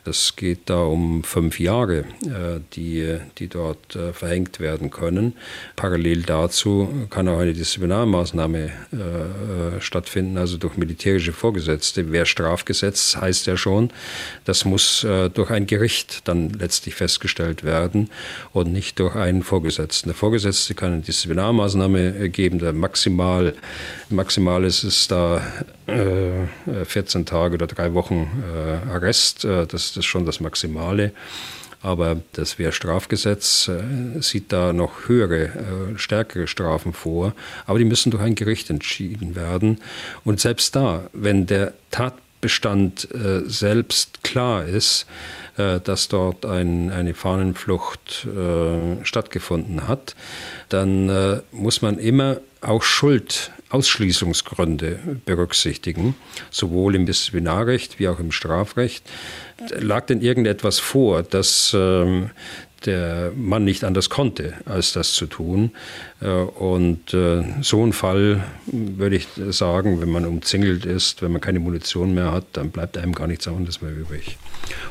Es 0.08 0.36
geht 0.36 0.70
da 0.70 0.82
um 0.82 1.22
fünf 1.22 1.60
Jahre, 1.60 1.98
äh, 1.98 2.60
die, 2.72 3.18
die 3.38 3.48
dort 3.48 3.94
äh, 3.94 4.12
verhängt 4.12 4.58
werden 4.58 4.90
können. 4.90 5.34
Parallel 5.76 6.22
dazu 6.22 7.06
kann 7.10 7.28
auch 7.28 7.38
eine 7.38 7.52
Disziplinarmaßnahme 7.52 8.64
äh, 8.64 9.80
stattfinden, 9.80 10.38
also 10.38 10.56
durch 10.56 10.76
militärische 10.76 11.32
Vorgesetzte. 11.32 12.10
Wer 12.10 12.24
Strafgesetz 12.24 13.16
heißt 13.16 13.46
ja 13.46 13.56
schon, 13.56 13.90
das 14.44 14.64
muss 14.64 15.06
durch 15.34 15.50
ein 15.50 15.66
Gericht 15.66 16.26
dann 16.26 16.50
letztlich 16.50 16.94
festgestellt 16.94 17.64
werden 17.64 18.10
und 18.52 18.72
nicht 18.72 18.98
durch 18.98 19.14
einen 19.14 19.42
Vorgesetzten. 19.42 20.08
Der 20.08 20.16
Vorgesetzte 20.16 20.74
kann 20.74 20.92
eine 20.92 21.02
Disziplinarmaßnahme 21.02 22.28
geben, 22.30 22.58
der 22.58 22.72
maximal, 22.72 23.54
maximal 24.08 24.64
ist 24.64 24.84
es 24.84 25.08
da 25.08 25.42
14 25.88 27.24
Tage 27.24 27.54
oder 27.54 27.66
drei 27.66 27.94
Wochen 27.94 28.44
Arrest. 28.90 29.44
Das 29.44 29.96
ist 29.96 30.04
schon 30.04 30.26
das 30.26 30.40
Maximale. 30.40 31.12
Aber 31.80 32.20
das 32.32 32.58
Wehrstrafgesetz 32.58 33.68
äh, 33.68 34.20
sieht 34.20 34.52
da 34.52 34.72
noch 34.72 35.08
höhere, 35.08 35.44
äh, 35.44 35.98
stärkere 35.98 36.48
Strafen 36.48 36.92
vor. 36.92 37.34
Aber 37.66 37.78
die 37.78 37.84
müssen 37.84 38.10
durch 38.10 38.22
ein 38.22 38.34
Gericht 38.34 38.68
entschieden 38.68 39.36
werden. 39.36 39.80
Und 40.24 40.40
selbst 40.40 40.74
da, 40.74 41.08
wenn 41.12 41.46
der 41.46 41.74
Tatbestand 41.92 43.08
äh, 43.14 43.48
selbst 43.48 44.24
klar 44.24 44.64
ist, 44.64 45.06
äh, 45.56 45.78
dass 45.78 46.08
dort 46.08 46.44
ein, 46.44 46.90
eine 46.90 47.14
Fahnenflucht 47.14 48.26
äh, 48.26 49.04
stattgefunden 49.04 49.86
hat, 49.86 50.16
dann 50.70 51.08
äh, 51.08 51.40
muss 51.52 51.80
man 51.80 51.98
immer 51.98 52.38
auch 52.60 52.82
Schuld 52.82 53.52
Ausschließungsgründe 53.70 55.20
berücksichtigen, 55.24 56.14
sowohl 56.50 56.94
im 56.94 57.06
Disziplinarrecht 57.06 57.98
wie 57.98 58.08
auch 58.08 58.18
im 58.18 58.32
Strafrecht. 58.32 59.04
Lag 59.78 60.06
denn 60.06 60.20
irgendetwas 60.20 60.78
vor, 60.78 61.22
dass 61.22 61.72
ähm, 61.74 62.30
der 62.86 63.32
Mann 63.34 63.64
nicht 63.64 63.84
anders 63.84 64.08
konnte, 64.08 64.54
als 64.64 64.92
das 64.92 65.12
zu 65.12 65.26
tun. 65.26 65.72
Äh, 66.20 66.28
und 66.28 67.12
äh, 67.12 67.44
so 67.60 67.84
ein 67.84 67.92
Fall 67.92 68.44
würde 68.66 69.16
ich 69.16 69.26
sagen, 69.50 70.00
wenn 70.00 70.10
man 70.10 70.24
umzingelt 70.24 70.84
ist, 70.84 71.22
wenn 71.22 71.32
man 71.32 71.40
keine 71.40 71.60
Munition 71.60 72.14
mehr 72.14 72.32
hat, 72.32 72.44
dann 72.52 72.70
bleibt 72.70 72.96
einem 72.96 73.14
gar 73.14 73.26
nichts 73.26 73.48
anderes 73.48 73.82
mehr 73.82 73.92
übrig. 73.92 74.38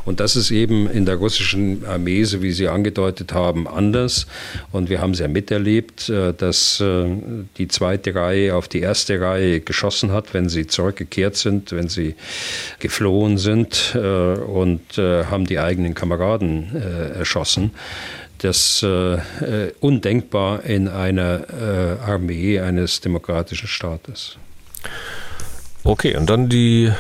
Und 0.06 0.20
das 0.20 0.36
ist 0.36 0.52
eben 0.52 0.90
in 0.90 1.06
der 1.06 1.16
russischen 1.16 1.86
Armee, 1.86 2.24
so 2.24 2.42
wie 2.42 2.52
Sie 2.52 2.68
angedeutet 2.68 3.34
haben, 3.34 3.68
anders. 3.68 4.28
Und 4.72 4.90
wir 4.90 5.02
haben 5.02 5.12
es 5.12 5.20
ja 5.20 5.28
miterlebt, 5.28 6.10
äh, 6.10 6.34
dass 6.34 6.84
die 7.58 7.68
zweite 7.68 8.16
Reihe 8.16 8.56
auf 8.56 8.68
die 8.68 8.82
erste 8.82 9.20
Reihe 9.20 9.60
geschossen 9.60 10.12
hat, 10.12 10.34
wenn 10.34 10.50
sie 10.50 10.68
zurückgekehrt 10.68 11.36
sind, 11.36 11.72
wenn 11.72 11.90
sie 11.90 12.16
geflohen 12.80 13.38
sind 13.38 13.96
und 13.96 14.98
haben 14.98 15.46
die 15.46 15.60
eigenen 15.60 15.94
Kameraden 15.94 16.76
erschossen 17.16 17.72
das 18.40 18.84
äh, 18.84 19.16
äh, 19.16 19.74
undenkbar 19.80 20.64
in 20.64 20.88
einer 20.88 21.48
äh, 21.50 22.10
Armee 22.10 22.60
eines 22.60 23.02
demokratischen 23.02 23.68
Staates. 23.68 24.38
Okay, 25.84 26.16
und 26.16 26.30
dann 26.30 26.50
die 26.50 26.92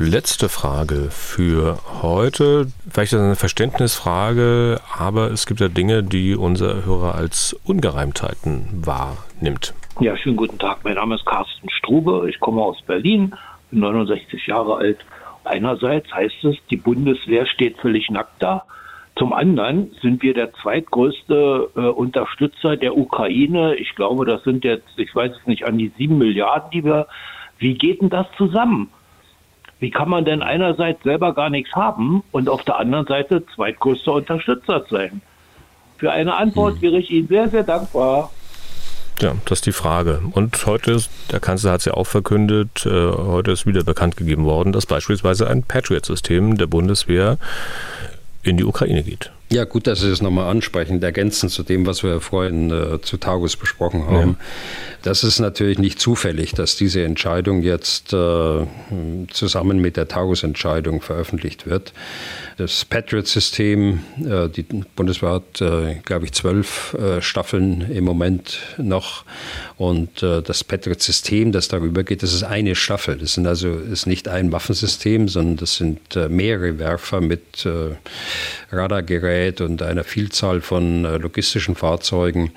letzte 0.00 0.48
Frage 0.48 1.10
für 1.10 1.78
heute. 2.00 2.68
Vielleicht 2.90 3.12
eine 3.12 3.36
Verständnisfrage, 3.36 4.80
aber 4.98 5.30
es 5.30 5.44
gibt 5.44 5.60
ja 5.60 5.68
Dinge, 5.68 6.02
die 6.02 6.34
unser 6.34 6.86
Hörer 6.86 7.14
als 7.14 7.54
Ungereimtheiten 7.64 8.66
wahrnimmt. 8.86 9.74
Ja, 10.00 10.16
schönen 10.16 10.36
guten 10.36 10.58
Tag. 10.58 10.78
Mein 10.84 10.94
Name 10.94 11.16
ist 11.16 11.26
Carsten 11.26 11.68
Strube. 11.68 12.28
Ich 12.30 12.40
komme 12.40 12.62
aus 12.62 12.80
Berlin, 12.86 13.34
bin 13.70 13.80
69 13.80 14.46
Jahre 14.46 14.76
alt. 14.76 15.04
Einerseits 15.44 16.10
heißt 16.12 16.44
es, 16.44 16.56
die 16.70 16.76
Bundeswehr 16.76 17.44
steht 17.46 17.76
völlig 17.78 18.08
nackt 18.08 18.42
da. 18.42 18.64
Zum 19.16 19.34
anderen 19.34 19.94
sind 20.00 20.22
wir 20.22 20.32
der 20.32 20.54
zweitgrößte 20.54 21.68
äh, 21.76 21.80
Unterstützer 21.80 22.78
der 22.78 22.96
Ukraine. 22.96 23.74
Ich 23.74 23.94
glaube, 23.96 24.24
das 24.24 24.42
sind 24.44 24.64
jetzt, 24.64 24.88
ich 24.96 25.14
weiß 25.14 25.32
es 25.38 25.46
nicht, 25.46 25.66
an 25.66 25.76
die 25.76 25.92
sieben 25.98 26.16
Milliarden, 26.16 26.70
die 26.70 26.84
wir. 26.84 27.06
Wie 27.58 27.74
geht 27.74 28.00
denn 28.00 28.08
das 28.08 28.26
zusammen? 28.38 28.88
Wie 29.80 29.90
kann 29.90 30.10
man 30.10 30.24
denn 30.24 30.42
einerseits 30.42 31.02
selber 31.02 31.34
gar 31.34 31.50
nichts 31.50 31.74
haben 31.74 32.22
und 32.32 32.48
auf 32.48 32.62
der 32.64 32.78
anderen 32.78 33.06
Seite 33.06 33.44
zweitgrößter 33.54 34.12
Unterstützer 34.12 34.84
sein? 34.90 35.22
Für 35.96 36.12
eine 36.12 36.34
Antwort 36.34 36.74
hm. 36.74 36.82
wäre 36.82 36.98
ich 36.98 37.10
Ihnen 37.10 37.28
sehr, 37.28 37.48
sehr 37.48 37.62
dankbar. 37.62 38.30
Ja, 39.20 39.34
das 39.44 39.58
ist 39.58 39.66
die 39.66 39.72
Frage. 39.72 40.22
Und 40.32 40.64
heute 40.66 40.92
ist, 40.92 41.10
der 41.30 41.40
Kanzler 41.40 41.72
hat 41.72 41.80
es 41.80 41.86
ja 41.86 41.94
auch 41.94 42.06
verkündet, 42.06 42.86
äh, 42.86 42.90
heute 42.90 43.50
ist 43.50 43.66
wieder 43.66 43.84
bekannt 43.84 44.16
gegeben 44.16 44.44
worden, 44.44 44.72
dass 44.72 44.86
beispielsweise 44.86 45.48
ein 45.48 45.62
Patriot-System 45.62 46.56
der 46.56 46.66
Bundeswehr 46.66 47.36
in 48.42 48.56
die 48.56 48.64
Ukraine 48.64 49.02
geht. 49.02 49.30
Ja, 49.52 49.64
gut, 49.64 49.88
dass 49.88 50.00
Sie 50.00 50.08
das 50.08 50.22
nochmal 50.22 50.48
ansprechen, 50.48 51.02
ergänzend 51.02 51.50
zu 51.50 51.64
dem, 51.64 51.84
was 51.84 52.04
wir 52.04 52.20
vorhin 52.20 52.70
äh, 52.70 53.00
zu 53.00 53.16
Tagus 53.16 53.56
besprochen 53.56 54.06
haben. 54.06 54.36
Ja. 54.38 54.46
Das 55.02 55.24
ist 55.24 55.40
natürlich 55.40 55.80
nicht 55.80 55.98
zufällig, 55.98 56.52
dass 56.52 56.76
diese 56.76 57.02
Entscheidung 57.02 57.62
jetzt 57.62 58.12
äh, 58.12 58.66
zusammen 59.28 59.80
mit 59.80 59.96
der 59.96 60.06
Tagus-Entscheidung 60.06 61.00
veröffentlicht 61.00 61.66
wird. 61.66 61.92
Das 62.60 62.84
Patriot-System, 62.84 64.00
äh, 64.22 64.50
die 64.50 64.64
Bundeswehr 64.94 65.30
hat, 65.30 65.62
äh, 65.62 65.94
glaube 66.04 66.26
ich, 66.26 66.32
zwölf 66.32 66.92
äh, 66.92 67.22
Staffeln 67.22 67.90
im 67.90 68.04
Moment 68.04 68.58
noch. 68.76 69.24
Und 69.78 70.22
das 70.22 70.62
Patriot-System, 70.62 71.52
das 71.52 71.68
darüber 71.68 72.04
geht, 72.04 72.22
das 72.22 72.34
ist 72.34 72.42
eine 72.42 72.74
Staffel. 72.74 73.16
Das 73.16 73.32
sind 73.32 73.46
also 73.46 73.70
ist 73.70 74.06
nicht 74.06 74.28
ein 74.28 74.52
Waffensystem, 74.52 75.26
sondern 75.26 75.56
das 75.56 75.76
sind 75.76 76.00
mehrere 76.28 76.78
Werfer 76.78 77.22
mit 77.22 77.66
Radargerät 78.70 79.62
und 79.62 79.80
einer 79.80 80.04
Vielzahl 80.04 80.60
von 80.60 81.04
logistischen 81.04 81.76
Fahrzeugen, 81.76 82.52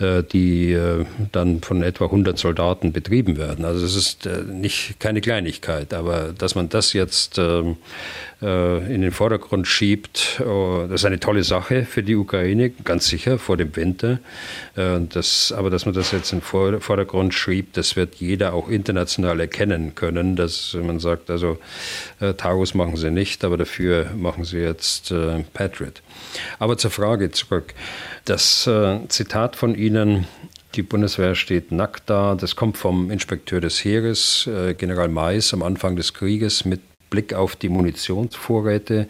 die 0.00 0.72
äh, 0.72 1.04
dann 1.30 1.60
von 1.62 1.82
etwa 1.82 2.06
100 2.06 2.36
Soldaten 2.36 2.92
betrieben 2.92 3.36
werden. 3.36 3.64
Also 3.64 3.86
es 3.86 3.94
ist 3.94 4.28
nicht 4.48 4.98
keine 4.98 5.20
Kleinigkeit, 5.20 5.94
aber 5.94 6.34
dass 6.36 6.54
man 6.54 6.68
das 6.68 6.92
jetzt 6.92 7.38
ähm, 7.38 7.76
in 8.40 9.00
den 9.00 9.12
Vordergrund 9.12 9.66
schiebt, 9.66 10.38
das 10.38 11.00
ist 11.00 11.04
eine 11.06 11.18
tolle 11.18 11.44
Sache 11.44 11.86
für 11.86 12.02
die 12.02 12.14
Ukraine, 12.14 12.68
ganz 12.68 13.06
sicher 13.06 13.38
vor 13.38 13.56
dem 13.56 13.74
Winter. 13.74 14.18
Das, 14.74 15.54
aber 15.56 15.70
dass 15.70 15.86
man 15.86 15.94
das 15.94 16.12
jetzt 16.12 16.30
in 16.34 16.40
den 16.40 16.80
Vordergrund 16.80 17.32
schiebt, 17.32 17.78
das 17.78 17.96
wird 17.96 18.16
jeder 18.16 18.52
auch 18.52 18.68
international 18.68 19.40
erkennen 19.40 19.94
können, 19.94 20.36
dass 20.36 20.76
man 20.78 21.00
sagt, 21.00 21.30
also 21.30 21.56
Taurus 22.36 22.74
machen 22.74 22.96
sie 22.96 23.10
nicht, 23.10 23.44
aber 23.44 23.56
dafür 23.56 24.10
machen 24.14 24.44
sie 24.44 24.58
jetzt 24.58 25.14
Patriot. 25.54 26.02
Aber 26.58 26.76
zur 26.76 26.90
Frage 26.90 27.30
zurück. 27.30 27.74
Das 28.24 28.66
äh, 28.66 29.00
Zitat 29.08 29.56
von 29.56 29.74
Ihnen, 29.74 30.26
die 30.74 30.82
Bundeswehr 30.82 31.34
steht 31.34 31.72
nackt 31.72 32.10
da, 32.10 32.34
das 32.34 32.56
kommt 32.56 32.76
vom 32.76 33.10
Inspekteur 33.10 33.60
des 33.60 33.84
Heeres, 33.84 34.46
äh, 34.46 34.74
General 34.74 35.08
Mais, 35.08 35.52
am 35.52 35.62
Anfang 35.62 35.96
des 35.96 36.14
Krieges 36.14 36.64
mit 36.64 36.80
Blick 37.10 37.34
auf 37.34 37.54
die 37.54 37.68
Munitionsvorräte 37.68 39.08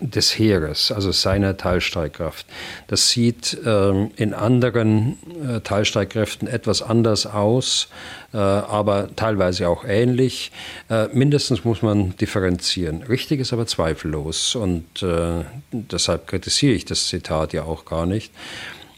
des 0.00 0.38
Heeres, 0.38 0.90
also 0.90 1.12
seiner 1.12 1.56
Teilstreitkraft. 1.56 2.46
Das 2.86 3.10
sieht 3.10 3.58
ähm, 3.64 4.10
in 4.16 4.34
anderen 4.34 5.18
äh, 5.46 5.60
Teilstreitkräften 5.60 6.48
etwas 6.48 6.82
anders 6.82 7.26
aus, 7.26 7.88
äh, 8.32 8.38
aber 8.38 9.14
teilweise 9.14 9.68
auch 9.68 9.84
ähnlich. 9.84 10.52
Äh, 10.88 11.08
mindestens 11.12 11.64
muss 11.64 11.82
man 11.82 12.16
differenzieren. 12.16 13.02
Richtig 13.02 13.40
ist 13.40 13.52
aber 13.52 13.66
zweifellos 13.66 14.54
und 14.54 15.02
äh, 15.02 15.44
deshalb 15.72 16.26
kritisiere 16.26 16.72
ich 16.72 16.86
das 16.86 17.08
Zitat 17.08 17.52
ja 17.52 17.64
auch 17.64 17.84
gar 17.84 18.06
nicht. 18.06 18.32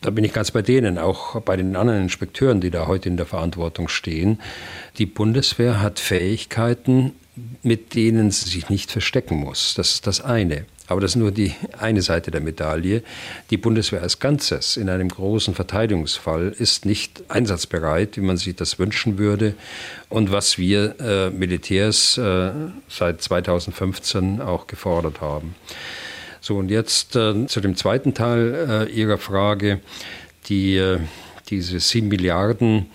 Da 0.02 0.10
bin 0.10 0.24
ich 0.24 0.32
ganz 0.32 0.50
bei 0.50 0.62
denen, 0.62 0.98
auch 0.98 1.40
bei 1.42 1.56
den 1.56 1.76
anderen 1.76 2.02
Inspekteuren, 2.02 2.60
die 2.60 2.70
da 2.70 2.88
heute 2.88 3.08
in 3.08 3.16
der 3.16 3.26
Verantwortung 3.26 3.88
stehen. 3.88 4.40
Die 4.98 5.06
Bundeswehr 5.06 5.80
hat 5.80 6.00
Fähigkeiten, 6.00 7.12
mit 7.62 7.94
denen 7.94 8.30
sie 8.32 8.50
sich 8.50 8.68
nicht 8.68 8.90
verstecken 8.90 9.36
muss. 9.36 9.74
Das 9.74 9.92
ist 9.92 10.06
das 10.08 10.20
eine. 10.20 10.66
Aber 10.88 11.00
das 11.00 11.12
ist 11.12 11.16
nur 11.16 11.30
die 11.30 11.54
eine 11.78 12.02
Seite 12.02 12.30
der 12.30 12.40
Medaille. 12.40 13.02
Die 13.50 13.56
Bundeswehr 13.56 14.02
als 14.02 14.18
Ganzes 14.18 14.76
in 14.76 14.88
einem 14.88 15.08
großen 15.08 15.54
Verteidigungsfall 15.54 16.54
ist 16.58 16.84
nicht 16.84 17.22
einsatzbereit, 17.28 18.16
wie 18.16 18.22
man 18.22 18.36
sich 18.36 18.56
das 18.56 18.78
wünschen 18.78 19.16
würde. 19.16 19.54
Und 20.08 20.32
was 20.32 20.58
wir 20.58 21.00
äh, 21.00 21.30
Militärs 21.30 22.18
äh, 22.18 22.50
seit 22.88 23.22
2015 23.22 24.40
auch 24.40 24.66
gefordert 24.66 25.20
haben. 25.20 25.54
So, 26.40 26.56
und 26.56 26.70
jetzt 26.70 27.14
äh, 27.14 27.46
zu 27.46 27.60
dem 27.60 27.76
zweiten 27.76 28.14
Teil 28.14 28.88
äh, 28.88 28.92
Ihrer 28.92 29.18
Frage. 29.18 29.80
Die, 30.48 30.76
äh, 30.76 30.98
diese 31.48 31.78
sieben 31.78 32.08
Milliarden, 32.08 32.86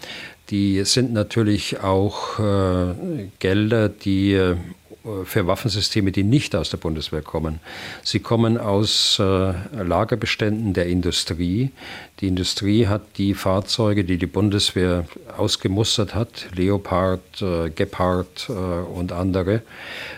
die 0.49 0.83
sind 0.83 1.13
natürlich 1.13 1.79
auch 1.79 2.39
äh, 2.39 2.93
Gelder, 3.39 3.87
die 3.87 4.55
für 5.25 5.47
Waffensysteme, 5.47 6.11
die 6.11 6.23
nicht 6.23 6.55
aus 6.55 6.69
der 6.69 6.77
Bundeswehr 6.77 7.21
kommen. 7.21 7.59
Sie 8.03 8.19
kommen 8.19 8.57
aus 8.57 9.19
äh, 9.19 9.53
Lagerbeständen 9.83 10.73
der 10.73 10.87
Industrie. 10.87 11.71
Die 12.19 12.27
Industrie 12.27 12.87
hat 12.87 13.01
die 13.17 13.33
Fahrzeuge, 13.33 14.03
die 14.03 14.17
die 14.17 14.27
Bundeswehr 14.27 15.05
ausgemustert 15.37 16.15
hat, 16.15 16.47
Leopard, 16.55 17.41
äh, 17.41 17.69
Gepard 17.69 18.49
äh, 18.49 18.51
und 18.51 19.11
andere, 19.11 19.61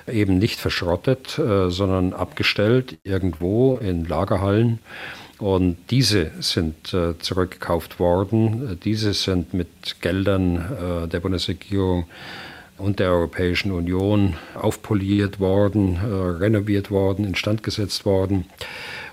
eben 0.08 0.38
nicht 0.38 0.60
verschrottet, 0.60 1.38
äh, 1.38 1.70
sondern 1.70 2.14
abgestellt 2.14 2.98
irgendwo 3.04 3.78
in 3.78 4.06
Lagerhallen. 4.06 4.80
Und 5.40 5.78
diese 5.90 6.32
sind 6.42 6.94
äh, 6.94 7.18
zurückgekauft 7.18 8.00
worden. 8.00 8.78
Diese 8.84 9.14
sind 9.14 9.54
mit 9.54 10.02
Geldern 10.02 10.58
äh, 10.58 11.08
der 11.08 11.22
Bundesregierung 11.22 12.06
und 12.80 13.00
der 13.00 13.12
Europäischen 13.12 13.72
Union 13.72 14.36
aufpoliert 14.56 15.40
worden, 15.40 15.98
äh, 15.98 16.42
renoviert 16.44 16.90
worden, 16.90 17.26
instand 17.26 17.64
gesetzt 17.64 18.06
worden 18.06 18.46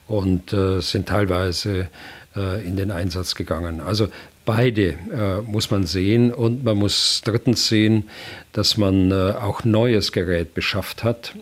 und 0.06 0.52
äh, 0.52 0.80
sind 0.80 1.08
teilweise 1.08 1.88
äh, 2.36 2.66
in 2.66 2.76
den 2.76 2.90
Einsatz 2.90 3.34
gegangen. 3.34 3.80
Also 3.80 4.08
beide 4.44 4.94
äh, 5.12 5.42
muss 5.44 5.70
man 5.70 5.84
sehen 5.84 6.32
und 6.32 6.64
man 6.64 6.78
muss 6.78 7.20
drittens 7.24 7.68
sehen, 7.68 8.08
dass 8.52 8.78
man 8.78 9.10
äh, 9.10 9.32
auch 9.32 9.64
neues 9.64 10.12
Gerät 10.12 10.54
beschafft 10.54 11.04
hat, 11.04 11.34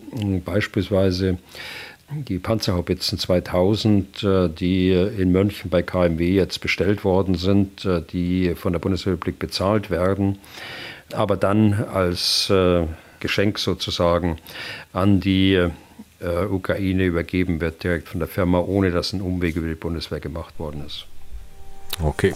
beispielsweise 0.43 1.37
die 2.11 2.39
Panzerhaubitzen 2.39 3.17
2000, 3.17 4.23
äh, 4.23 4.49
die 4.49 4.91
in 4.91 5.31
München 5.31 5.69
bei 5.69 5.81
KMW 5.81 6.33
jetzt 6.33 6.59
bestellt 6.59 7.03
worden 7.03 7.35
sind, 7.35 7.87
die 8.11 8.55
von 8.55 8.73
der 8.73 8.79
Bundesrepublik 8.79 9.39
bezahlt 9.39 9.89
werden 9.89 10.39
aber 11.15 11.37
dann 11.37 11.85
als 11.91 12.49
äh, 12.49 12.85
Geschenk 13.19 13.59
sozusagen 13.59 14.37
an 14.93 15.19
die 15.19 15.53
äh, 15.53 15.69
Ukraine 16.49 17.05
übergeben 17.05 17.61
wird, 17.61 17.83
direkt 17.83 18.09
von 18.09 18.19
der 18.19 18.27
Firma, 18.27 18.59
ohne 18.59 18.91
dass 18.91 19.13
ein 19.13 19.21
Umweg 19.21 19.55
über 19.55 19.67
die 19.67 19.75
Bundeswehr 19.75 20.19
gemacht 20.19 20.59
worden 20.59 20.83
ist. 20.85 21.05
Okay. 22.03 22.33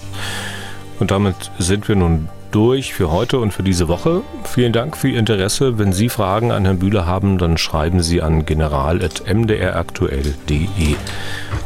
Und 1.00 1.12
damit 1.12 1.36
sind 1.60 1.88
wir 1.88 1.96
nun 1.96 2.30
durch 2.52 2.94
für 2.94 3.10
heute 3.12 3.40
und 3.40 3.52
für 3.52 3.64
diese 3.64 3.88
Woche. 3.88 4.22
Vielen 4.44 4.74
Dank 4.74 4.98
für 4.98 5.08
Ihr 5.08 5.18
Interesse. 5.20 5.80
Wenn 5.80 5.94
Sie 5.94 6.10
Fragen 6.10 6.52
an 6.52 6.66
Herrn 6.66 6.80
Bühler 6.80 7.06
haben, 7.06 7.38
dann 7.38 7.58
schreiben 7.58 8.02
Sie 8.02 8.22
an 8.22 8.46
general.mdraktuell.de 8.46 10.96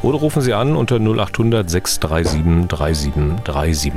oder 0.02 0.18
rufen 0.18 0.42
Sie 0.42 0.54
an 0.54 0.76
unter 0.76 1.00
0800 1.00 1.70
637 1.70 2.68
3737. 2.68 3.94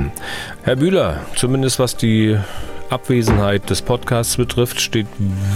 Herr 0.63 0.77
Bühler, 0.77 1.25
zumindest 1.35 1.79
was 1.79 1.97
die 1.97 2.37
Abwesenheit 2.89 3.69
des 3.69 3.81
Podcasts 3.81 4.37
betrifft, 4.37 4.79
steht 4.79 5.07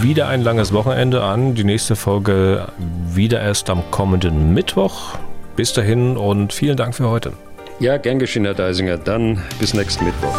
wieder 0.01 0.27
ein 0.27 0.41
langes 0.41 0.73
Wochenende 0.73 1.23
an. 1.23 1.55
Die 1.55 1.63
nächste 1.63 1.95
Folge 1.95 2.67
wieder 3.13 3.41
erst 3.41 3.69
am 3.69 3.83
kommenden 3.91 4.53
Mittwoch. 4.53 5.17
Bis 5.55 5.73
dahin 5.73 6.17
und 6.17 6.53
vielen 6.53 6.77
Dank 6.77 6.95
für 6.95 7.09
heute. 7.09 7.33
Ja, 7.79 7.97
gern 7.97 8.19
geschehen, 8.19 8.45
Herr 8.45 8.53
Deisinger. 8.53 8.97
Dann 8.97 9.41
bis 9.59 9.73
nächsten 9.73 10.05
Mittwoch. 10.05 10.37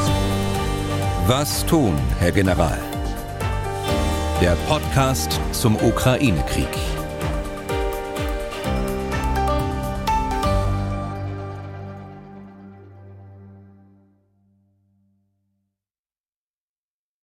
Was 1.26 1.64
tun, 1.66 1.94
Herr 2.18 2.32
General? 2.32 2.78
Der 4.40 4.56
Podcast 4.68 5.40
zum 5.52 5.76
Ukraine-Krieg. 5.76 6.68